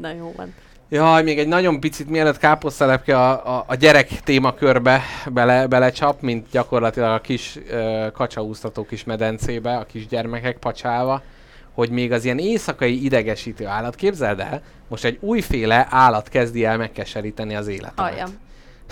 [0.00, 0.54] Na jó van.
[0.88, 5.02] Jaj, még egy nagyon picit mielőtt káposztelepke a, a, a gyerek témakörbe
[5.32, 11.22] bele, belecsap, mint gyakorlatilag a kis ö, kacsaúztató kis medencébe, a kis gyermekek pacsálva,
[11.74, 16.76] hogy még az ilyen éjszakai idegesítő állat, képzeld el, most egy újféle állat kezdi el
[16.76, 18.12] megkeseríteni az életemet.
[18.12, 18.30] Aljam.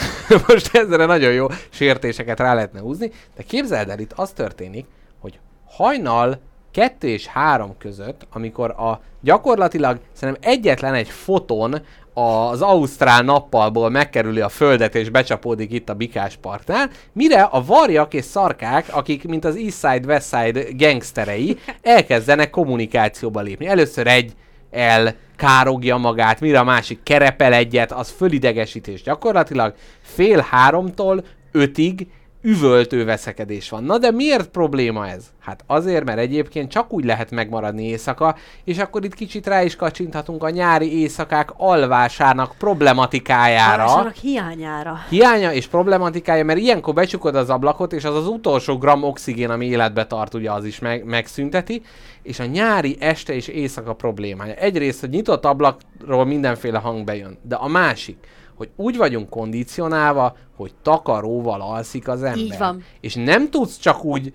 [0.46, 4.86] most ezzel nagyon jó sértéseket rá lehetne húzni, de képzeld el, itt az történik,
[5.20, 11.82] hogy hajnal kettő és három között, amikor a gyakorlatilag szerintem egyetlen egy foton
[12.14, 18.14] az Ausztrál nappalból megkerüli a földet és becsapódik itt a Bikás partnál, mire a varjak
[18.14, 23.66] és szarkák, akik mint az East Side, West Side gangsterei, elkezdenek kommunikációba lépni.
[23.66, 24.32] Először egy
[24.70, 32.06] el károgja magát, mire a másik kerepel egyet, az fölidegesítés gyakorlatilag fél háromtól ötig
[32.42, 33.84] üvöltő veszekedés van.
[33.84, 35.24] Na de miért probléma ez?
[35.40, 39.76] Hát azért, mert egyébként csak úgy lehet megmaradni éjszaka, és akkor itt kicsit rá is
[39.76, 43.82] kacsinthatunk a nyári éjszakák alvásának problematikájára.
[43.82, 44.98] Alvásának hiányára.
[45.08, 49.66] Hiánya és problematikája, mert ilyenkor becsukod az ablakot, és az az utolsó gram oxigén, ami
[49.66, 51.82] életbe tart, ugye az is meg, megszünteti,
[52.22, 54.54] és a nyári este és éjszaka problémája.
[54.54, 58.16] Egyrészt, hogy nyitott ablakról mindenféle hang bejön, de a másik,
[58.58, 62.38] hogy úgy vagyunk kondicionálva, hogy takaróval alszik az ember.
[62.38, 62.84] Így van.
[63.00, 64.32] És nem tudsz csak úgy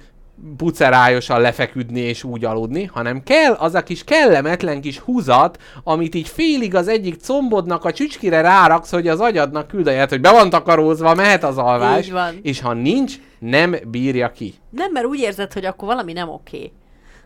[0.57, 6.27] pucerályosan lefeküdni és úgy aludni, hanem kell az a kis kellemetlen kis húzat, amit így
[6.27, 11.13] félig az egyik combodnak a csücskire ráraksz, hogy az agyadnak küldejed, hogy be van takarózva,
[11.13, 14.53] mehet az alvás, és ha nincs, nem bírja ki.
[14.69, 16.71] Nem, mert úgy érzed, hogy akkor valami nem oké.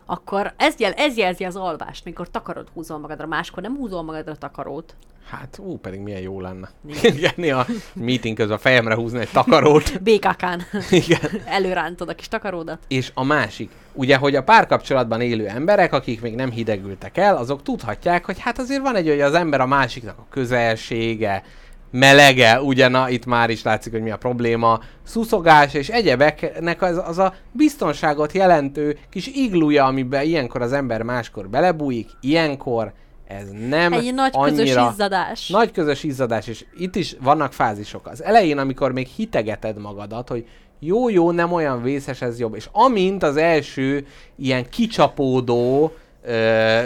[0.09, 4.35] Akkor ez, jel, ez jelzi az alvást, mikor takarod húzol magadra, máskor nem húzol magadra
[4.35, 4.95] takarót.
[5.29, 6.69] Hát, ú, pedig milyen jó lenne.
[7.01, 9.99] Igen, néha meeting közben a fejemre húzni egy takarót.
[10.07, 11.41] BKK-n Igen.
[11.45, 12.79] előrántod a kis takaródat.
[12.87, 17.63] És a másik, ugye, hogy a párkapcsolatban élő emberek, akik még nem hidegültek el, azok
[17.63, 21.43] tudhatják, hogy hát azért van egy, hogy az ember a másiknak a közelsége,
[21.91, 27.01] melege, ugye na, itt már is látszik, hogy mi a probléma, szuszogás és egyebeknek az,
[27.05, 32.93] az a biztonságot jelentő kis iglúja, amiben ilyenkor az ember máskor belebújik, ilyenkor
[33.27, 34.63] ez nem Egy nagy annyira...
[34.63, 35.49] közös izzadás.
[35.49, 38.07] Nagy közös izzadás, és itt is vannak fázisok.
[38.07, 40.45] Az elején, amikor még hitegeted magadat, hogy
[40.79, 42.55] jó-jó, nem olyan vészes, ez jobb.
[42.55, 45.91] És amint az első ilyen kicsapódó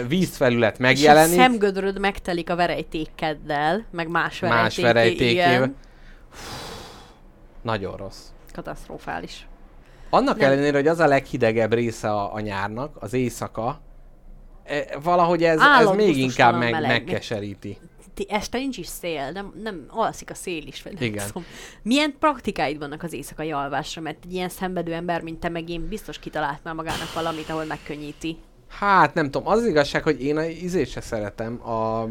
[0.08, 4.62] vízfelület És a megjelenik, szemgödröd megtelik a verejtékeddel, meg más verejték.
[4.62, 5.74] más verejtékével,
[7.62, 8.20] nagyon rossz.
[8.52, 9.46] Katasztrofális.
[10.10, 10.50] Annak Nem.
[10.50, 13.80] ellenére, hogy az a leghidegebb része a, a nyárnak, az éjszaka,
[14.64, 16.90] e, valahogy ez, ez még inkább meg, meleg.
[16.90, 17.78] megkeseríti.
[18.14, 20.82] Ti este nincs is szél, nem, nem alszik a szél is.
[20.82, 21.26] Vagy nem Igen.
[21.26, 21.44] Tudom.
[21.82, 24.02] Milyen praktikáid vannak az éjszakai alvásra?
[24.02, 27.64] Mert egy ilyen szenvedő ember, mint te meg én, biztos kitalált már magának valamit, ahol
[27.64, 28.36] megkönnyíti.
[28.78, 32.06] Hát nem tudom, az, az igazság, hogy én a izét se szeretem, a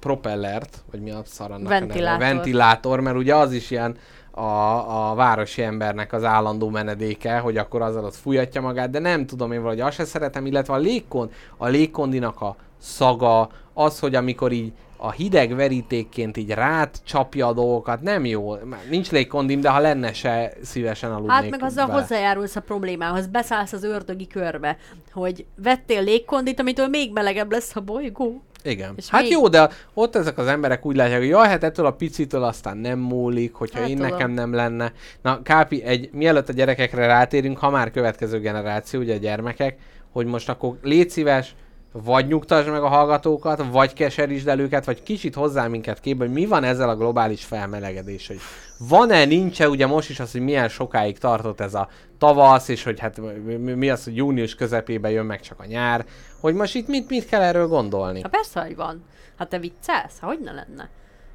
[0.00, 1.86] propellert, vagy mi a szar annak a neve?
[1.86, 2.18] Ventilátor.
[2.18, 3.96] Ventilátor, mert ugye az is ilyen
[4.30, 9.26] a, a városi embernek az állandó menedéke, hogy akkor azzal ott fújatja magát, de nem
[9.26, 14.14] tudom én valahogy azt se szeretem, illetve a légkond, a légkondinak a szaga, az, hogy
[14.14, 14.72] amikor így
[15.04, 18.54] a hideg verítékként így rád csapja a dolgokat, nem jó.
[18.90, 22.00] Nincs légkondim, de ha lenne se szívesen aludnék Hát meg azzal vele.
[22.00, 24.76] hozzájárulsz a problémához, beszállsz az ördögi körbe,
[25.12, 28.42] hogy vettél légkondit, amitől még melegebb lesz a bolygó.
[28.64, 28.92] Igen.
[28.96, 31.86] És hát még- jó, de ott ezek az emberek úgy látják, hogy jaj, hát ettől
[31.86, 34.10] a picitől aztán nem múlik, hogyha Hát én tudom.
[34.10, 34.92] nekem nem lenne.
[35.22, 39.76] Na, Kápi, egy, mielőtt a gyerekekre rátérünk, ha már következő generáció, ugye a gyermekek,
[40.12, 41.54] hogy most akkor légy szíves,
[41.92, 46.34] vagy nyugtasd meg a hallgatókat, vagy keserítsd el őket, vagy kicsit hozzá minket képbe, hogy
[46.34, 48.38] mi van ezzel a globális felmelegedés, hogy
[48.78, 51.88] van-e, nincs-e, ugye most is az, hogy milyen sokáig tartott ez a
[52.18, 53.20] tavasz, és hogy hát
[53.58, 56.04] mi, az, hogy június közepébe jön meg csak a nyár,
[56.40, 58.20] hogy most itt mit, mit kell erről gondolni?
[58.20, 59.04] Ha persze, hogy van.
[59.38, 60.18] Hát te viccelsz?
[60.20, 60.90] Hogy ne lenne?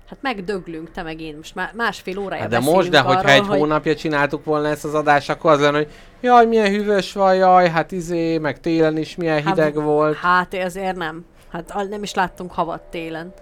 [0.09, 1.35] Hát megdöglünk, te meg én.
[1.35, 3.59] Most már másfél órája Hát de most, de hogyha arról, egy hogy...
[3.59, 7.69] hónapja csináltuk volna ezt az adást, akkor az lenne, hogy jaj, milyen hűvös van, jaj,
[7.69, 10.15] hát izé, meg télen is milyen hideg hát, volt.
[10.15, 11.25] Hát azért nem.
[11.51, 13.33] Hát nem is láttunk havat télen.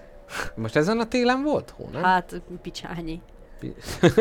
[0.55, 2.03] Most ezen a télen volt hó, nem?
[2.03, 3.21] Hát picsányi.
[3.59, 3.75] Pi-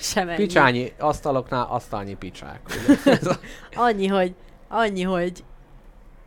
[0.00, 0.36] Sem ennyi.
[0.36, 2.60] Picsányi asztaloknál asztalnyi picsák.
[3.04, 3.34] a-
[3.86, 4.34] Annyi, hogy,
[4.68, 5.44] annyi, hogy,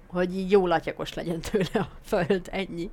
[0.08, 2.90] hogy így jó latyakos legyen tőle a föld, ennyi.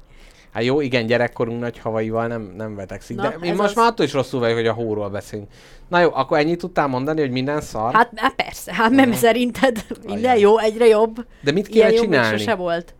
[0.59, 3.87] Hát jó, igen, gyerekkorunk nagy havaival nem, nem vetekszik, Na, de én most az- már
[3.87, 5.49] attól is rosszul vagyok, hogy a hóról beszélünk.
[5.89, 7.95] Na jó, akkor ennyit tudtál mondani, hogy minden szar?
[7.95, 11.27] Hát, hát persze, hát nem szerinted minden jó, egyre jobb.
[11.41, 12.39] de mit kéne Ilyen csinálni?
[12.39, 12.95] sose volt.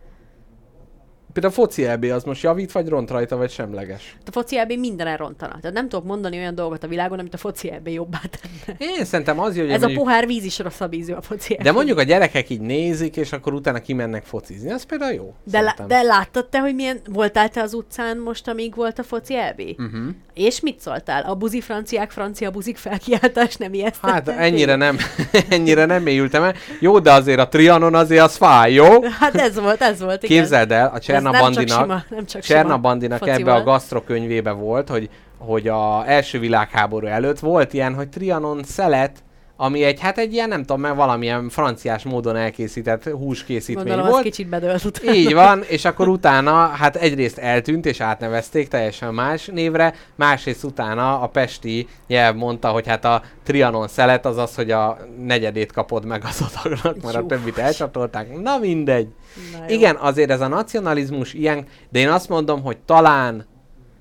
[1.33, 4.15] Például a foci EB az most javít, vagy ront rajta, vagy semleges?
[4.25, 5.57] A foci EB minden elrontana.
[5.61, 8.77] Tehát nem tudok mondani olyan dolgot a világon, amit a foci EB jobbá tenne.
[8.97, 11.63] Én szerintem az, hogy Ez a mondjuk, pohár víz is rosszabb ízű a foci EB.
[11.63, 14.69] de mondjuk a gyerekek így nézik, és akkor utána kimennek focizni.
[14.71, 15.33] Ez például jó.
[15.43, 19.03] De, lá- de láttad te, hogy milyen voltál te az utcán most, amíg volt a
[19.03, 19.59] foci EB?
[19.77, 20.07] Uh-huh.
[20.33, 21.21] És mit szóltál?
[21.23, 24.09] A buzi franciák, francia buzik felkiáltás nem ijesztett?
[24.11, 24.97] Hát ennyire nem,
[25.49, 26.53] ennyire nem mélyültem el.
[26.79, 29.03] Jó, de azért a Trianon azért az fáj, jó?
[29.19, 30.37] Hát ez volt, ez volt, igen.
[30.39, 33.63] Képzeld el, a Ez Cserna nem csak Bandinak, sima- nem csak Cserna Bandinak ebbe a
[33.63, 39.23] gasztrokönyvébe volt, hogy, hogy a első világháború előtt volt ilyen, hogy Trianon szelet,
[39.61, 44.23] ami egy, hát egy ilyen, nem tudom, mert valamilyen franciás módon elkészített húskészítmény Gondolom, volt.
[44.23, 45.13] kicsit bedölt utána.
[45.13, 51.19] Így van, és akkor utána, hát egyrészt eltűnt, és átnevezték teljesen más névre, másrészt utána
[51.21, 56.05] a pesti nyelv mondta, hogy hát a Trianon szelet az az, hogy a negyedét kapod
[56.05, 58.39] meg az adagnak, mert a többit elcsatolták.
[58.41, 59.07] Na mindegy.
[59.51, 59.75] Na jó.
[59.75, 63.45] Igen, azért ez a nacionalizmus ilyen, de én azt mondom, hogy talán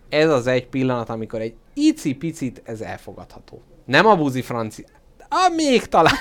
[0.08, 3.62] ez az egy pillanat, amikor egy icipicit ez elfogadható.
[3.84, 4.84] Nem a buzi franci...
[5.28, 6.14] Ah, még talán.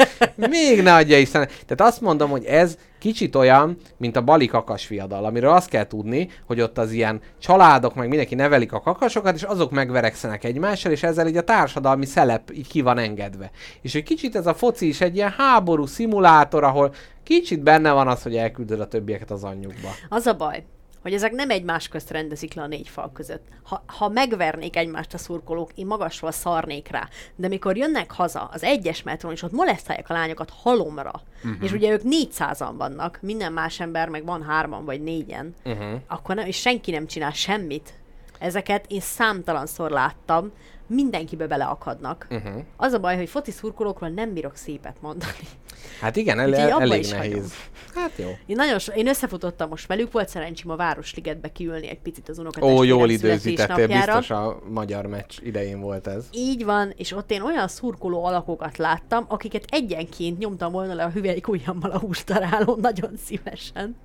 [0.36, 1.46] még ne adja Isten.
[1.46, 5.86] Tehát azt mondom, hogy ez kicsit olyan, mint a bali kakas fiadal, amiről azt kell
[5.86, 10.92] tudni, hogy ott az ilyen családok, meg mindenki nevelik a kakasokat, és azok megverekszenek egymással,
[10.92, 13.50] és ezzel így a társadalmi szelep így ki van engedve.
[13.80, 18.08] És egy kicsit ez a foci is egy ilyen háború szimulátor, ahol kicsit benne van
[18.08, 19.88] az, hogy elküldöd a többieket az anyjukba.
[20.08, 20.64] Az a baj,
[21.02, 23.46] hogy ezek nem egymás közt rendezik le a négy fal között.
[23.62, 27.08] Ha, ha megvernék egymást a szurkolók, én magasról szarnék rá.
[27.36, 31.62] De mikor jönnek haza az egyes metron, és ott molesztálják a lányokat halomra, uh-huh.
[31.62, 36.00] és ugye ők 400-an vannak, minden más ember meg van hárman vagy négyen, uh-huh.
[36.06, 37.92] akkor nem, és senki nem csinál semmit.
[38.38, 40.52] Ezeket én számtalanszor láttam,
[40.86, 42.26] mindenkibe beleakadnak.
[42.30, 42.62] Uh-huh.
[42.76, 45.48] Az a baj, hogy foci szurkolókról nem bírok szépet mondani.
[46.00, 47.32] Hát igen, el, el, elég nehéz.
[47.32, 47.46] hagyom.
[47.94, 48.28] Hát jó.
[48.46, 52.38] Én nagyon so, én összefutottam most velük, volt szerencsém a Városligetbe kiülni egy picit az
[52.38, 56.24] Ó, unokatestvérem jól időzítettél, biztos a magyar meccs idején volt ez.
[56.32, 61.10] Így van, és ott én olyan szurkoló alakokat láttam, akiket egyenként nyomtam volna le a
[61.10, 63.96] hüvelyk ujjammal a húsdarálón nagyon szívesen.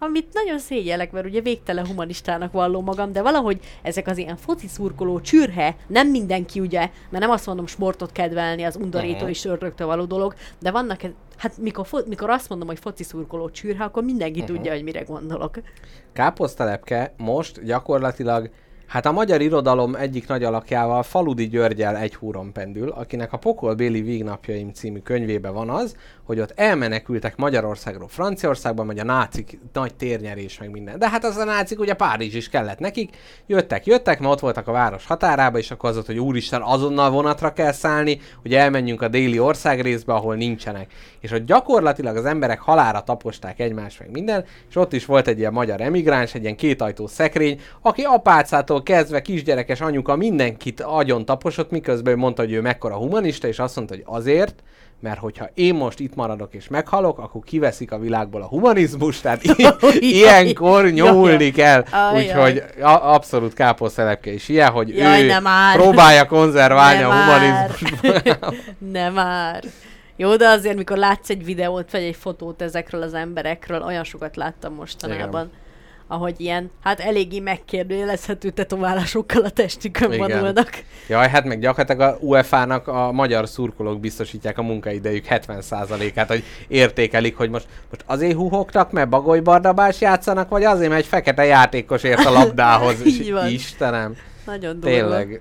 [0.00, 4.66] Amit nagyon szégyellek, mert ugye végtelen humanistának valló magam, de valahogy ezek az ilyen foci
[4.66, 6.78] szurkoló csürhe, nem mindenki ugye,
[7.10, 9.28] mert nem azt mondom sportot kedvelni, az undorító Aha.
[9.28, 13.02] és ördögtől való dolog, de vannak, e- hát mikor, fo- mikor azt mondom, hogy foci
[13.02, 15.58] szurkoló csürhe, akkor mindenki tudja, hogy mire gondolok.
[16.12, 18.50] Káposztelepke most gyakorlatilag,
[18.86, 24.00] hát a magyar irodalom egyik nagy alakjával, Faludi Györgyel egy húron pendül, akinek a Pokolbéli
[24.00, 25.96] Vígnapjaim című könyvébe van az,
[26.28, 30.98] hogy ott elmenekültek Magyarországról Franciaországba, megy a nácik nagy térnyerés, meg minden.
[30.98, 34.68] De hát az a nácik ugye Párizs is kellett nekik, jöttek, jöttek, mert ott voltak
[34.68, 39.02] a város határába, és akkor az ott, hogy úristen, azonnal vonatra kell szállni, hogy elmenjünk
[39.02, 40.92] a déli országrészbe, ahol nincsenek.
[41.20, 45.38] És ott gyakorlatilag az emberek halára taposták egymást, meg minden, és ott is volt egy
[45.38, 51.70] ilyen magyar emigráns, egy ilyen kétajtó szekrény, aki apácától kezdve kisgyerekes anyuka mindenkit agyon taposott,
[51.70, 54.62] miközben ő mondta, hogy ő mekkora humanista, és azt mondta, hogy azért,
[55.00, 59.42] mert hogyha én most itt maradok és meghalok, akkor kiveszik a világból a humanizmus, tehát
[60.00, 61.84] i- ilyenkor nyomulni kell.
[62.14, 65.76] Úgyhogy a- abszolút káposztelepke is ilyen, hogy Jaj, ő nem már.
[65.76, 67.24] próbálja konzerválni Nem a már.
[67.24, 68.54] humanizmusban.
[68.92, 69.62] Nem már.
[70.16, 74.36] Jó, de azért, mikor látsz egy videót, vagy egy fotót ezekről az emberekről, olyan sokat
[74.36, 75.50] láttam mostanában, Igen.
[76.08, 80.28] Ahogy ilyen, hát eléggé megkérdőjelezhető tetoválásokkal a testükön Igen.
[80.28, 80.70] vonulnak.
[81.08, 87.36] Jaj, hát meg gyakorlatilag a UEFA-nak a magyar szurkolók biztosítják a munkaidejük 70%-át, hogy értékelik,
[87.36, 92.02] hogy most, most azért huhogtak, mert Bagoly Bardabás játszanak, vagy azért, mert egy fekete játékos
[92.02, 93.06] ért a labdához.
[93.06, 93.46] Így van.
[93.46, 94.16] Istenem,
[94.46, 94.96] Nagyon durva.
[94.96, 95.40] tényleg.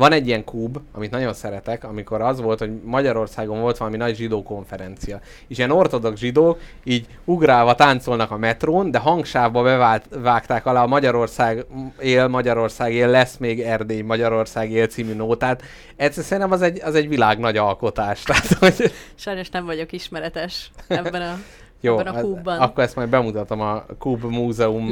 [0.00, 4.16] Van egy ilyen kub, amit nagyon szeretek, amikor az volt, hogy Magyarországon volt valami nagy
[4.16, 5.20] zsidó konferencia.
[5.48, 11.66] És ilyen ortodox zsidók így ugrálva táncolnak a metrón, de hangsávba bevágták alá a Magyarország
[11.98, 15.62] él, Magyarország él, lesz még Erdély, Magyarország él című nótát.
[15.96, 18.22] Egyszer szerintem az egy, az egy világ nagy alkotás.
[18.30, 21.38] Tehát, hogy Sajnos nem vagyok ismeretes ebben a
[21.80, 22.58] Jó, abban a hát kúbban.
[22.58, 24.90] akkor ezt majd bemutatom a Kub Múzeum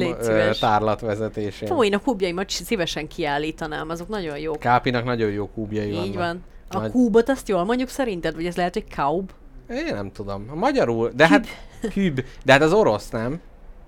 [0.61, 1.69] tárlatvezetésén.
[1.69, 4.59] Fú, én a kúbjaimat szívesen kiállítanám, azok nagyon jók.
[4.59, 6.07] Kápinak nagyon jó kúbjai vannak.
[6.07, 6.43] Így van.
[6.71, 8.35] A Nagy- kúbot azt jól mondjuk szerinted?
[8.35, 9.31] Vagy ez lehet, hogy kaub?
[9.71, 10.47] Én nem tudom.
[10.51, 11.47] A magyarul, de hát
[11.93, 12.21] küb.
[12.45, 13.41] De hát az orosz, nem?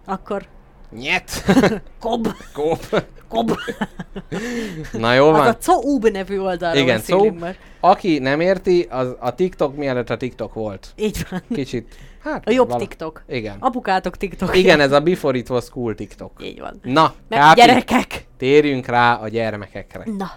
[0.05, 0.43] Akkor
[0.91, 1.31] Nyet.
[2.01, 3.03] kob, Kóp.
[3.29, 3.51] kob.
[4.93, 5.47] Na jó Az van.
[5.47, 7.57] a Coub nevű oldalról Igen, beszélünk már.
[7.81, 10.93] Aki nem érti, az a TikTok mielőtt a TikTok volt.
[10.97, 11.43] Így van.
[11.53, 11.95] Kicsit.
[12.23, 13.23] Hát, A jobb vala- TikTok.
[13.29, 13.57] Igen.
[13.61, 14.57] Apukátok TikTok.
[14.57, 16.33] Igen, ez a Before It Was Cool TikTok.
[16.45, 16.81] Így van.
[16.83, 18.27] Na, Mert Kápi, gyerekek!
[18.37, 20.05] térjünk rá a gyermekekre.
[20.17, 20.31] Na,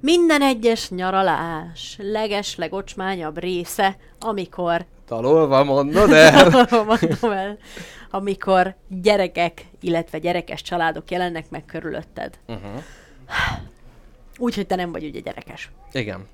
[0.00, 6.66] minden egyes nyaralás leges, legocsmányabb része, amikor, Talolva mondod el.
[6.86, 7.58] mondom el,
[8.10, 12.38] amikor gyerekek, illetve gyerekes családok jelennek meg körülötted.
[12.46, 12.82] Uh-huh.
[14.38, 15.70] Úgyhogy te nem vagy ugye gyerekes.
[15.92, 16.26] Igen.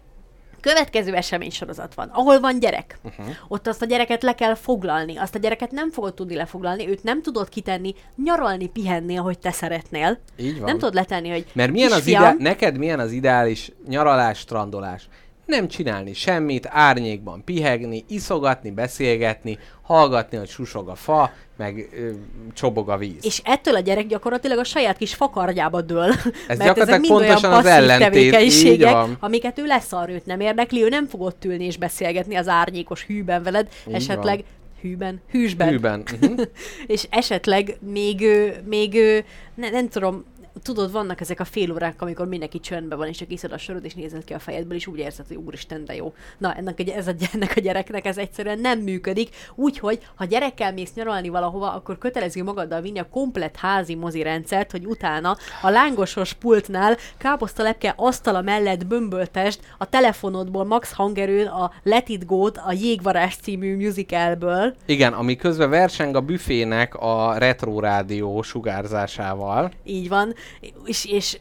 [0.60, 2.98] Következő eseménysorozat van, ahol van gyerek.
[3.02, 3.26] Uh-huh.
[3.48, 7.02] Ott azt a gyereket le kell foglalni, azt a gyereket nem fogod tudni lefoglalni, őt
[7.02, 7.94] nem tudod kitenni,
[8.24, 10.18] nyaralni, pihenni, ahogy te szeretnél.
[10.36, 10.64] Így van.
[10.64, 15.08] Nem tudod letenni, hogy Mert milyen az ide- neked milyen az ideális nyaralás, strandolás?
[15.48, 22.10] Nem csinálni semmit, árnyékban pihegni, iszogatni, beszélgetni, hallgatni, hogy susog a fa, meg ö,
[22.54, 23.24] csobog a víz.
[23.24, 26.06] És ettől a gyerek gyakorlatilag a saját kis fakardjába dől.
[26.48, 30.40] mert gyakorlatilag ezek mind olyan pontosan az passzív ellentét, tevékenységek, amiket ő leszar, őt nem
[30.40, 34.44] érdekli, ő nem fog ott ülni és beszélgetni az árnyékos hűben veled, Így esetleg van.
[34.80, 35.68] hűben, hűsben.
[35.68, 36.02] Hűben.
[36.20, 36.40] Uh-huh.
[36.86, 38.26] és esetleg még,
[38.64, 39.18] még ö,
[39.54, 40.24] ne, nem tudom,
[40.62, 43.84] tudod, vannak ezek a fél órák, amikor mindenki csöndben van, és csak iszod a söröd,
[43.84, 46.12] és nézed ki a fejedből, és úgy érzed, hogy úristen, de jó.
[46.38, 49.36] Na, ennek, ez a, ennek a gyereknek ez egyszerűen nem működik.
[49.54, 54.70] Úgyhogy, ha gyerekkel mész nyaralni valahova, akkor kötelező magaddal vinni a komplet házi mozi rendszert,
[54.70, 62.08] hogy utána a lángosos pultnál káposztalepke asztala mellett bömböltest a telefonodból max hangerőn a Let
[62.08, 64.74] It Go-t a Jégvarázs című musicalből.
[64.86, 69.70] Igen, ami közben verseng a büfének a retro rádió sugárzásával.
[69.84, 70.34] Így van.
[70.84, 71.38] És, és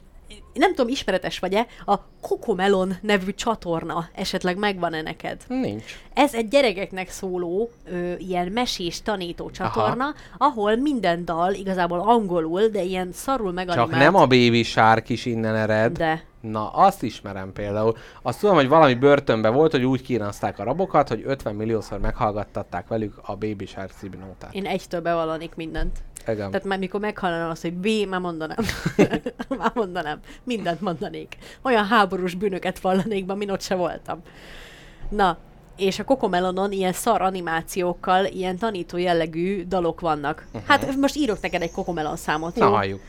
[0.58, 5.42] nem tudom, ismeretes vagy-e, a Cocomelon nevű csatorna esetleg megvan-e neked?
[5.48, 6.00] Nincs.
[6.14, 10.14] Ez egy gyerekeknek szóló, ö, ilyen mesés tanító csatorna, Aha.
[10.38, 13.90] ahol minden dal igazából angolul, de ilyen szarul meganimált.
[13.90, 15.98] Csak nem a Baby Shark is innen ered.
[15.98, 16.24] De.
[16.42, 17.98] Na, azt ismerem például.
[18.22, 22.88] Azt tudom, hogy valami börtönben volt, hogy úgy kínozták a rabokat, hogy 50 milliószor meghallgattatták
[22.88, 24.16] velük a Baby Shark című.
[24.52, 25.98] Én egytől bevallanék mindent.
[26.28, 26.52] Igen.
[26.52, 28.58] Tehát már mikor meghallanám azt, hogy B, már mondanám.
[29.60, 30.20] már mondanám.
[30.44, 31.38] Mindent mondanék.
[31.62, 34.22] Olyan háborús bűnöket vallanék be, min ott se voltam.
[35.10, 35.38] Na,
[35.78, 40.46] és a Cocomelonon ilyen szar animációkkal, ilyen tanító jellegű dalok vannak.
[40.48, 40.70] Uh-huh.
[40.70, 43.02] Hát most írok neked egy Cocomelon számot, Na, halljuk.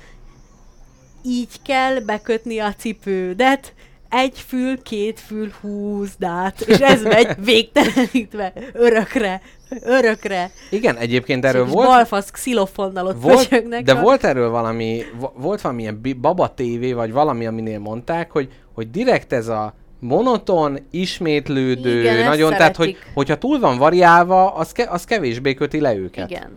[1.22, 3.74] Így kell bekötni a cipődet,
[4.08, 9.42] egy fül, két fül, húzd át, és ez megy végtelenítve, örökre,
[9.82, 10.50] örökre.
[10.70, 15.32] Igen, egyébként erről És volt, balfasz xilofonnal ott volt de a- volt erről valami, vo-
[15.36, 22.00] volt valamilyen Baba TV, vagy valami, aminél mondták, hogy, hogy direkt ez a monoton, ismétlődő,
[22.00, 26.30] Igen, nagyon, tehát hogy, hogyha túl van variálva, az, ke- az kevésbé köti le őket.
[26.30, 26.50] Igen.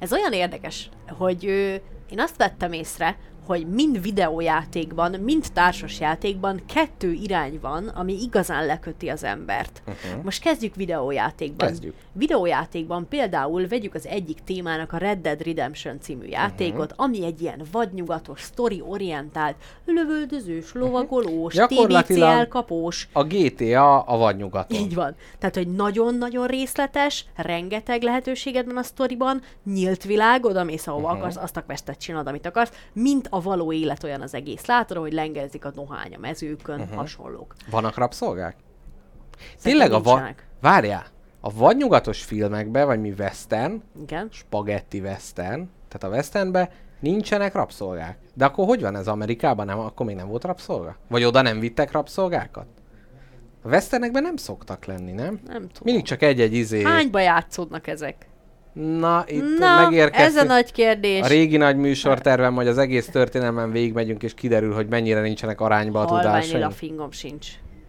[0.00, 0.88] Ez olyan érdekes,
[1.18, 1.74] hogy ö,
[2.10, 3.16] én azt vettem észre,
[3.48, 9.82] hogy mind videójátékban, mind társas játékban kettő irány van, ami igazán leköti az embert.
[9.86, 10.24] Uh-huh.
[10.24, 11.68] Most kezdjük videójátékban.
[11.68, 11.94] Kezdjük.
[12.12, 17.04] Videójátékban például vegyük az egyik témának a Red Dead Redemption című játékot, uh-huh.
[17.04, 24.78] ami egy ilyen vadnyugatos, story-orientált, lövöldözős, lovagolós, TBC Gyakorlatilag- elkapós, A GTA a vadnyugaton.
[24.78, 25.14] így van.
[25.38, 31.18] Tehát, hogy nagyon-nagyon részletes, rengeteg lehetőséged van a sztoriban, nyílt világ, oda mész, ahova uh-huh.
[31.18, 34.66] akarsz, azt a questet csinálod, amit akarsz, mint a való élet olyan az egész.
[34.66, 36.96] Látod, hogy lengezik a dohány a mezőkön, uh-huh.
[36.96, 37.54] hasonlók.
[37.70, 38.56] Vannak rabszolgák?
[39.62, 40.28] Tényleg a va...
[40.60, 41.06] Várjál,
[41.40, 44.28] a vadnyugatos filmekben, vagy mi western, Igen.
[44.30, 46.68] spagetti western, tehát a westernben
[47.00, 48.18] nincsenek rabszolgák.
[48.34, 49.66] De akkor hogy van ez Amerikában?
[49.66, 50.96] Nem, akkor még nem volt rabszolga?
[51.08, 52.66] Vagy oda nem vittek rabszolgákat?
[53.62, 55.40] A westernekben nem szoktak lenni, nem?
[55.46, 55.82] Nem tudom.
[55.82, 56.82] Mindig csak egy-egy izé.
[56.82, 58.28] Hányba játszódnak ezek?
[58.80, 60.28] Na, itt Na, megérkeztünk.
[60.28, 61.20] ez a nagy kérdés.
[61.20, 66.00] A régi nagy műsortervem, hogy az egész történelmen végigmegyünk, és kiderül, hogy mennyire nincsenek arányba
[66.00, 66.72] a Halványra a tudásaink.
[66.72, 67.46] fingom sincs.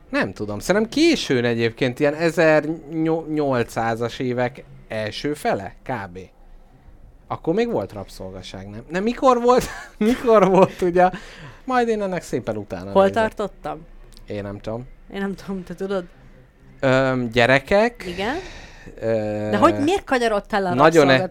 [0.10, 6.20] Nem tudom, szerintem későn egyébként, ilyen 1800-as évek első fele, kb.
[7.28, 8.82] Akkor még volt rabszolgaság, nem?
[8.90, 9.64] Nem, mikor volt?
[9.98, 11.10] mikor volt, ugye?
[11.66, 13.34] Majd én ennek szépen utána Hol nézek.
[13.34, 13.80] tartottam?
[14.28, 14.88] Én nem tudom.
[15.14, 16.04] Én nem tudom, te tudod?
[16.80, 18.04] Öm, gyerekek.
[18.08, 18.36] Igen?
[19.50, 21.30] De hogy miért kanyarodtál a Nagyon e-?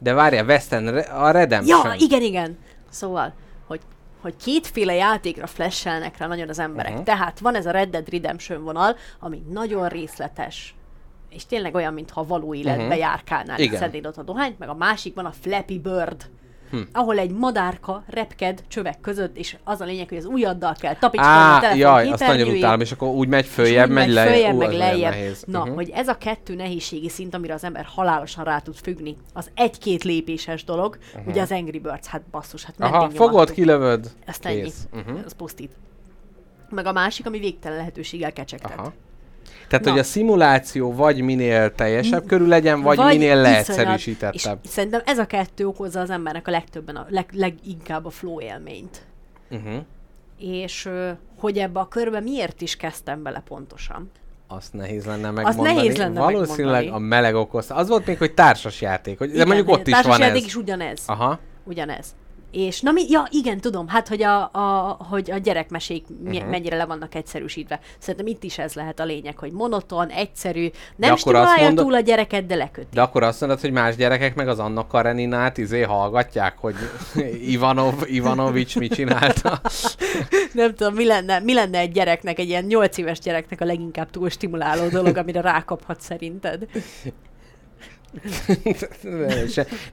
[0.00, 1.86] De várja, Western, Re- a Redemption.
[1.86, 2.58] Ja, igen, igen.
[2.90, 3.32] Szóval,
[3.66, 3.80] hogy,
[4.20, 6.90] hogy kétféle játékra flashelnek rá nagyon az emberek.
[6.90, 7.06] Uh-huh.
[7.06, 10.74] Tehát van ez a Red Dead Redemption vonal, ami nagyon részletes,
[11.30, 12.98] és tényleg olyan, mintha való életbe Mhm.
[12.98, 13.78] járkálnál, Igen.
[13.78, 16.24] szednéd ott a dohányt, meg a másikban a Flappy Bird,
[16.70, 16.78] hm.
[16.92, 21.32] ahol egy madárka repked csövek között, és az a lényeg, hogy az ujjaddal kell tapicsolni
[21.36, 24.32] a telefon jaj, azt nagyon utálom, és akkor úgy megy följebb, megy lejjebb.
[24.34, 25.10] följebb, meg lejjebb.
[25.12, 25.44] nehéz.
[25.46, 25.74] Na, Mhm.
[25.74, 30.04] hogy ez a kettő nehézségi szint, amire az ember halálosan rá tud függni, az egy-két
[30.04, 30.98] lépéses dolog.
[31.26, 32.92] Ugye az Angry Birds, hát basszus, hát Mhm.
[32.94, 34.10] Aha, fogod, kilövöd.
[34.26, 34.70] Ezt ennyi.
[34.92, 35.16] Mhm.
[35.26, 35.70] Az pusztít.
[36.70, 38.78] Meg a másik, ami végtelen lehetőséggel kecsegtet.
[38.78, 38.92] Aha.
[39.68, 39.90] Tehát, Na.
[39.90, 44.58] hogy a szimuláció vagy minél teljesebb körül legyen, vagy, vagy minél leegyszerűsítettebb.
[44.62, 48.40] És szerintem ez a kettő okozza az embernek a legtöbben, a leg, leginkább a flow
[48.40, 49.06] élményt.
[49.50, 49.74] Uh-huh.
[50.38, 50.88] És
[51.38, 54.10] hogy ebbe a körbe miért is kezdtem bele pontosan?
[54.46, 55.74] Azt nehéz lenne megmondani.
[55.74, 57.04] nehéz lenne Valószínűleg megmondani.
[57.04, 57.74] a meleg okozta.
[57.74, 59.18] Az volt még, hogy társas játék.
[59.18, 60.46] Hogy, de mondjuk ott is van társasjáték ez.
[60.46, 61.02] is ugyanez.
[61.06, 61.38] Aha.
[61.64, 62.14] Ugyanez.
[62.50, 66.48] És na mi, ja igen, tudom, hát hogy a, a, hogy a gyerekmesék uh-huh.
[66.48, 67.80] mennyire le vannak egyszerűsítve.
[67.98, 72.00] Szerintem itt is ez lehet a lényeg, hogy monoton, egyszerű, nem stimulálja mondod- túl a
[72.00, 72.86] gyereket, de leköti.
[72.92, 76.74] De akkor azt mondod, hogy más gyerekek meg az Anna Kareninát izé hallgatják, hogy
[77.54, 79.60] Ivanov, Ivanovics mit csinálta.
[80.52, 84.10] Nem tudom, mi lenne, mi lenne egy gyereknek, egy ilyen 8 éves gyereknek a leginkább
[84.10, 86.66] túl stimuláló dolog, amire rákaphat szerinted.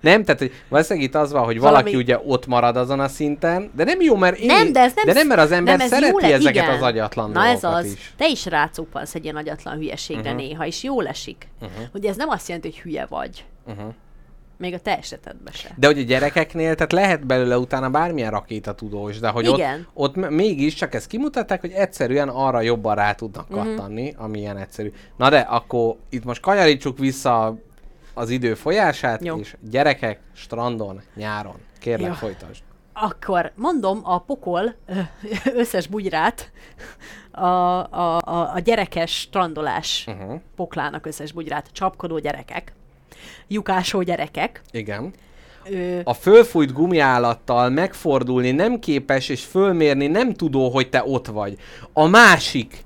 [0.01, 3.07] Nem, tehát hogy valószínűleg itt az van, hogy Valami- valaki ugye ott marad azon a
[3.07, 5.05] szinten, de nem jó, mert én, Nem, de ez nem...
[5.05, 6.69] de nem, mert az ember nem, szereti le- ezeket igen.
[6.75, 7.85] az agyatlan Na ez az.
[7.85, 8.13] is.
[8.17, 10.31] Te is rácuppansz egy ilyen agyatlan hülyeségre Mhm.
[10.33, 10.49] uh-huh.
[10.49, 11.47] néha, és jól esik.
[11.61, 11.83] Uh-huh.
[11.93, 13.45] Ugye ez nem azt jelenti, hogy hülye vagy.
[13.67, 13.93] Uh-huh.
[14.57, 15.69] Még a te esetedben se.
[15.77, 19.87] De hogy a gyerekeknél, tehát lehet belőle utána bármilyen rakétatudós, de hogy Igen.
[19.93, 23.57] ott, ott mégis csak ezt kimutatták, hogy egyszerűen arra jobban rá tudnak Mhm.
[23.59, 24.91] kattanni, ami ilyen egyszerű.
[25.17, 27.57] Na de akkor itt most kanyarítsuk vissza
[28.15, 29.37] az idő folyását, Jó.
[29.37, 31.55] és gyerekek strandon, nyáron.
[31.79, 32.13] Kérlek, Jó.
[32.13, 32.63] folytasd.
[32.93, 34.75] Akkor mondom a pokol
[35.55, 36.51] összes bugyrát,
[37.31, 40.39] a, a, a, a gyerekes strandolás Uh-huh.
[40.55, 42.73] poklának összes bugyrát, csapkodó gyerekek,
[43.47, 45.13] lyukásó gyerekek, Igen.
[45.69, 51.57] ö, A fölfújt gumiállattal megfordulni nem képes és fölmérni nem tudó, hogy te ott vagy.
[51.93, 52.83] A másik,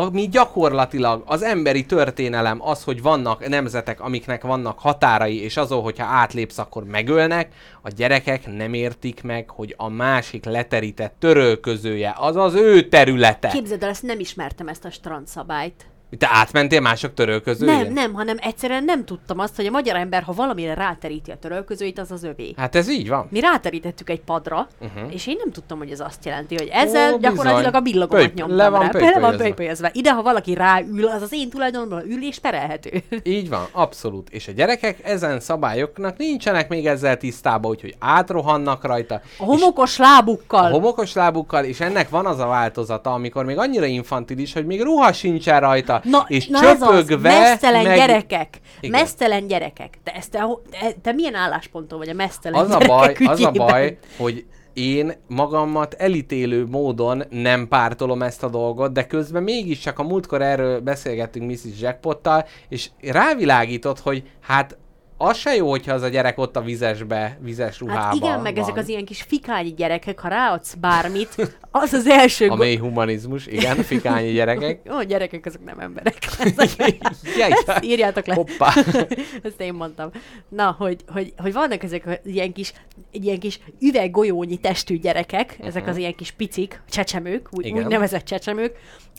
[0.00, 6.04] ami gyakorlatilag az emberi történelem az, hogy vannak nemzetek, amiknek vannak határai, és azon, hogyha
[6.04, 7.52] átlépsz, akkor megölnek,
[7.82, 13.48] a gyerekek nem értik meg, hogy a másik leterített törölközője, az az ő területe.
[13.48, 15.86] képzeld el, ezt nem ismertem ezt a strandszabályt.
[16.18, 17.76] Te átmentél mások törölközőjén?
[17.76, 21.36] Nem, nem, hanem egyszerűen nem tudtam azt, hogy a magyar ember, ha valamire ráteríti a
[21.36, 22.54] törölközőit, az az övé.
[22.56, 23.26] Hát ez így van.
[23.30, 25.14] Mi ráterítettük egy padra, uh-huh.
[25.14, 28.34] és én nem tudtam, hogy ez azt jelenti, hogy ezzel Ó, gyakorlatilag a billogomat Pöly-
[28.34, 29.00] nyomtam le van rá.
[29.00, 29.90] Le van pölypölyezve.
[29.92, 33.02] Ide, ha valaki ráül, az az én tulajdonomban ül és perelhető.
[33.22, 34.30] Így van, abszolút.
[34.30, 39.20] És a gyerekek ezen szabályoknak nincsenek még ezzel tisztában, úgyhogy átrohannak rajta.
[39.38, 40.64] A homokos lábukkal.
[40.64, 44.82] A homokos lábukkal, és ennek van az a változata, amikor még annyira infantilis, hogy még
[44.82, 47.96] ruha sincsen rajta, Na, és na ez az, csöpögve mesztelen meg...
[47.96, 48.60] gyerekek.
[48.80, 49.00] Igen.
[49.00, 49.98] Mesztelen gyerekek.
[50.02, 53.40] Te, ezt te, te, te milyen állásponton vagy a mesztelen Az a gyerekek baj, az
[53.44, 53.66] a ügyében?
[53.66, 60.02] baj, hogy én magamat elítélő módon nem pártolom ezt a dolgot, de közben mégiscsak a
[60.02, 61.80] múltkor erről beszélgettünk Mrs.
[61.80, 64.76] Jackpottal, és rávilágított, hogy hát
[65.16, 68.54] az se jó, hogyha az a gyerek ott a vizesbe, vizes ruhában Hát igen, meg
[68.54, 68.62] van.
[68.62, 72.48] ezek az ilyen kis fikányi gyerekek, ha ráadsz bármit, az az első...
[72.48, 74.80] A mély humanizmus, igen, fikányi gyerekek.
[74.92, 76.16] Ó, gyerekek, azok nem emberek.
[76.38, 76.78] Ezek-
[77.10, 77.78] Ezt jaj.
[77.82, 78.34] írjátok le.
[78.34, 78.72] Hoppá.
[79.42, 80.10] Ezt én mondtam.
[80.48, 82.72] Na, hogy, hogy, hogy vannak ezek az ilyen kis,
[83.10, 85.66] ilyen kis üveggolyónyi testű gyerekek, uh-huh.
[85.66, 87.84] ezek az ilyen kis picik, csecsemők, úgy, Igen.
[87.84, 88.76] úgy nevezett csecsemők,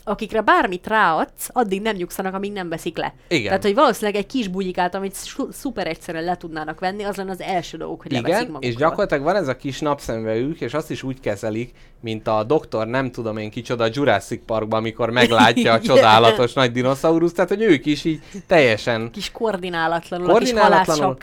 [0.08, 3.14] akikre bármit ráadsz, addig nem nyugszanak, amíg nem veszik le.
[3.28, 3.46] Igen.
[3.46, 7.30] Tehát, hogy valószínűleg egy kis bugyikát, amit su- szuper egyszerűen le tudnának venni, az lenne
[7.30, 11.02] az első dolog, hogy Igen, és gyakorlatilag van ez a kis napszemvejük, és azt is
[11.02, 11.70] úgy kezelik,
[12.00, 17.32] mint a doktor nem tudom én kicsoda Jurassic Parkban, amikor meglátja a csodálatos nagy dinoszaurusz,
[17.32, 21.16] tehát hogy ők is így teljesen kis koordinálatlanul, a kis Koordinálatlanul.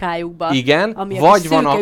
[0.52, 1.78] Igen, ami vagy van a,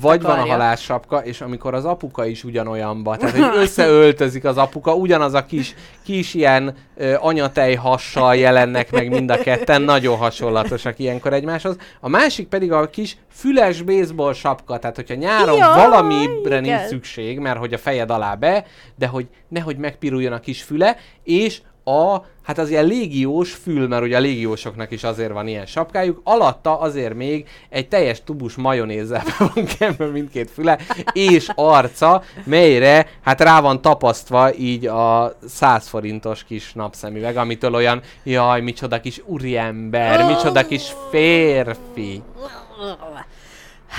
[0.00, 4.94] vagy van a halássapka, és amikor az apuka is ugyanolyanba, tehát hogy összeöltözik az apuka,
[4.94, 5.74] ugyanaz a kis,
[6.06, 11.76] kis ilyen ö, anyatej hassal jelennek meg mind a ketten, nagyon hasonlatosak ilyenkor egymáshoz.
[12.00, 16.88] A másik pedig a kis füles baseball sapka, tehát hogyha nyáron Jaj, valamire nincs igen.
[16.88, 18.64] szükség, mert hogy a fejed alá be,
[18.96, 24.02] de hogy nehogy megpiruljon a kis füle, és a, hát az ilyen légiós fül, mert
[24.02, 29.22] ugye a légiósoknak is azért van ilyen sapkájuk, alatta azért még egy teljes tubus majonézzel
[29.38, 30.78] van kenve mindkét füle,
[31.12, 38.00] és arca, melyre hát rá van tapasztva így a 100 forintos kis napszemüveg, amitől olyan,
[38.22, 42.22] jaj, micsoda kis úriember, micsoda kis férfi.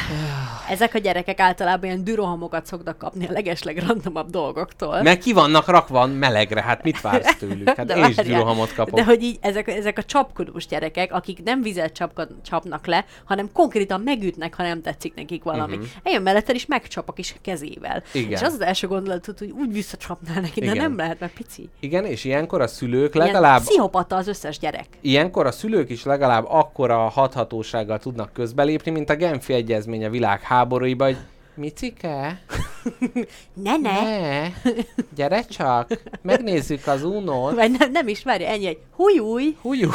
[0.69, 5.01] ezek a gyerekek általában ilyen dürohamokat szoktak kapni a legeslegrandomabb dolgoktól.
[5.01, 7.67] Meg ki vannak rakva melegre, hát mit vársz tőlük?
[7.67, 8.95] Hát De én is várjál, gyrohamot kapok.
[8.95, 13.49] De hogy így ezek, ezek a csapkodós gyerekek, akik nem vizet csapka, csapnak le, hanem
[13.53, 15.75] konkrétan megütnek, ha nem tetszik nekik valami.
[15.75, 15.89] Uh-huh.
[16.03, 18.03] Eljön melletted is megcsap a kis kezével.
[18.11, 18.31] Igen.
[18.31, 20.77] És az az első gondolatod, hogy úgy visszacsapnál neki, de Igen.
[20.77, 21.69] nem lehet, mert pici.
[21.79, 24.85] Igen, és ilyenkor a szülők Ilyen legalább pszichopata az összes gyerek.
[25.01, 29.53] Ilyenkor a szülők is legalább akkora hathatósággal tudnak közbelépni, mint a Genfi
[29.87, 31.17] Egyezmény a világháborúiba, hogy
[31.55, 32.41] Micike,
[33.53, 34.01] Ne, ne!
[34.01, 34.51] ne,
[35.15, 37.53] gyere csak, megnézzük az unót.
[37.53, 39.57] Vagy nem, nem is, várj, ennyi, egy hújúj.
[39.61, 39.89] Hújú.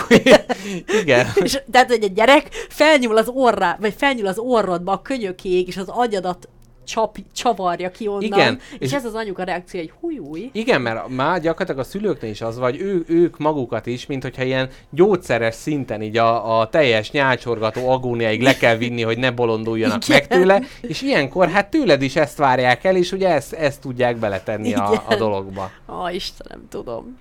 [1.03, 1.27] Igen.
[1.45, 5.77] És, tehát, hogy egy gyerek felnyúl az orrá, vagy felnyúl az orrodba a könyökéig, és
[5.77, 6.49] az agyadat
[6.85, 8.23] csap, csavarja ki onnan.
[8.23, 10.51] Igen, És, és- ez az anyuka reakció, hogy hújúj.
[10.53, 14.43] Igen, mert már gyakorlatilag a szülőknél is az, vagy ő, ők magukat is, mint hogyha
[14.43, 20.05] ilyen gyógyszeres szinten így a, a teljes nyálcsorgató agóniáig le kell vinni, hogy ne bolonduljanak
[20.09, 20.19] Igen.
[20.19, 24.17] meg tőle, és ilyenkor hát tőled is ezt várják el, és ugye ezt, ezt tudják
[24.17, 25.19] beletenni a, a Igen.
[25.19, 25.71] dologba.
[25.89, 27.19] Ó, Istenem, tudom.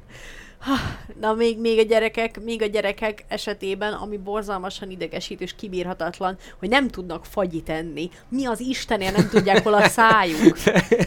[1.20, 6.70] Na, még, még, a gyerekek, még a gyerekek esetében, ami borzalmasan idegesít és kibírhatatlan, hogy
[6.70, 8.10] nem tudnak fagyit enni.
[8.30, 10.58] Mi az Istenért nem tudják hol a szájuk.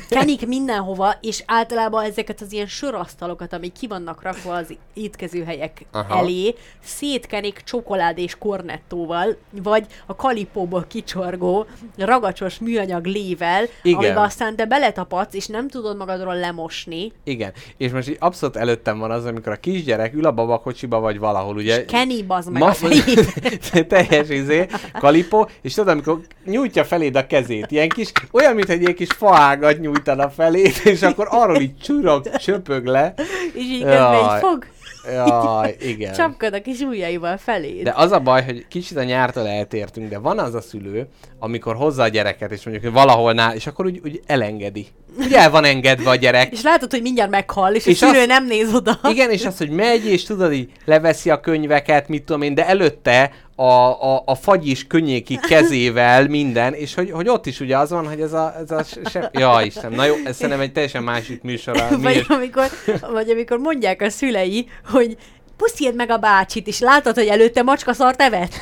[0.08, 6.12] Kenik mindenhova, és általában ezeket az ilyen sörasztalokat, amik ki vannak rakva az étkezőhelyek Aha.
[6.14, 6.18] Aha.
[6.18, 11.66] elé, szétkenik csokolád és kornettóval, vagy a kalipóból kicsorgó
[11.96, 13.98] ragacsos műanyag lével, Igen.
[13.98, 18.98] amiben aztán te beletapadsz, és nem tudod magadról lemosni, Igen, és most így abszolút előttem
[18.98, 21.78] van az, amikor a kisgyerek ül a babakocsiba, vagy valahol, ugye...
[21.78, 23.86] és Kenny bazd meg Ma- a fejét.
[23.88, 24.66] teljes izé,
[24.98, 29.80] kalipó, és tudod, amikor nyújtja feléd a kezét, ilyen kis, olyan, mint egy kis faágat
[29.80, 33.14] nyújtana feléd, és akkor arról így csurog, csöpög le.
[33.52, 34.40] és így Jaj.
[34.40, 34.66] fog,
[35.12, 36.12] Jaj, igen.
[36.14, 37.82] csapkod a kis ujjaival feléd.
[37.82, 41.06] De az a baj, hogy kicsit a nyártól eltértünk, de van az a szülő,
[41.38, 44.86] amikor hozza a gyereket, és mondjuk, hogy valahol nál, és akkor úgy, úgy elengedi.
[45.18, 48.18] Úgy el van engedve a gyerek, És látod, hogy mindjárt meghal, és, És a szülő
[48.18, 48.98] azt- nem néz oda.
[49.10, 52.66] Igen, és az, hogy megy, és tudod, így leveszi a könyveket, mit tudom én, de
[52.66, 57.90] előtte a, a, a fagyis könnyéki kezével minden, és hogy, hogy ott is ugye az
[57.90, 58.54] van, hogy ez a...
[58.58, 59.30] Ez a se...
[59.32, 61.76] Ja, Isten, na jó, ez szerintem egy teljesen másik műsor.
[61.76, 62.66] a- Vagy amikor,
[63.12, 65.16] vagy amikor mondják a szülei, hogy
[65.56, 68.54] puszítsd meg a bácsit, és látod, hogy előtte macska szart evett.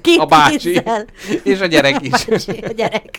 [0.00, 0.58] Két A bácsi.
[0.72, 1.04] kézzel.
[1.42, 2.10] És a gyerek A is.
[2.24, 3.18] bácsi, a gyerek.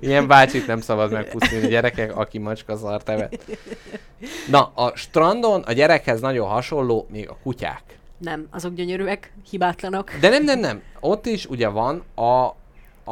[0.00, 3.42] Ilyen bácsit nem szabad megpusztítani gyerekek, aki macska szart evett.
[4.48, 7.82] Na, a strandon a gyerekhez nagyon hasonló még a kutyák.
[8.18, 10.12] Nem, azok gyönyörűek, hibátlanok.
[10.20, 10.82] De nem, nem, nem.
[11.00, 12.44] Ott is ugye van a,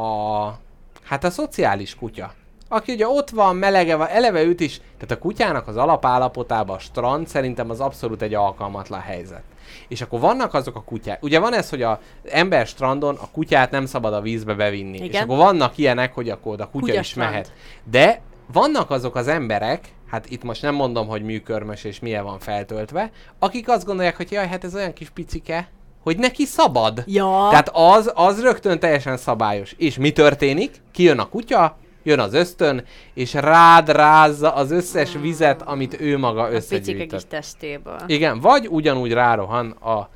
[0.00, 0.58] a
[1.02, 2.32] hát a szociális kutya.
[2.68, 6.78] Aki ugye ott van, melege van, eleve őt is, tehát a kutyának az alapállapotában a
[6.78, 9.42] strand szerintem az abszolút egy alkalmatlan helyzet.
[9.88, 11.22] És akkor vannak azok a kutyák.
[11.22, 14.98] Ugye van ez, hogy a ember strandon a kutyát nem szabad a vízbe bevinni.
[14.98, 15.22] És Igen.
[15.22, 17.30] akkor vannak ilyenek, hogy akkor oda kutya, Kutya is strand.
[17.30, 17.52] mehet.
[17.84, 18.20] De
[18.52, 23.10] vannak azok az emberek, hát itt most nem mondom, hogy műkörmös és milyen van feltöltve,
[23.38, 25.68] akik azt gondolják, hogy jaj, hát ez olyan kis picike,
[26.02, 27.02] hogy neki szabad.
[27.06, 27.46] Ja.
[27.50, 29.74] Tehát az, az rögtön teljesen szabályos.
[29.78, 30.80] És mi történik?
[30.92, 32.84] Kijön a kutya, jön az ösztön,
[33.14, 37.28] és rád rázza az összes vizet, amit ő maga A picike kis összegyűjtött.
[37.28, 38.00] testéből.
[38.06, 40.08] Igen, vagy ugyanúgy rárohan a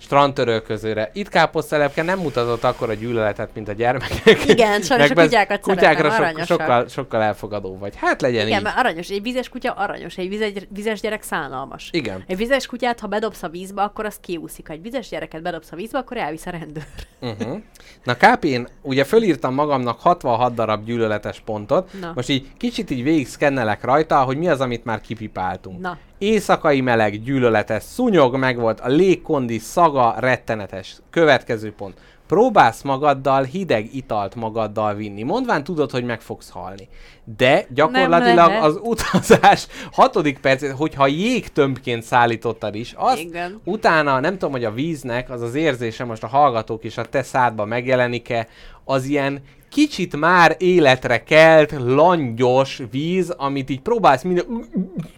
[0.00, 1.10] strandtörölközőre.
[1.12, 4.48] Itt káposztelepke nem mutatott akkor a gyűlöletet, mint a gyermekek.
[4.48, 6.46] Igen, sajnos a kutyákat kutyákra aranyosak.
[6.46, 7.96] sokkal, sokkal elfogadó vagy.
[7.96, 8.64] Hát legyen Igen, így.
[8.64, 9.08] mert aranyos.
[9.08, 11.88] Egy vizes kutya aranyos, egy vizes, vizes gyerek szánalmas.
[11.92, 12.24] Igen.
[12.26, 14.66] Egy vizes kutyát, ha bedobsz a vízbe, akkor az kiúszik.
[14.66, 16.84] Ha egy vizes gyereket bedobsz a vízbe, akkor elvisz a rendőr.
[17.20, 17.60] Uh-huh.
[18.04, 22.12] Na KP, én ugye fölírtam magamnak 66 darab gyűlöletes pontot, Na.
[22.14, 25.80] most így kicsit így végig szkennelek rajta, hogy mi az, amit már kipipáltunk.
[25.80, 25.98] Na.
[26.18, 30.96] Éjszakai meleg, gyűlöletes, szúnyog megvolt, a légkondi szaga rettenetes.
[31.10, 31.94] Következő pont.
[32.26, 35.22] Próbálsz magaddal hideg italt magaddal vinni.
[35.22, 36.88] Mondván tudod, hogy meg fogsz halni.
[37.36, 43.60] De gyakorlatilag az utazás hatodik perc, hogyha jégtömbként szállítottad is, azt Igen.
[43.64, 47.22] utána nem tudom, hogy a víznek az az érzése, most a hallgatók is a te
[47.22, 48.48] szádba megjelenik-e,
[48.84, 49.42] az ilyen
[49.74, 54.44] kicsit már életre kelt, langyos víz, amit így próbálsz minél,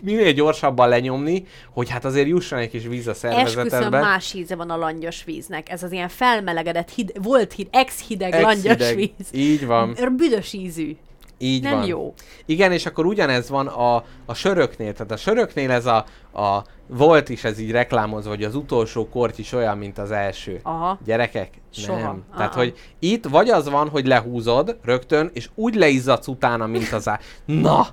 [0.00, 4.00] minél gyorsabban lenyomni, hogy hát azért jusson egy kis víz a Esküszöm, szervezetedbe.
[4.00, 5.70] más íze van a langyos víznek.
[5.70, 8.96] Ez az ilyen felmelegedett, hid, volt hid, ex-hideg langyos Ex-hideg.
[8.96, 9.28] víz.
[9.32, 9.96] Így van.
[10.16, 10.96] Büdös ízű.
[11.38, 11.86] Így Nem van.
[11.86, 12.14] jó.
[12.46, 14.92] Igen, és akkor ugyanez van a, a söröknél.
[14.92, 16.04] Tehát a söröknél ez a,
[16.40, 20.60] a volt is ez így reklámozva, hogy az utolsó korty is olyan, mint az első.
[20.62, 20.98] Aha.
[21.04, 21.50] Gyerekek?
[21.70, 21.98] Soha.
[21.98, 22.24] Nem.
[22.36, 22.54] Tehát, Ah-ah.
[22.64, 27.20] hogy itt vagy az van, hogy lehúzod rögtön, és úgy leizzadsz utána, mint az á...
[27.44, 27.86] Na!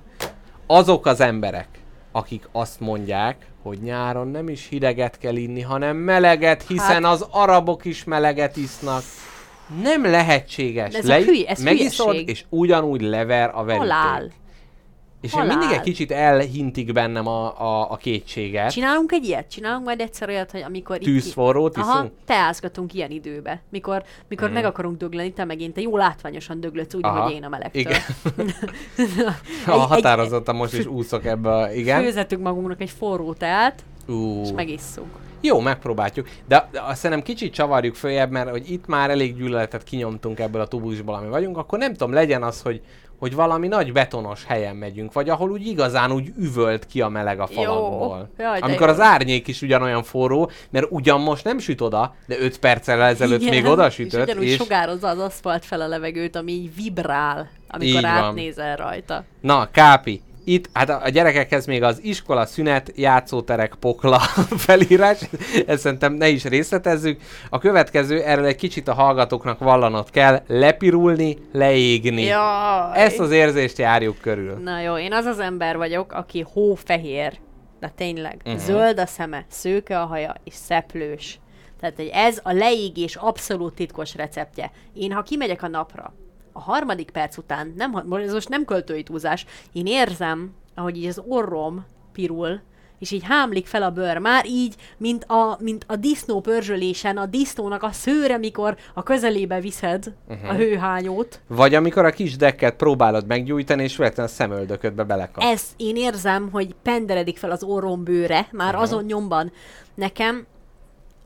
[0.67, 1.67] Azok az emberek,
[2.11, 7.27] akik azt mondják, hogy nyáron nem is hideget kell inni, hanem meleget, hiszen Hát- az
[7.31, 9.01] arabok is meleget isznak.
[9.81, 10.91] Nem lehetséges.
[10.91, 12.29] De ez a hülye- ez megiszod, hülyeség.
[12.29, 13.89] és ugyanúgy lever a veríték.
[13.89, 14.31] Halál.
[15.21, 15.51] És Halál.
[15.51, 18.71] én mindig egy kicsit elhintik bennem a, a, a kétséget.
[18.71, 19.49] Csinálunk egy ilyet?
[19.49, 20.97] Csinálunk majd egyszer olyat, hogy amikor...
[20.97, 22.11] Tűzforrót Aha, iszunk?
[22.25, 23.61] teázgatunk ilyen időbe.
[23.69, 27.05] Mikor, mikor meg akarunk dögleni, te megint te jó látványosan döglötsz úgy.
[27.05, 27.21] Aha.
[27.23, 27.81] hogy én a melegtől.
[27.81, 28.01] Igen.
[29.65, 31.71] Ha határozottan most is úszok ebbe a...
[31.71, 32.01] Igen.
[32.03, 34.41] Főzettünk magunknak egy forró teát, Ú.
[34.41, 35.21] és megisszuk.
[35.45, 36.27] Jó, megpróbáljuk.
[36.47, 40.61] De de azt szerintem kicsit csavarjuk följebb, mert hogy itt már elég gyűlöletet kinyomtunk ebből
[40.61, 42.81] a tubusból, ami vagyunk, akkor nem tudom, legyen az, hogy
[43.19, 47.39] hogy valami nagy betonos helyen megyünk, vagy ahol úgy igazán úgy üvölt ki a meleg
[47.39, 48.29] a falakból.
[48.37, 48.93] Jaj, de Amikor jó.
[48.93, 53.41] az árnyék is ugyanolyan forró, mert ugyan most nem süt oda, de 5 perccel ezelőtt
[53.41, 56.75] Igen, még oda És sütött, ugyanúgy és, sugározza az aszfalt fel a levegőt, ami így
[56.75, 58.05] vibrál, amikor Így van.
[58.05, 59.23] átnézel rajta.
[59.41, 64.19] Na, Kápi, itt, hát a gyerekekhez még az iskola szünet, játszóterek, pokla
[64.65, 65.19] felírás,
[65.67, 67.21] ezt szerintem ne is részletezzük.
[67.49, 72.23] A következő, erről egy kicsit a hallgatóknak vallanot kell, lepirulni, leégni.
[72.23, 72.91] Jaj.
[72.93, 74.53] Ezt az érzést járjuk körül.
[74.53, 77.39] Na jó, én az az ember vagyok, aki hófehér.
[77.79, 78.41] De tényleg.
[78.45, 78.61] Uh-huh.
[78.61, 81.39] Zöld a szeme, szőke a haja, és szeplős.
[81.79, 84.71] Tehát, hogy ez a leégés abszolút titkos receptje.
[84.93, 86.13] Én, ha kimegyek a napra,
[86.53, 91.21] a harmadik perc után, nem, ez most nem költői túlzás, én érzem, ahogy így az
[91.27, 92.61] orrom pirul,
[92.99, 94.17] és így hámlik fel a bőr.
[94.17, 99.59] Már így, mint a, mint a disznó pörzsölésen, a disznónak a szőre, mikor a közelébe
[99.59, 100.33] viszed Mhm.
[100.37, 100.49] uh-huh.
[100.49, 101.41] a hőhányót.
[101.47, 105.43] Vagy amikor a kis dekket próbálod meggyújtani, és véletlenül a szemöldöködbe belekap.
[105.43, 109.51] Ez én érzem, hogy penderedik fel az orrom bőre, már azon nyomban.
[109.95, 110.45] Nekem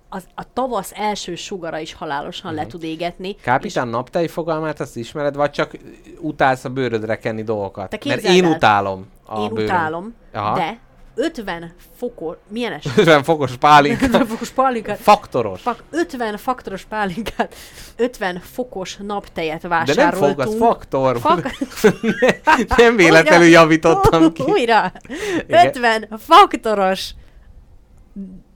[0.10, 3.28] az, a tavasz első sugara is halálosan le tud égetni.
[3.30, 5.72] és Kápitán naptej fogalmát azt ismered, vagy csak
[6.20, 7.90] utálsz a bőrödre kenni dolgokat?
[7.90, 8.52] Te Mert én el.
[8.52, 9.66] utálom a Én bőröm.
[9.66, 10.56] utálom, Aha.
[10.56, 10.80] de
[11.16, 12.86] 50 fokos, milyen es?
[12.98, 14.04] 50 fokos pálinka.
[14.06, 15.62] 50 fokos pálinkát, Faktoros.
[15.62, 17.56] fak, 50 faktoros pálinkát,
[17.96, 20.30] 50 fokos naptejet De nem vásároltunk.
[20.32, 21.20] fog, az faktor.
[21.20, 21.50] Fak...
[22.78, 23.60] nem véletlenül Újra.
[23.60, 24.44] javítottam ki.
[24.44, 24.92] Újra!
[25.48, 25.68] Igen.
[25.68, 27.10] 50 faktoros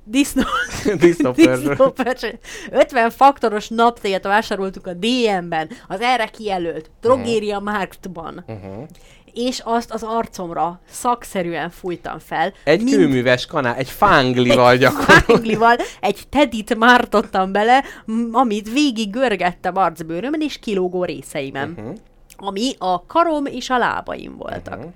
[0.03, 0.43] disznó...
[0.99, 2.39] Disznópörzső.
[2.71, 8.43] 50 faktoros naptejet vásároltuk a DM-ben, az erre kijelölt Drogéria Marktban.
[8.47, 8.87] Uh-huh.
[9.33, 12.53] És azt az arcomra szakszerűen fújtam fel.
[12.63, 15.23] Egy Mind- kőműves kanál, egy fánglival gyakorlatilag.
[15.25, 17.83] Fánglival egy tedit mártottam bele,
[18.31, 21.69] amit végig görgettem arcbőrömön és kilógó részeimen.
[21.69, 21.89] Mhm.
[22.35, 24.77] Ami a karom és a lábaim voltak.
[24.77, 24.87] Mhm.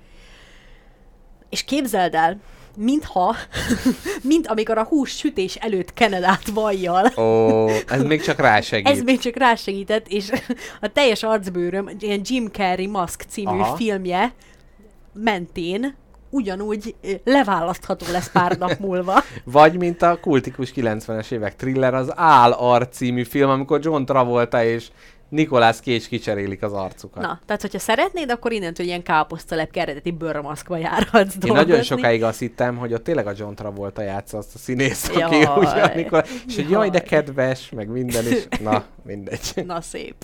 [1.50, 2.40] És képzeld el,
[2.76, 3.36] mintha,
[4.22, 7.12] mint amikor a hús sütés előtt kened át vajjal.
[7.16, 8.88] Ó, ez még csak rásegít.
[8.88, 10.32] Ez még csak rásegített, és
[10.80, 13.76] a teljes arcbőröm, ilyen Jim Carrey Mask című Aha.
[13.76, 14.32] Filmje
[15.12, 15.94] mentén
[16.30, 16.94] ugyanúgy
[17.24, 19.22] leválasztható lesz pár nap múlva.
[19.44, 24.64] Vagy mint a kultikus 90-es évek thriller, az Ál arc című film, amikor John Travolta
[24.64, 24.88] és
[25.28, 27.22] Nicolas Cage kicserélik az arcukat.
[27.22, 31.70] Na, tehát hogyha szeretnéd, akkor innentől ilyen káposztalep eredeti bőrmaszkba járhatsz Én dolgozni.
[31.70, 35.36] nagyon sokáig azt hittem, hogy ott tényleg a John Travolta játsza azt a színész, aki
[35.36, 35.56] Jaj.
[35.58, 36.24] ugye, Nikol...
[36.46, 37.06] és hogy jaj, de Jaj.
[37.08, 38.46] kedves, meg minden is.
[38.60, 39.52] Na, mindegy.
[39.66, 40.14] Na szép.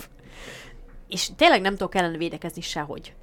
[1.07, 3.13] És tényleg nem tudok ellen védekezni sehogy.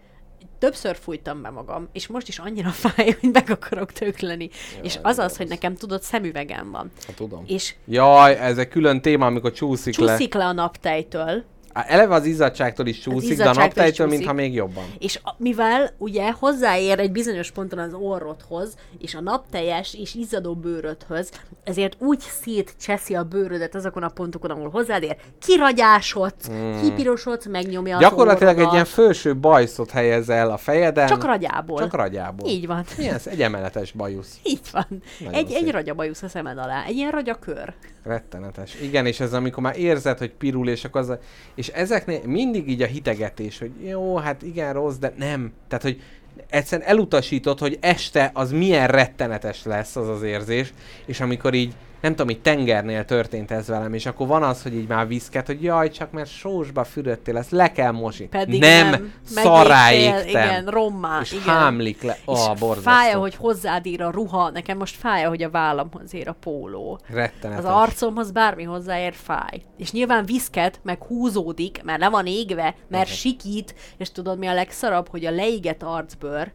[0.58, 4.50] Többször fújtam be magam, és most is annyira fáj, hogy meg akarok tökleni.
[4.82, 6.90] és az az, hogy nekem tudod, szemüvegem van.
[7.06, 7.44] Ha tudom.
[7.46, 10.12] És Jaj, ez egy külön téma, amikor csúszik, le.
[10.12, 14.84] csúszik le a naptejtől, Eleve az izzadságtól is csúszik, de a naptejtől, mintha még jobban.
[14.98, 20.54] És a, mivel ugye hozzáér egy bizonyos ponton az orrodhoz, és a napteljes és izzadó
[20.54, 21.30] bőrödhöz,
[21.64, 26.80] ezért úgy szétcseszi a bőrödet azokon a pontokon, ahol hozzád ér, kiragyásodsz, mm.
[26.80, 28.72] kipirosodsz, megnyomja az Gyakorlatilag egy orrodat.
[28.72, 31.06] ilyen felső bajszot helyez el a fejeden.
[31.06, 31.78] Csak ragyából.
[31.78, 32.48] Csak ragyából.
[32.48, 32.84] Így van.
[32.98, 33.26] Ez?
[33.26, 34.38] Egy emeletes bajusz.
[34.42, 34.86] Így van.
[35.18, 35.72] Nagyon egy, egy szép.
[35.72, 36.84] ragyabajusz a szemed alá.
[36.84, 37.74] Egy ilyen ragyakör.
[38.02, 38.74] Rettenetes.
[38.82, 41.18] Igen, és ez amikor már érzed, hogy pirul, és akkor az a...
[41.54, 45.52] És ezeknél mindig így a hitegetés, hogy jó, hát igen, rossz, de nem.
[45.68, 46.02] Tehát, hogy
[46.48, 50.72] egyszerűen elutasítod, hogy este az milyen rettenetes lesz az az érzés,
[51.06, 54.74] és amikor így, nem tudom, így tengernél történt ez velem, és akkor van az, hogy
[54.74, 58.28] így már viszket, hogy jaj, csak mert sósba fürödtél, ezt le kell mosni.
[58.28, 58.88] Pedig nem,
[59.34, 59.92] nem.
[59.92, 60.24] égtem.
[60.28, 61.20] Igen, rommá.
[61.20, 61.44] és igen.
[61.44, 62.16] hámlik le.
[62.26, 62.90] Ó, és oh, borzasztó.
[62.90, 67.00] fáj, hogy hozzád ír a ruha, nekem most fáj, hogy a vállamhoz ér a póló.
[67.08, 67.64] Rettenetes.
[67.64, 69.62] Az arcomhoz bármi hozzáér fáj.
[69.76, 73.14] És nyilván viszket, meg húzódik, mert le van égve, mert Mhm.
[73.16, 76.52] sikít, és tudod mi a legszarabb, hogy a leégett arcbőr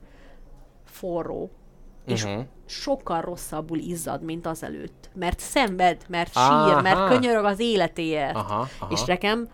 [0.86, 1.52] forró,
[2.08, 2.40] és Mhm.
[2.66, 5.10] Sokkal rosszabbul izzad, mint azelőtt.
[5.14, 6.82] Mert szenved, mert sír, Aha.
[6.82, 8.36] mert könyörög az életéért.
[8.36, 8.92] Aha, aha.
[8.92, 9.48] És nekem,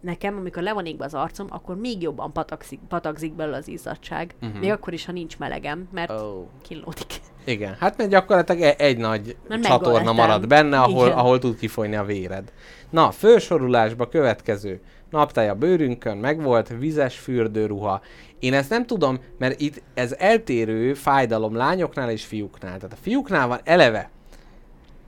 [0.00, 4.34] nekem, amikor le van égve az arcom, akkor még jobban patakzik, patakzik belőle az izzadság.
[4.40, 4.58] Mhm.
[4.58, 6.46] Még akkor is, ha nincs melegem, mert Ó.
[6.62, 7.20] kínlódik.
[7.44, 11.18] Igen, hát mert gyakorlatilag e- egy nagy Mert csatorna marad benne, ahol, Igen.
[11.18, 12.52] ahol tud kifolyni a véred.
[12.90, 14.80] Na, fősorulásba következő.
[15.14, 18.00] Naptály a bőrünkön, megvolt, vizes fürdőruha.
[18.38, 22.76] Én ezt nem tudom, mert itt ez eltérő fájdalom lányoknál és fiúknál.
[22.76, 24.10] Tehát a fiúknál van eleve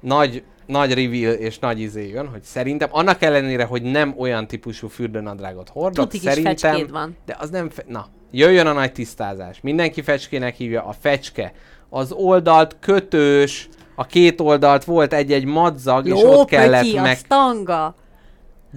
[0.00, 4.88] nagy, nagy reveal és nagy izé jön, hogy szerintem annak ellenére, hogy nem olyan típusú
[4.88, 6.56] fürdőnadrágot hordok, Tuti kis szerintem...
[6.56, 7.16] fecskéd van.
[7.24, 7.70] De az nem...
[7.70, 9.60] Fe- Na, jöjjön a nagy tisztázás.
[9.60, 10.84] Mindenki fecskének hívja.
[10.84, 11.52] A fecske
[11.88, 17.12] az oldalt kötős, a két oldalt volt egy-egy madzag, és Jó, ott kellett pötyi, meg...
[17.12, 17.94] a stanga.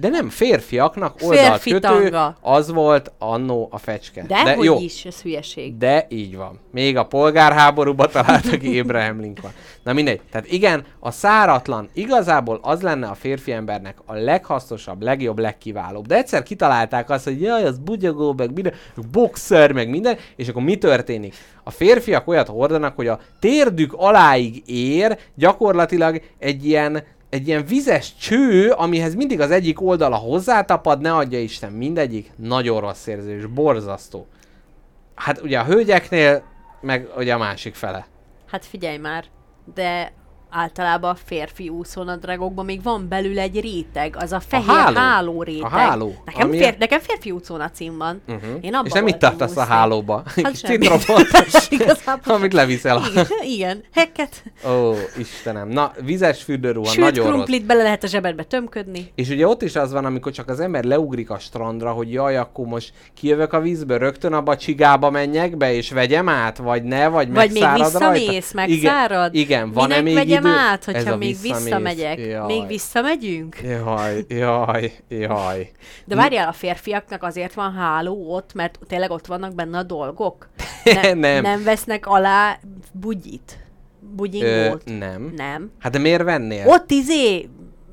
[0.00, 2.36] De nem, férfiaknak Férfi oldalt kötő, tanga.
[2.40, 4.24] az volt annó a fecske.
[4.26, 5.76] De, De hogy jó, is, ez hülyeség.
[5.76, 6.58] de így van.
[6.72, 9.52] Még a polgárháborúba találtak Abraham Lincoln.
[9.82, 10.20] Na mindegy.
[10.30, 16.06] Tehát igen, a száratlan igazából az lenne a férfi embernek a leghasznosabb, legjobb, legkiválóbb.
[16.06, 18.74] De egyszer kitalálták azt, hogy jaj, az bugyogó, meg minden,
[19.12, 21.34] boxer, meg minden, és akkor mi történik?
[21.64, 28.16] A férfiak olyat hordanak, hogy a térdük aláig ér, gyakorlatilag egy ilyen egy ilyen vizes
[28.16, 33.46] cső, amihez mindig az egyik oldala hozzátapad, ne adja Isten, mindegyik nagyon rossz érzés, és
[33.46, 34.26] borzasztó.
[35.14, 36.42] Hát ugye a hölgyeknél,
[36.80, 38.06] meg ugye a másik fele.
[38.46, 39.24] Hát figyelj már,
[39.74, 40.12] de
[40.50, 44.96] általában a férfi úszónadrágokban még van belül egy réteg, az a fehér háló.
[44.96, 45.64] háló, réteg.
[45.64, 48.20] A háló, Nekem, ami- fér, nekem férfi úszónacím van.
[48.28, 48.50] Uh-huh.
[48.60, 50.22] Én abban És nem mit tartasz a hálóba?
[50.42, 51.26] Hát citromot,
[52.36, 52.96] amit leviszel.
[52.96, 54.42] a- igen, igen, heket.
[54.70, 55.68] Ó, Istenem.
[55.68, 57.32] Na, vizes fürdőruha, Sült nagyon rossz.
[57.34, 59.12] krumplit bele lehet a zsebedbe tömködni.
[59.14, 62.36] És ugye ott is az van, amikor csak az ember leugrik a strandra, hogy jaj,
[62.36, 66.82] akkor most kijövök a vízből, rögtön abba a csigába menjek be, és vegyem át, vagy
[66.82, 68.72] ne, vagy, Vagy még megszárad visszamész, rajta.
[68.72, 69.34] megszárad.
[69.34, 70.60] Igen, igen van-e még vegyem idő?
[70.60, 71.62] át, hogyha még visszamész.
[71.62, 72.18] visszamegyek?
[72.18, 72.46] Jaj.
[72.46, 73.56] Még visszamegyünk?
[73.62, 75.70] Jaj, jaj, jaj.
[76.04, 80.48] De várjál, a férfiaknak azért van háló ott, mert tényleg ott vannak benne a dolgok?
[81.14, 81.42] Nem.
[81.42, 82.58] Nem vesznek alá
[82.92, 83.58] bugyit?
[84.02, 84.82] Ö, Bugyingót?
[84.98, 85.32] nem.
[85.36, 85.70] Nem.
[85.78, 86.66] Hát de miért vennél?
[86.66, 87.48] Ott izé,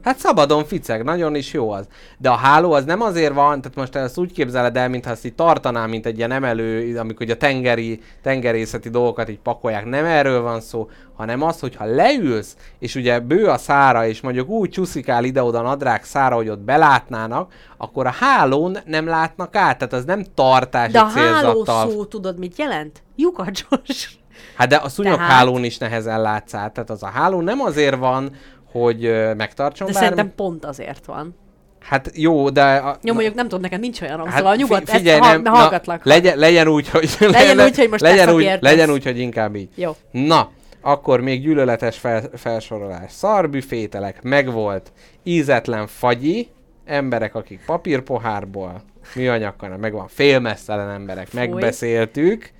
[0.07, 1.87] Hát szabadon ficeg, nagyon is jó az.
[2.17, 5.25] De a háló az nem azért van, tehát most ezt úgy képzeled el, mintha ezt
[5.25, 9.85] így tartanám, mint egy ilyen emelő, amikor ugye a tengeri, tengerészeti dolgokat így pakolják.
[9.85, 14.49] Nem erről van szó, hanem az, hogyha leülsz, és ugye bő a szára, és mondjuk
[14.49, 19.93] úgy csúszikál ide-oda nadrág szára, hogy ott belátnának, akkor a hálón nem látnak át, tehát
[19.93, 21.89] az nem tartási de a háló célzattal.
[21.89, 23.03] szó tudod mit jelent?
[23.15, 24.17] Lyukacsos.
[24.55, 27.95] Hát de a szúnyoghálón Tehát- is nehezen látsz át, tehát az a háló nem azért
[27.95, 28.31] van,
[28.71, 29.01] hogy
[29.37, 30.07] megtartson De bármi.
[30.07, 31.35] szerintem pont azért van.
[31.79, 32.75] Hát jó, de...
[32.75, 35.45] A, Jó, mondjuk nem tudom, neked nincs olyan hát fi- szóval nyugodt, figyelj, ezt nem,
[35.53, 36.05] ha, hallgatlak.
[36.05, 37.15] legyen, legyen úgy, hogy...
[37.19, 39.69] Legyen úgy, hogy most legyen úgy, legyen úgy, hogy inkább így.
[39.75, 39.95] Jó.
[40.11, 43.11] Na, akkor még gyűlöletes fel, felsorolás.
[43.11, 44.91] Szarbüfételek, megvolt.
[45.23, 46.47] Ízetlen fagyi,
[46.85, 48.81] emberek, akik papírpohárból,
[49.15, 51.39] műanyagkana, megvan félmesztelen emberek, Fúj.
[51.39, 52.51] megbeszéltük.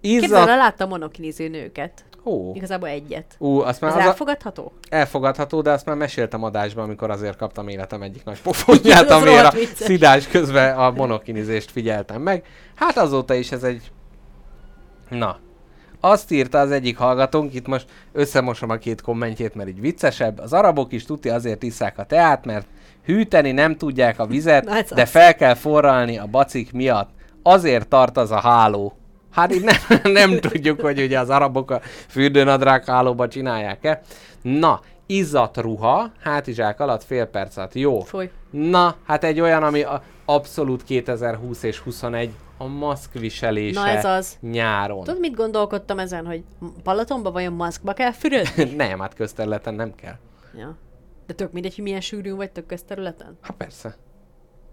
[0.00, 0.48] Izzat...
[0.48, 2.04] el, láttam monokiniző nőket.
[2.24, 3.34] Ó, Igazából egyet.
[3.38, 4.06] ú, azt már Ez az a...
[4.08, 4.72] elfogadható?
[4.88, 10.26] elfogadható, de azt már meséltem adásban, amikor azért kaptam életem egyik nagy pofonját, amire szidás
[10.26, 12.44] közben a monokinizést figyeltem meg.
[12.74, 13.90] Hát azóta is ez egy...
[15.08, 15.38] Na.
[16.00, 20.38] Azt írta az egyik hallgatónk, itt most összemosom a két kommentjét, mert így viccesebb.
[20.38, 22.66] Az arabok is tuti azért isszák a teát, mert
[23.04, 27.10] hűteni nem tudják a vizet, Na, de fel kell forralni a bacik miatt.
[27.42, 28.96] Azért tart az a háló.
[29.34, 34.00] Hát itt nem, nem tudjuk, hogy ugye az arabok a fürdőnadrág hálóba csinálják-e.
[34.42, 37.74] Na, izzadt ruha, hátizsák alatt fél perc alatt.
[37.74, 38.00] Jó.
[38.00, 38.30] Foly.
[38.50, 44.04] Na, hát egy olyan, ami a, abszolút 2020 és 21 a maszk viselése Na ez
[44.04, 44.36] az.
[44.40, 45.04] nyáron.
[45.04, 46.42] Tudod, mit gondolkodtam ezen, hogy
[46.82, 48.64] Balatonba vajon maszkba kell fürödni?
[48.84, 50.16] nem, hát közterületen nem kell.
[50.58, 50.76] ja.
[51.26, 53.38] De tök mindegy, hogy milyen sűrűn vagy tök közterületen?
[53.40, 53.96] Hát persze.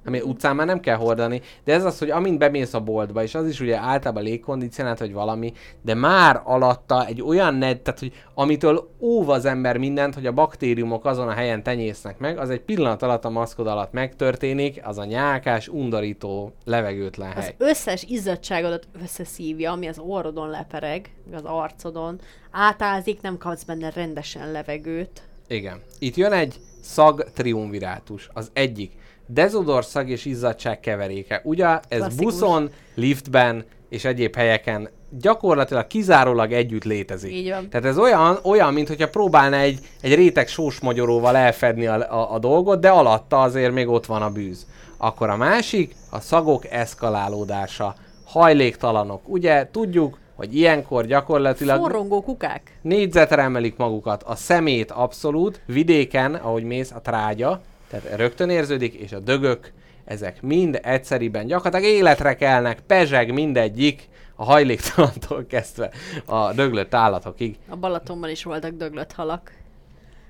[0.06, 3.36] Ami utcán már nem kell hordani, de ez az, hogy amint bemész a boltba, és
[3.36, 8.14] az is ugye általában légkondicionált vagy valami, de már alatta egy olyan ned, tehát hogy
[8.34, 12.62] amitől óv az ember mindent, hogy a baktériumok azon a helyen tenyésznek meg, az egy
[12.62, 17.56] pillanat alatt a maszkod alatt megtörténik, az a nyálkás, undorító, levegőtlen Az hely.
[17.58, 22.20] összes izzadságodat összeszívja, ami az orrodon lepereg, az arcodon,
[22.52, 25.22] átázik, nem kapsz benne rendesen levegőt.
[25.48, 25.82] Igen.
[26.00, 28.92] Itt jön egy szag triumvirátus, az egyik.
[29.34, 31.42] Dezodor szag és izzadság keveréke.
[31.44, 32.26] Ugye ez Klasszikus.
[32.26, 34.90] buszon, liftben és egyéb helyeken
[35.20, 37.34] gyakorlatilag kizárólag együtt létezik.
[37.34, 37.70] Így van.
[37.70, 42.34] Tehát ez olyan, olyan mint hogyha próbálna egy, egy réteg sós magyaróval elfedni a, a,
[42.34, 44.66] a dolgot, de alatta azért még ott van a bűz.
[44.98, 47.96] Akkor a másik, a szagok eszkalálódása.
[48.26, 49.22] Hajléktalanok.
[49.30, 52.80] Ugye tudjuk, hogy ilyenkor gyakorlatilag Forrongó kukák.
[52.82, 57.62] négyzetre emelik magukat, a szemét abszolút, vidéken, ahogy mész, a trágya,
[57.92, 59.72] tehát rögtön érződik, és a dögök,
[60.06, 65.92] ezek mind egyszeriben gyakorlatilag életre kelnek, pezseg mindegyik, a hajléktalantól kezdve
[66.26, 67.58] a döglött állatokig.
[67.70, 69.52] A Balatonban is voltak döglött halak.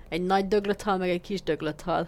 [0.10, 2.08] Egy nagy döglött hal, meg egy kis döglött hal.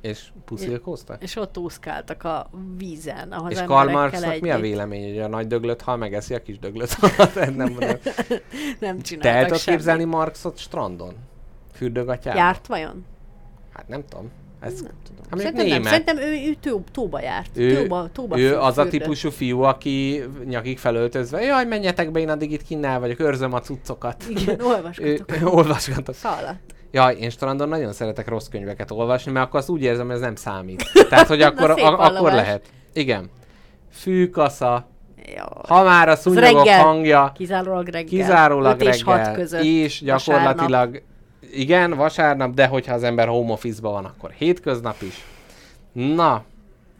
[0.00, 1.22] És puszilkóztak?
[1.22, 4.10] És ott úszkáltak a vízen, ahhoz És Karl
[4.40, 7.34] mi a vélemény, hogy a nagy döglött hal megeszi a kis döglött halat?
[7.34, 7.98] nem, nem.
[8.78, 11.14] Nem Te csináltak el tudod képzelni Marxot strandon?
[11.72, 12.40] Fürdőgatyában?
[12.40, 13.04] Járt vajon?
[13.72, 14.30] Hát nem tudom.
[14.60, 15.38] Ez, Nem tudom.
[15.38, 15.82] Szerintem, nem.
[15.82, 17.50] Szerintem ő, ő tó, tóba járt.
[17.54, 22.28] ő, tóba, tóba ő az a típusú fiú, aki nyakig felöltözve, jaj, menjetek be, én
[22.28, 24.24] addig itt kinnál vagyok, őrzöm a cuccokat.
[24.28, 25.26] Igen, ő, olvasgatok.
[25.44, 26.14] olvasgatok.
[26.14, 26.56] Szalat.
[26.90, 30.20] Jaj, én strandon nagyon szeretek rossz könyveket olvasni, mert akkor azt úgy érzem, hogy ez
[30.20, 30.90] nem számít.
[31.10, 32.66] Tehát, hogy akkor, a, akkor lehet.
[32.92, 33.30] Igen.
[33.90, 34.88] Fűkasza,
[35.36, 35.44] Jó.
[35.68, 36.82] ha már a szúnyogok reggel.
[36.82, 38.04] hangja, Kizárólag reggel.
[38.08, 39.62] kizárólag 5 és 6 reggel, között.
[39.62, 41.02] és gyakorlatilag,
[41.52, 45.24] igen, vasárnap, de hogyha az ember home office-ban van, akkor hétköznap is.
[45.92, 46.44] Na,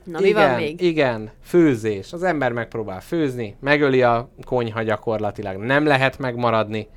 [0.04, 0.80] Na, mi igen, van még?
[0.80, 2.12] igen, főzés.
[2.12, 6.88] Az ember megpróbál főzni, megöli a konyha gyakorlatilag, nem lehet megmaradni.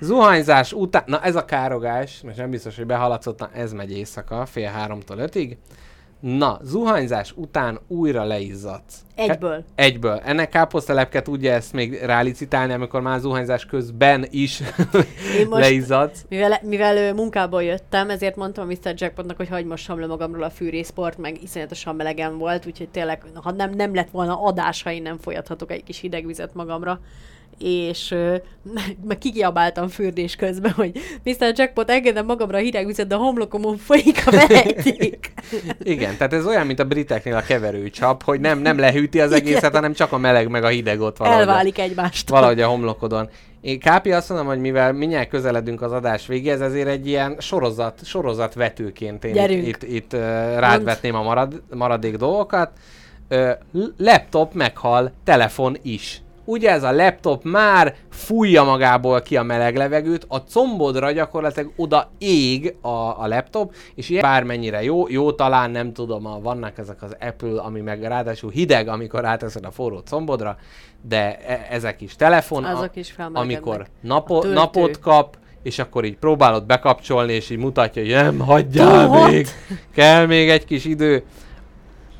[0.00, 4.46] Zuhanyzás után, na ez a károgás, most nem biztos, hogy behaladszott, na ez megy éjszaka,
[4.46, 5.58] fél háromtól ötig.
[6.34, 9.04] Na, zuhanyzás után újra leizzadsz.
[9.14, 9.64] Egyből.
[9.74, 10.20] Egyből.
[10.24, 14.60] Ennek káposztelepke tudja ezt még rálicitálni, amikor már zuhanyzás közben is
[15.38, 16.24] Én most- leizzadsz.
[16.28, 18.94] Mivel, mivel munkából jöttem, ezért mondtam a Mr.
[18.96, 23.50] Jackpotnak, hogy hagyd mossam le magamról a fűrészport, meg iszonyatosan melegen volt, úgyhogy tényleg, ha
[23.50, 27.00] nem, nem lett volna adás, ha én nem folyathatok egy kis hideg vizet magamra.
[27.58, 28.14] És
[29.08, 30.92] meg, kikiabáltam fürdés közben, hogy
[31.24, 31.52] Mr.
[31.54, 35.32] Jackpot, engedem magamra a hideg vizet, de a homlokomon folyik a vejték.
[35.82, 39.58] Igen, tehát ez olyan, mint a briteknél a keverőcsap, hogy nem, nem lehűti az egészet,
[39.58, 39.72] Igen.
[39.74, 41.40] hanem csak a meleg meg a hideg ott valahogy.
[41.40, 42.36] Elválik egymástól.
[42.36, 43.28] valahogy a homlokodon.
[43.60, 48.04] Én Kápi azt mondom, hogy mivel mindjárt közeledünk az adás végéhez, ezért egy ilyen sorozat,
[48.04, 49.66] sorozat vetőként én Gyerünk.
[49.66, 50.20] itt, itt, itt uh,
[50.58, 52.70] rád vetném a marad, maradék dolgokat.
[53.30, 53.50] Uh,
[53.96, 56.20] laptop meghal, telefon is.
[56.48, 62.10] Ugye ez a laptop már fújja magából ki a meleg levegőt, a combodra gyakorlatilag oda
[62.18, 62.88] ég a,
[63.22, 67.60] a laptop, és ilyen bármennyire jó, jó talán nem tudom, a, vannak ezek az Apple,
[67.60, 70.56] ami meg ráadásul hideg, amikor ráteszed a forró combodra,
[71.08, 73.10] de e- ezek is telefon, a- Azok is
[73.40, 79.26] amikor napo, napot kap, és akkor így próbálod bekapcsolni, és így mutatja, hogy nem, hagyjál
[79.28, 79.46] még,
[79.94, 81.24] kell még egy kis idő.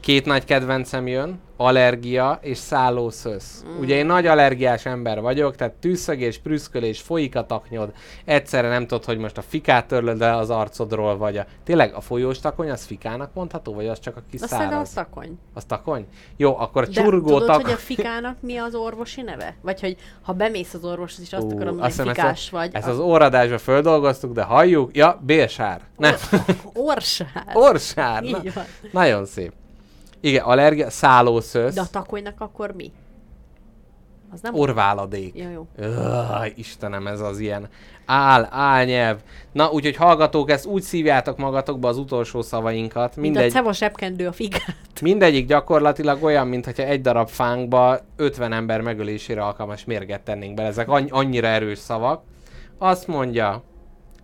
[0.07, 3.65] Két nagy kedvencem jön, allergia és szállószösz.
[3.69, 3.79] Mm.
[3.81, 7.93] Ugye én nagy allergiás ember vagyok, tehát tűzszögés, prüszkölés, folyik a taknyod,
[8.25, 11.45] egyszerre nem tudod, hogy most a fikát törlöd le az arcodról, vagy a...
[11.65, 14.89] Tényleg a folyós takony az fikának mondható, vagy az csak a kis Azt szerintem az
[14.89, 15.09] száraz?
[15.11, 15.39] takony.
[15.55, 16.07] Az takony?
[16.37, 17.63] Jó, akkor a csurgó tudod, tak...
[17.63, 19.57] hogy a fikának mi az orvosi neve?
[19.61, 22.71] Vagy hogy ha bemész az orvoshoz, és azt Ú, akarom, hogy fikás ezt, vagy.
[22.73, 24.97] Ezt a- az óradásba földolgoztuk, de halljuk.
[24.97, 25.81] Ja, bélsár.
[25.97, 26.15] Nem.
[26.73, 27.51] Orsár.
[27.55, 28.23] Orsár.
[28.23, 28.43] Na,
[28.93, 29.53] nagyon szép.
[30.27, 32.93] Igen, allergia, szállószösz, De a takonynak akkor mi?
[34.33, 35.37] Az nem orváladék.
[35.37, 35.67] Jó, jó.
[35.77, 37.69] Öh, Istenem, ez az ilyen
[38.07, 39.19] áll, álnyelv.
[39.53, 43.17] Na, úgyhogy hallgatók, ezt úgy szívjátok magatokba az utolsó szavainkat.
[43.17, 44.75] Mint a Mindegy, ceva sepkendő a fikát.
[45.03, 50.69] mindegyik gyakorlatilag olyan, mintha egy darab fánkba 50 ember megölésére alkalmas mérget tennénk bele.
[50.69, 52.23] Ezek anny- annyira erős szavak.
[52.79, 53.63] Azt mondja,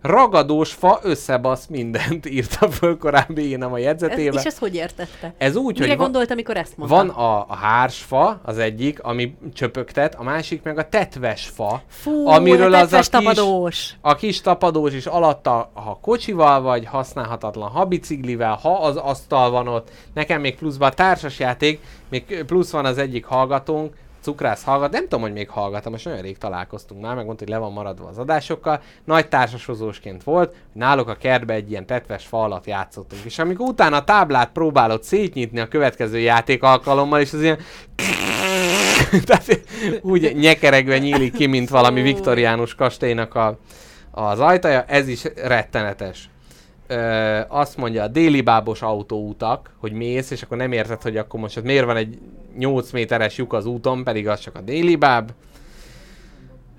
[0.03, 4.39] ragadós fa összebasz mindent, írta föl korábbi én a Ez, jegyzetébe.
[4.39, 5.33] és ezt hogy értette?
[5.37, 6.95] Ez úgy, Mire hogy van, gondolt, amikor ezt mondta?
[6.95, 12.27] van a, a hársfa, az egyik, ami csöpögtet, a másik meg a tetves fa, Fú,
[12.27, 13.95] amiről a az a kis, tapadós.
[14.01, 19.67] a kis tapadós is alatta, ha kocsival vagy, használhatatlan, ha biciklivel, ha az asztal van
[19.67, 25.01] ott, nekem még pluszban a társasjáték, még plusz van az egyik hallgatónk, cukrász hallgat, nem
[25.01, 28.17] tudom, hogy még hallgatom, most nagyon rég találkoztunk már, megmondta, hogy le van maradva az
[28.17, 33.67] adásokkal, nagy társashozósként volt, náluk a kertbe egy ilyen tetves fa alatt játszottunk, és amikor
[33.67, 37.57] utána a táblát próbálod szétnyitni a következő játék alkalommal, és az ilyen
[39.25, 39.61] tehát
[40.01, 43.57] úgy nyekeregve nyílik ki, mint valami viktoriánus kastélynak a,
[44.11, 46.29] az ajtaja, ez is rettenetes.
[46.87, 51.39] Ö, azt mondja, a déli bábos autóutak, hogy mész, és akkor nem érted, hogy akkor
[51.39, 52.19] most ott miért van egy
[52.57, 55.31] 8 méteres lyuk az úton, pedig az csak a déli báb.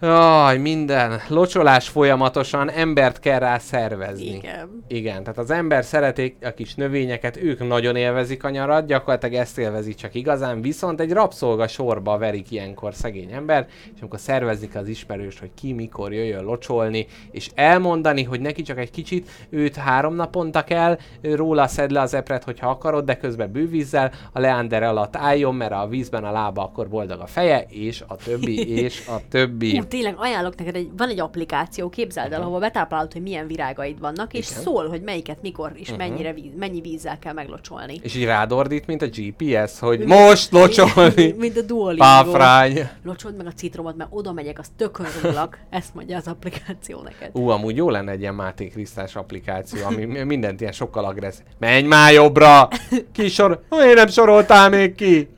[0.04, 1.20] Jaj, minden.
[1.28, 4.34] Locsolás folyamatosan, embert kell rá szervezni.
[4.34, 4.84] Igen.
[4.88, 9.58] Igen, tehát az ember szeretik a kis növényeket, ők nagyon élvezik a nyarat, gyakorlatilag ezt
[9.58, 14.88] élvezik csak igazán, viszont egy rabszolga sorba verik ilyenkor szegény ember, és amikor szervezik az
[14.88, 20.14] ismerős, hogy ki mikor jöjjön locsolni, és elmondani, hogy neki csak egy kicsit, őt három
[20.14, 25.16] naponta kell, róla szed le az epret, hogyha akarod, de közben bővízzel, a leander alatt
[25.16, 29.20] álljon, mert a vízben a lába akkor boldog a feje, és a többi, és a
[29.28, 29.72] többi.
[29.94, 34.32] Tényleg ajánlok neked, egy, van egy applikáció, képzeld el, ahol betáplálod, hogy milyen virágaid vannak,
[34.32, 34.62] és Igen.
[34.62, 36.08] szól, hogy melyiket, mikor és uh-huh.
[36.08, 37.98] mennyire víz, mennyi vízzel kell meglocsolni.
[38.02, 41.34] És így rádordít, mint a GPS, hogy most locsolni.
[41.38, 42.04] Mint a Duolingo.
[42.04, 42.88] Páfrány.
[43.04, 45.58] Locsold meg a citromot, mert oda megyek, az tökön rólak.
[45.70, 47.30] Ezt mondja az applikáció neked.
[47.32, 51.44] Ú, amúgy jó lenne egy ilyen Máté Krisztás applikáció, ami mindent ilyen sokkal agresszív.
[51.58, 52.68] Menj már jobbra!
[53.12, 53.62] Ki sor...
[53.68, 55.28] Miért nem soroltál még ki?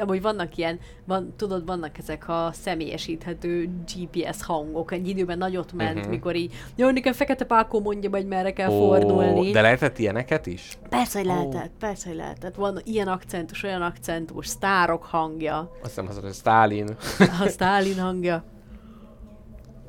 [0.00, 4.92] Amúgy vannak ilyen, van, tudod, vannak ezek a személyesíthető GPS hangok.
[4.92, 6.10] Egy időben nagyot ment, uh-huh.
[6.10, 9.50] mikor így, jó, nekem fekete pákó mondja, hogy merre kell Ó, fordulni.
[9.50, 10.78] de lehetett ilyeneket is?
[10.88, 12.54] Persze, hogy lehetett, persze, hogy lehetett.
[12.54, 16.88] Van ilyen akcentus, olyan akcentus, sztárok hangja, Azt hiszem, az a Stalin.
[17.44, 18.44] a Stalin hangja.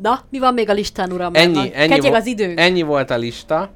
[0.01, 1.33] Na, mi van még a listán, uram?
[1.33, 2.53] Ennyi, ennyi, vo- az idő.
[2.55, 3.69] ennyi volt a lista,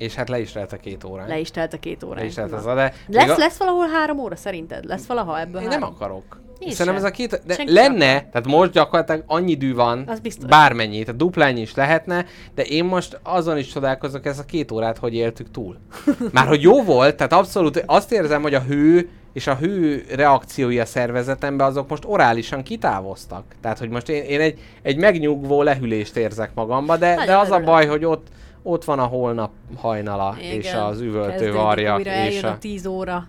[0.00, 1.28] és hát le is telt a két órán.
[1.28, 2.14] Le is telt a két óra.
[2.18, 2.94] Le is telt az adás.
[3.06, 4.84] Lesz, a- lesz valahol három óra szerinted?
[4.84, 5.80] Lesz valaha ebből Én három?
[5.80, 6.40] nem akarok.
[6.58, 7.04] Én Szerintem sem.
[7.04, 7.42] ez a két...
[7.46, 8.28] De Senki lenne, akar.
[8.30, 10.48] tehát most gyakorlatilag annyi dű van, Az biztos.
[10.48, 14.98] bármennyi, tehát duplányi is lehetne, de én most azon is csodálkozok, ez a két órát
[14.98, 15.76] hogy éltük túl.
[16.32, 20.78] Már hogy jó volt, tehát abszolút azt érzem, hogy a hő és a hő reakciói
[20.78, 23.44] a szervezetemben azok most orálisan kitávoztak.
[23.60, 27.50] Tehát, hogy most én, én egy, egy megnyugvó lehűlést érzek magamba, de, de az a
[27.50, 27.64] örülök.
[27.64, 28.26] baj, hogy ott,
[28.62, 33.26] ott van a holnap hajnala, és Igen, az üvöltő varja, és a, a tíz óra.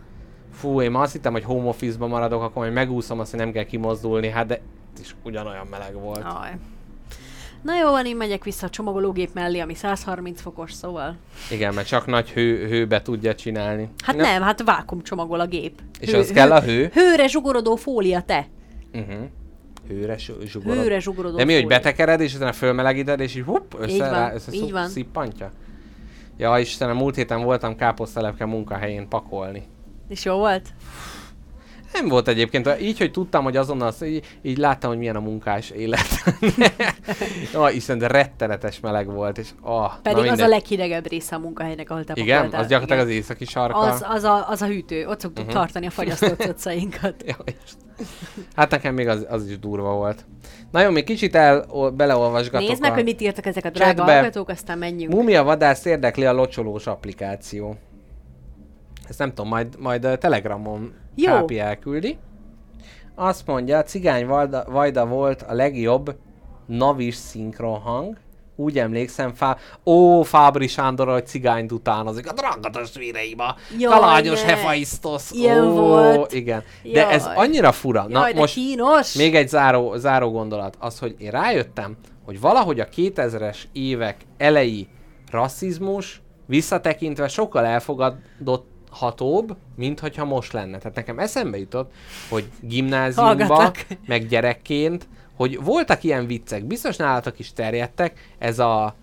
[0.53, 3.63] Fú, én azt hittem, hogy home office-ba maradok, akkor majd megúszom azt, hogy nem kell
[3.63, 4.61] kimozdulni, hát de
[4.99, 6.23] is ugyanolyan meleg volt.
[6.23, 6.51] Aj.
[7.61, 11.15] Na jó, van, én megyek vissza a csomagológép mellé, ami 130 fokos, szóval.
[11.51, 13.89] Igen, mert csak nagy hő, hőbe tudja csinálni.
[14.03, 15.81] Hát Na, nem, hát vákum csomagol a gép.
[15.99, 16.89] És az kell a hő?
[16.93, 18.47] Hőre zsugorodó fólia, te.
[18.93, 19.29] Uh-huh.
[19.87, 20.77] Hőre su- zsugorod.
[20.83, 24.09] Hőre zsugorodó De mi, hogy betekered, és utána fölmelegíted, és így hupp, össze, Így van,
[24.09, 24.87] rá, össze így szup- van.
[24.89, 25.51] szippantja?
[26.37, 29.63] Ja, Istenem, múlt héten voltam káposztelepke munkahelyén pakolni.
[30.09, 30.67] És jó volt?
[31.93, 35.69] Nem volt egyébként, így, hogy tudtam, hogy azonnal így, így láttam, hogy milyen a munkás
[35.69, 36.07] élet.
[37.53, 41.89] ah, hiszen de rettenetes meleg volt, és ah, Pedig az a leghidegebb része a munkahelynek,
[41.89, 42.45] ahol te Igen?
[42.45, 42.99] Az gyakorlatilag Igen.
[42.99, 43.77] az északi sarka.
[43.77, 45.07] az, az, a, az a hűtő.
[45.07, 45.59] Ott szoktuk uh-huh.
[45.59, 47.23] tartani a fagyasztott cocainkat.
[47.25, 47.35] Ja,
[48.55, 50.25] hát nekem még az, az is durva volt.
[50.71, 52.93] Na jó, még kicsit el, o, beleolvasgatok Nézd meg, a...
[52.93, 54.13] hogy mit írtak ezek a drága chatbe.
[54.13, 55.13] hallgatók, aztán menjünk.
[55.13, 57.75] Mumia vadász érdekli a locsolós applikáció.
[59.07, 61.33] Ezt nem tudom, majd, majd a Telegramon Jó.
[61.33, 62.17] Kápi elküldi.
[63.15, 66.15] Azt mondja, Cigány Vajda, Vajda volt a legjobb
[66.65, 68.17] navis szinkron hang.
[68.55, 69.57] Úgy emlékszem, Fá...
[69.85, 72.29] Ó, Fábri Sándor, hogy cigányt utánozik.
[72.29, 73.37] A drága testvéreim,
[73.77, 74.47] Jaj, kalágyos ne.
[74.47, 75.31] hefaisztos.
[75.31, 76.33] Ilyen Ó, volt.
[76.33, 76.63] Igen.
[76.83, 77.35] De ez Jaj.
[77.35, 78.05] annyira fura.
[78.07, 79.13] Na, Jaj, de most kínos!
[79.13, 80.75] még egy záró, záró gondolat.
[80.79, 84.87] Az, hogy én rájöttem, hogy valahogy a 2000-es évek elejé
[85.31, 87.65] rasszizmus visszatekintve sokkal
[88.91, 90.77] elfogadhatóbb, mint hogyha most lenne.
[90.77, 91.91] Tehát nekem eszembe jutott,
[92.29, 93.85] hogy gimnáziumban, Hallgatlak.
[94.07, 98.95] meg gyerekként, hogy voltak ilyen viccek, biztos nálatok is terjedtek, ez a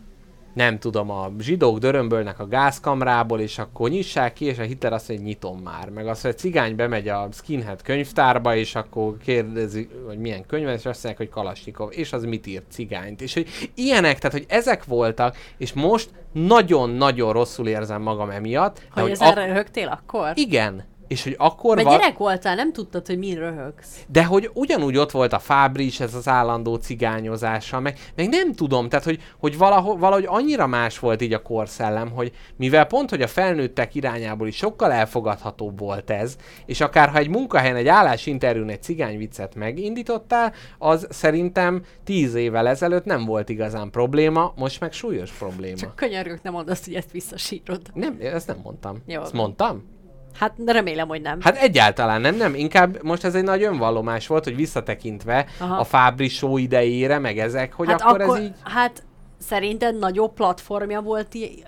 [0.58, 5.08] nem tudom, a zsidók dörömbölnek a gázkamrából, és akkor nyissák ki, és a Hitler azt
[5.08, 5.90] mondja, hogy nyitom már.
[5.90, 10.64] Meg azt, hogy a cigány bemegy a skinhead könyvtárba, és akkor kérdezi, hogy milyen könyv,
[10.64, 13.20] van, és azt mondják, hogy Kalasnyikov, és az mit írt cigányt.
[13.20, 18.82] És hogy ilyenek, tehát hogy ezek voltak, és most nagyon-nagyon rosszul érzem magam emiatt.
[18.94, 20.32] de Hogy ez ak- erre röhögtél akkor?
[20.34, 20.84] Igen.
[21.08, 24.04] És hogy akkor Mert val- gyerek voltál, nem tudtad, hogy min röhögsz.
[24.08, 28.52] de hogy ugyanúgy ott volt a Fábri is, ez az állandó cigányozása, meg, meg nem
[28.52, 33.10] tudom, tehát hogy, hogy valahogy, valahogy annyira más volt így a korszellem, hogy mivel pont,
[33.10, 36.36] hogy a felnőttek irányából is sokkal elfogadhatóbb volt ez,
[36.66, 43.04] és akár ha egy munkahelyen, egy állásinterjún egy cigányviccet megindítottál, az szerintem tíz évvel ezelőtt
[43.04, 45.76] nem volt igazán probléma, most meg súlyos probléma.
[45.76, 47.80] Csak könyörgök, nem mondd azt, hogy ezt visszasírod.
[47.94, 49.02] Nem, ezt nem mondtam.
[49.06, 49.20] Jó.
[49.22, 49.96] Ezt mondtam?
[50.38, 51.40] Hát remélem, hogy nem.
[51.40, 52.54] Hát egyáltalán nem, nem.
[52.54, 55.76] Inkább most ez egy nagy önvallomás volt, hogy visszatekintve Aha.
[55.76, 58.52] a Fábri show idejére, meg ezek, hogy hát akkor, ez így...
[58.62, 59.02] Hát
[59.38, 61.62] szerinted nagyobb platformja volt, í-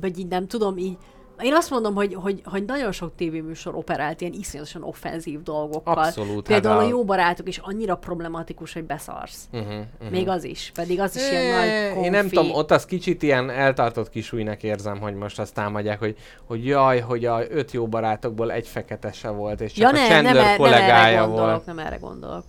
[0.00, 0.96] vagy így nem tudom, így
[1.42, 5.98] én azt mondom, hogy, hogy, hogy nagyon sok tévéműsor operált ilyen iszonyatosan offenzív dolgokkal.
[5.98, 9.48] Abszolút, Például hát a jó barátok is annyira problematikus, hogy beszarsz.
[9.52, 10.10] Uh-huh, uh-huh.
[10.10, 12.04] Még az is, pedig az is ilyen nagy konfi.
[12.04, 16.16] Én nem tudom, ott az kicsit ilyen eltartott kisújnak érzem, hogy most azt támadják, hogy,
[16.44, 19.92] hogy jaj, hogy a öt jó barátokból egy fekete se volt, és csak Ja a
[19.92, 21.66] nem, Chandler nem, e- nem erre kollégája gondolok, volt.
[21.66, 22.44] nem erre gondolok.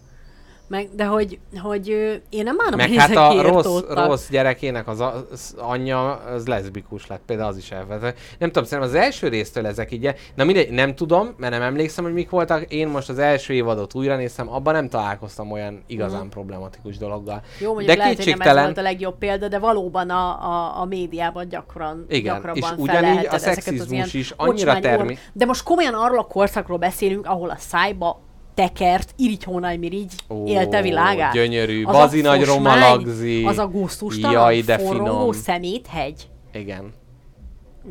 [0.67, 1.87] Meg, de hogy, hogy
[2.29, 7.07] én nem állom, Meg hát a rossz, rossz gyerekének az, a, az anyja, az leszbikus
[7.07, 8.17] lett, például az is elvetett.
[8.39, 12.03] Nem tudom, szerintem az első résztől ezek így, na mindegy, nem tudom, mert nem emlékszem,
[12.03, 12.71] hogy mik voltak.
[12.73, 16.29] Én most az első évadot újra néztem, abban nem találkoztam olyan igazán Mhm.
[16.29, 17.41] problematikus dologgal.
[17.59, 20.29] Jó, mondjuk de lehet, hogy nem ez kétségtelen, volt a legjobb példa, de valóban a,
[20.51, 25.45] a, a médiában gyakran, Igen, gyakrabban és ugyanígy a szexizmus is annyira termi- or- De
[25.45, 28.25] most komolyan arról a korszakról beszélünk, ahol a szájba
[28.57, 31.33] tekert, irigy hónaj mirigy Ó, élte világát.
[31.33, 31.83] gyönyörű.
[31.83, 33.43] Az a Bazi nagy romalagzi.
[33.45, 35.31] Az a gusztustalan, finom.
[35.31, 36.27] szeméthegy.
[36.53, 36.93] Igen.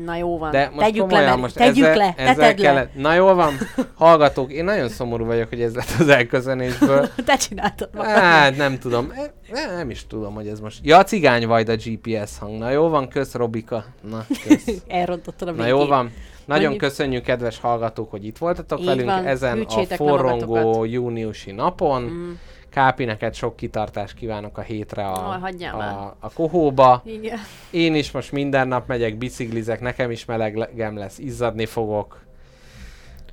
[0.05, 2.53] Na jó van, De most tegyük le, komolyan, mert most tegyük ezzel, le, ezzel le.
[2.53, 2.95] kellett...
[2.95, 3.53] Na jól van,
[3.95, 7.09] hallgatók, én nagyon szomorú vagyok, hogy ez lett az elköszönésből.
[7.25, 8.11] Te csináltad magad.
[8.11, 10.79] Hát nem tudom, E, ne- nem is tudom, hogy ez most...
[10.83, 12.57] Ja, cigány vagy a GPS hang.
[12.57, 13.85] Na jó van, kösz Robika.
[14.09, 14.67] Na, kösz.
[14.87, 16.11] Elrontottad a Na jó van.
[16.47, 20.91] Nagyon Mondjuk- köszönjük, kedves hallgatók, hogy itt voltatok Így velünk van, ezen a forrongó magatokat.
[20.91, 22.01] júniusi napon.
[22.01, 22.31] Mm.
[22.69, 25.39] Kápi, neked sok kitartást kívánok a hétre a,
[25.77, 25.93] már.
[25.93, 27.01] a, a kohóba.
[27.05, 27.37] Igen.
[27.69, 32.21] Én is most minden nap megyek, biciklizek, nekem is melegem lesz, izzadni fogok.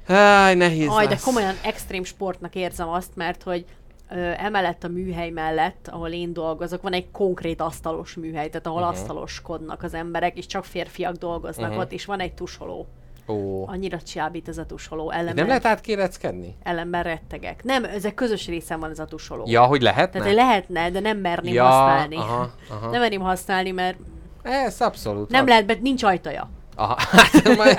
[0.06, 1.24] Háj, nehéz Aj, de lesz.
[1.24, 3.64] komolyan extrém sportnak érzem azt, mert hogy
[4.10, 8.82] ö, emellett a műhely mellett, ahol én dolgozok, van egy konkrét asztalos műhely, tehát ahol
[8.82, 8.96] uh-huh.
[8.96, 11.84] asztaloskodnak az emberek, és csak férfiak dolgoznak uh-huh.
[11.84, 12.86] ott, és van egy tusoló.
[13.28, 13.66] Ó.
[13.68, 15.10] Annyira csábít ez a tusoló.
[15.10, 16.56] Ellenben, Nem lehet átkéreckedni?
[16.62, 17.64] ellenben rettegek.
[17.64, 19.44] Nem, ezek közös részen van ez a tusoló.
[19.46, 20.18] Ja, hogy lehetne?
[20.20, 22.16] Tehát lehetne, de nem merném ja, használni.
[22.16, 22.90] Aha, aha.
[22.90, 23.96] Nem merném használni, mert
[24.42, 25.30] Ez abszolút.
[25.30, 26.50] nem lehet, mert nincs ajtaja.
[26.76, 27.78] Aha, hát már,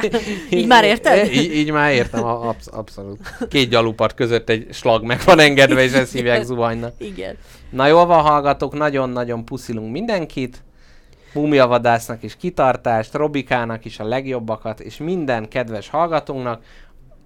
[0.49, 1.33] Így már érted?
[1.33, 3.19] Így, így már értem, absz- abszolút.
[3.49, 6.93] Két gyalupart között egy slag meg van engedve, és ezt hívják zuhanynak.
[6.97, 7.37] Igen.
[7.69, 10.63] Na jól van, hallgatók, nagyon-nagyon puszilunk mindenkit.
[11.35, 16.61] Múmiavadásznak is kitartást, Robikának is a legjobbakat, és minden kedves hallgatónknak,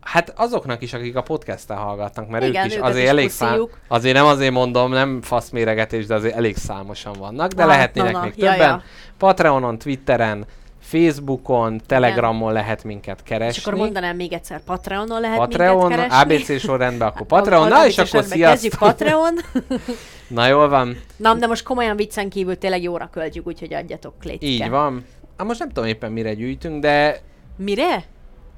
[0.02, 3.68] hát azoknak is, akik a podcastten hallgatnak, mert Igen, ők is azért is elég szám,
[3.88, 8.18] azért nem azért mondom, nem faszméregetés, de azért elég számosan vannak, de Ah, lehetnének na,
[8.19, 8.69] na, még ja, többen.
[8.69, 8.81] ja.
[9.18, 10.45] Patreonon, Twitteren,
[10.90, 13.60] Facebookon, Telegramon lehet minket keresni.
[13.60, 16.36] És akkor mondanám még egyszer, Patreonon lehet Patreon, minket keresni.
[16.36, 18.80] ABC sorrendben, akkor Patreon, na és akkor sziasztok!
[18.80, 19.34] Patreon.
[20.28, 24.45] Na jól van, Na, de most komolyan viccen kívül tényleg jóra költjük, úgyhogy adjatok létke.
[24.45, 25.06] így van.
[25.38, 27.22] Hát most nem tudom éppen mire gyűjtünk, de
[27.57, 28.03] Mire?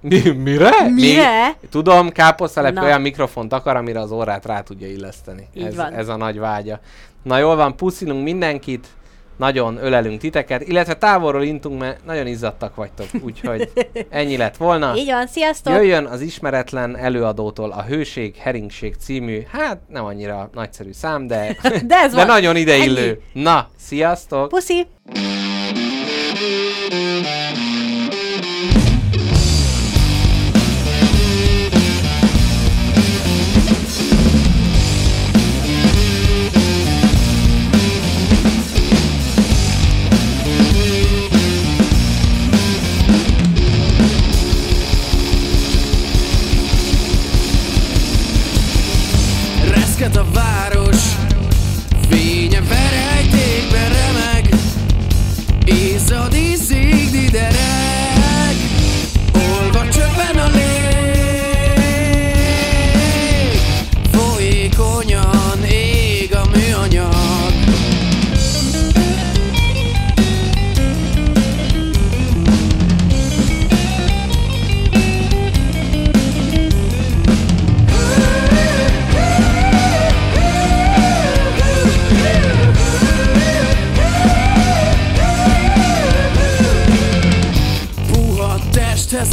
[0.02, 0.90] Mi, mire?
[0.90, 1.48] Mire?
[1.60, 2.86] Még, tudom, káposztelepke Na.
[2.86, 5.48] olyan mikrofont akar, amire az órát rá tudja illeszteni.
[5.54, 5.94] Így ez, van.
[5.94, 6.80] ez a nagy vágya.
[7.24, 8.88] Na jól van, puszilunk mindenkit,
[9.42, 13.72] nagyon ölelünk titeket, illetve távolról intunk, mert nagyon izzadtak vagytok, úgyhogy
[14.10, 14.94] ennyi lett volna.
[14.96, 15.74] Így van, sziasztok!
[15.74, 21.56] Jöjjön az ismeretlen előadótól a Hőség, Heringség című, hát nem annyira nagyszerű szám, de,
[21.88, 22.26] De ez de van.
[22.26, 23.22] nagyon ideillő.
[23.34, 23.44] Ennyi.
[23.44, 24.48] Na, sziasztok!
[24.48, 24.88] Puszi!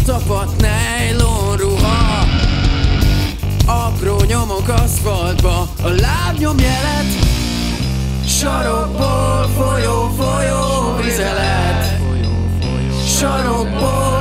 [0.04, 2.26] Tapadt nejlon ruha.
[3.66, 7.26] Apró nyomok aszfaltba A lábnyomjelet
[8.26, 11.98] Sarokból folyó, folyó vizelet.
[13.18, 14.17] Sarokból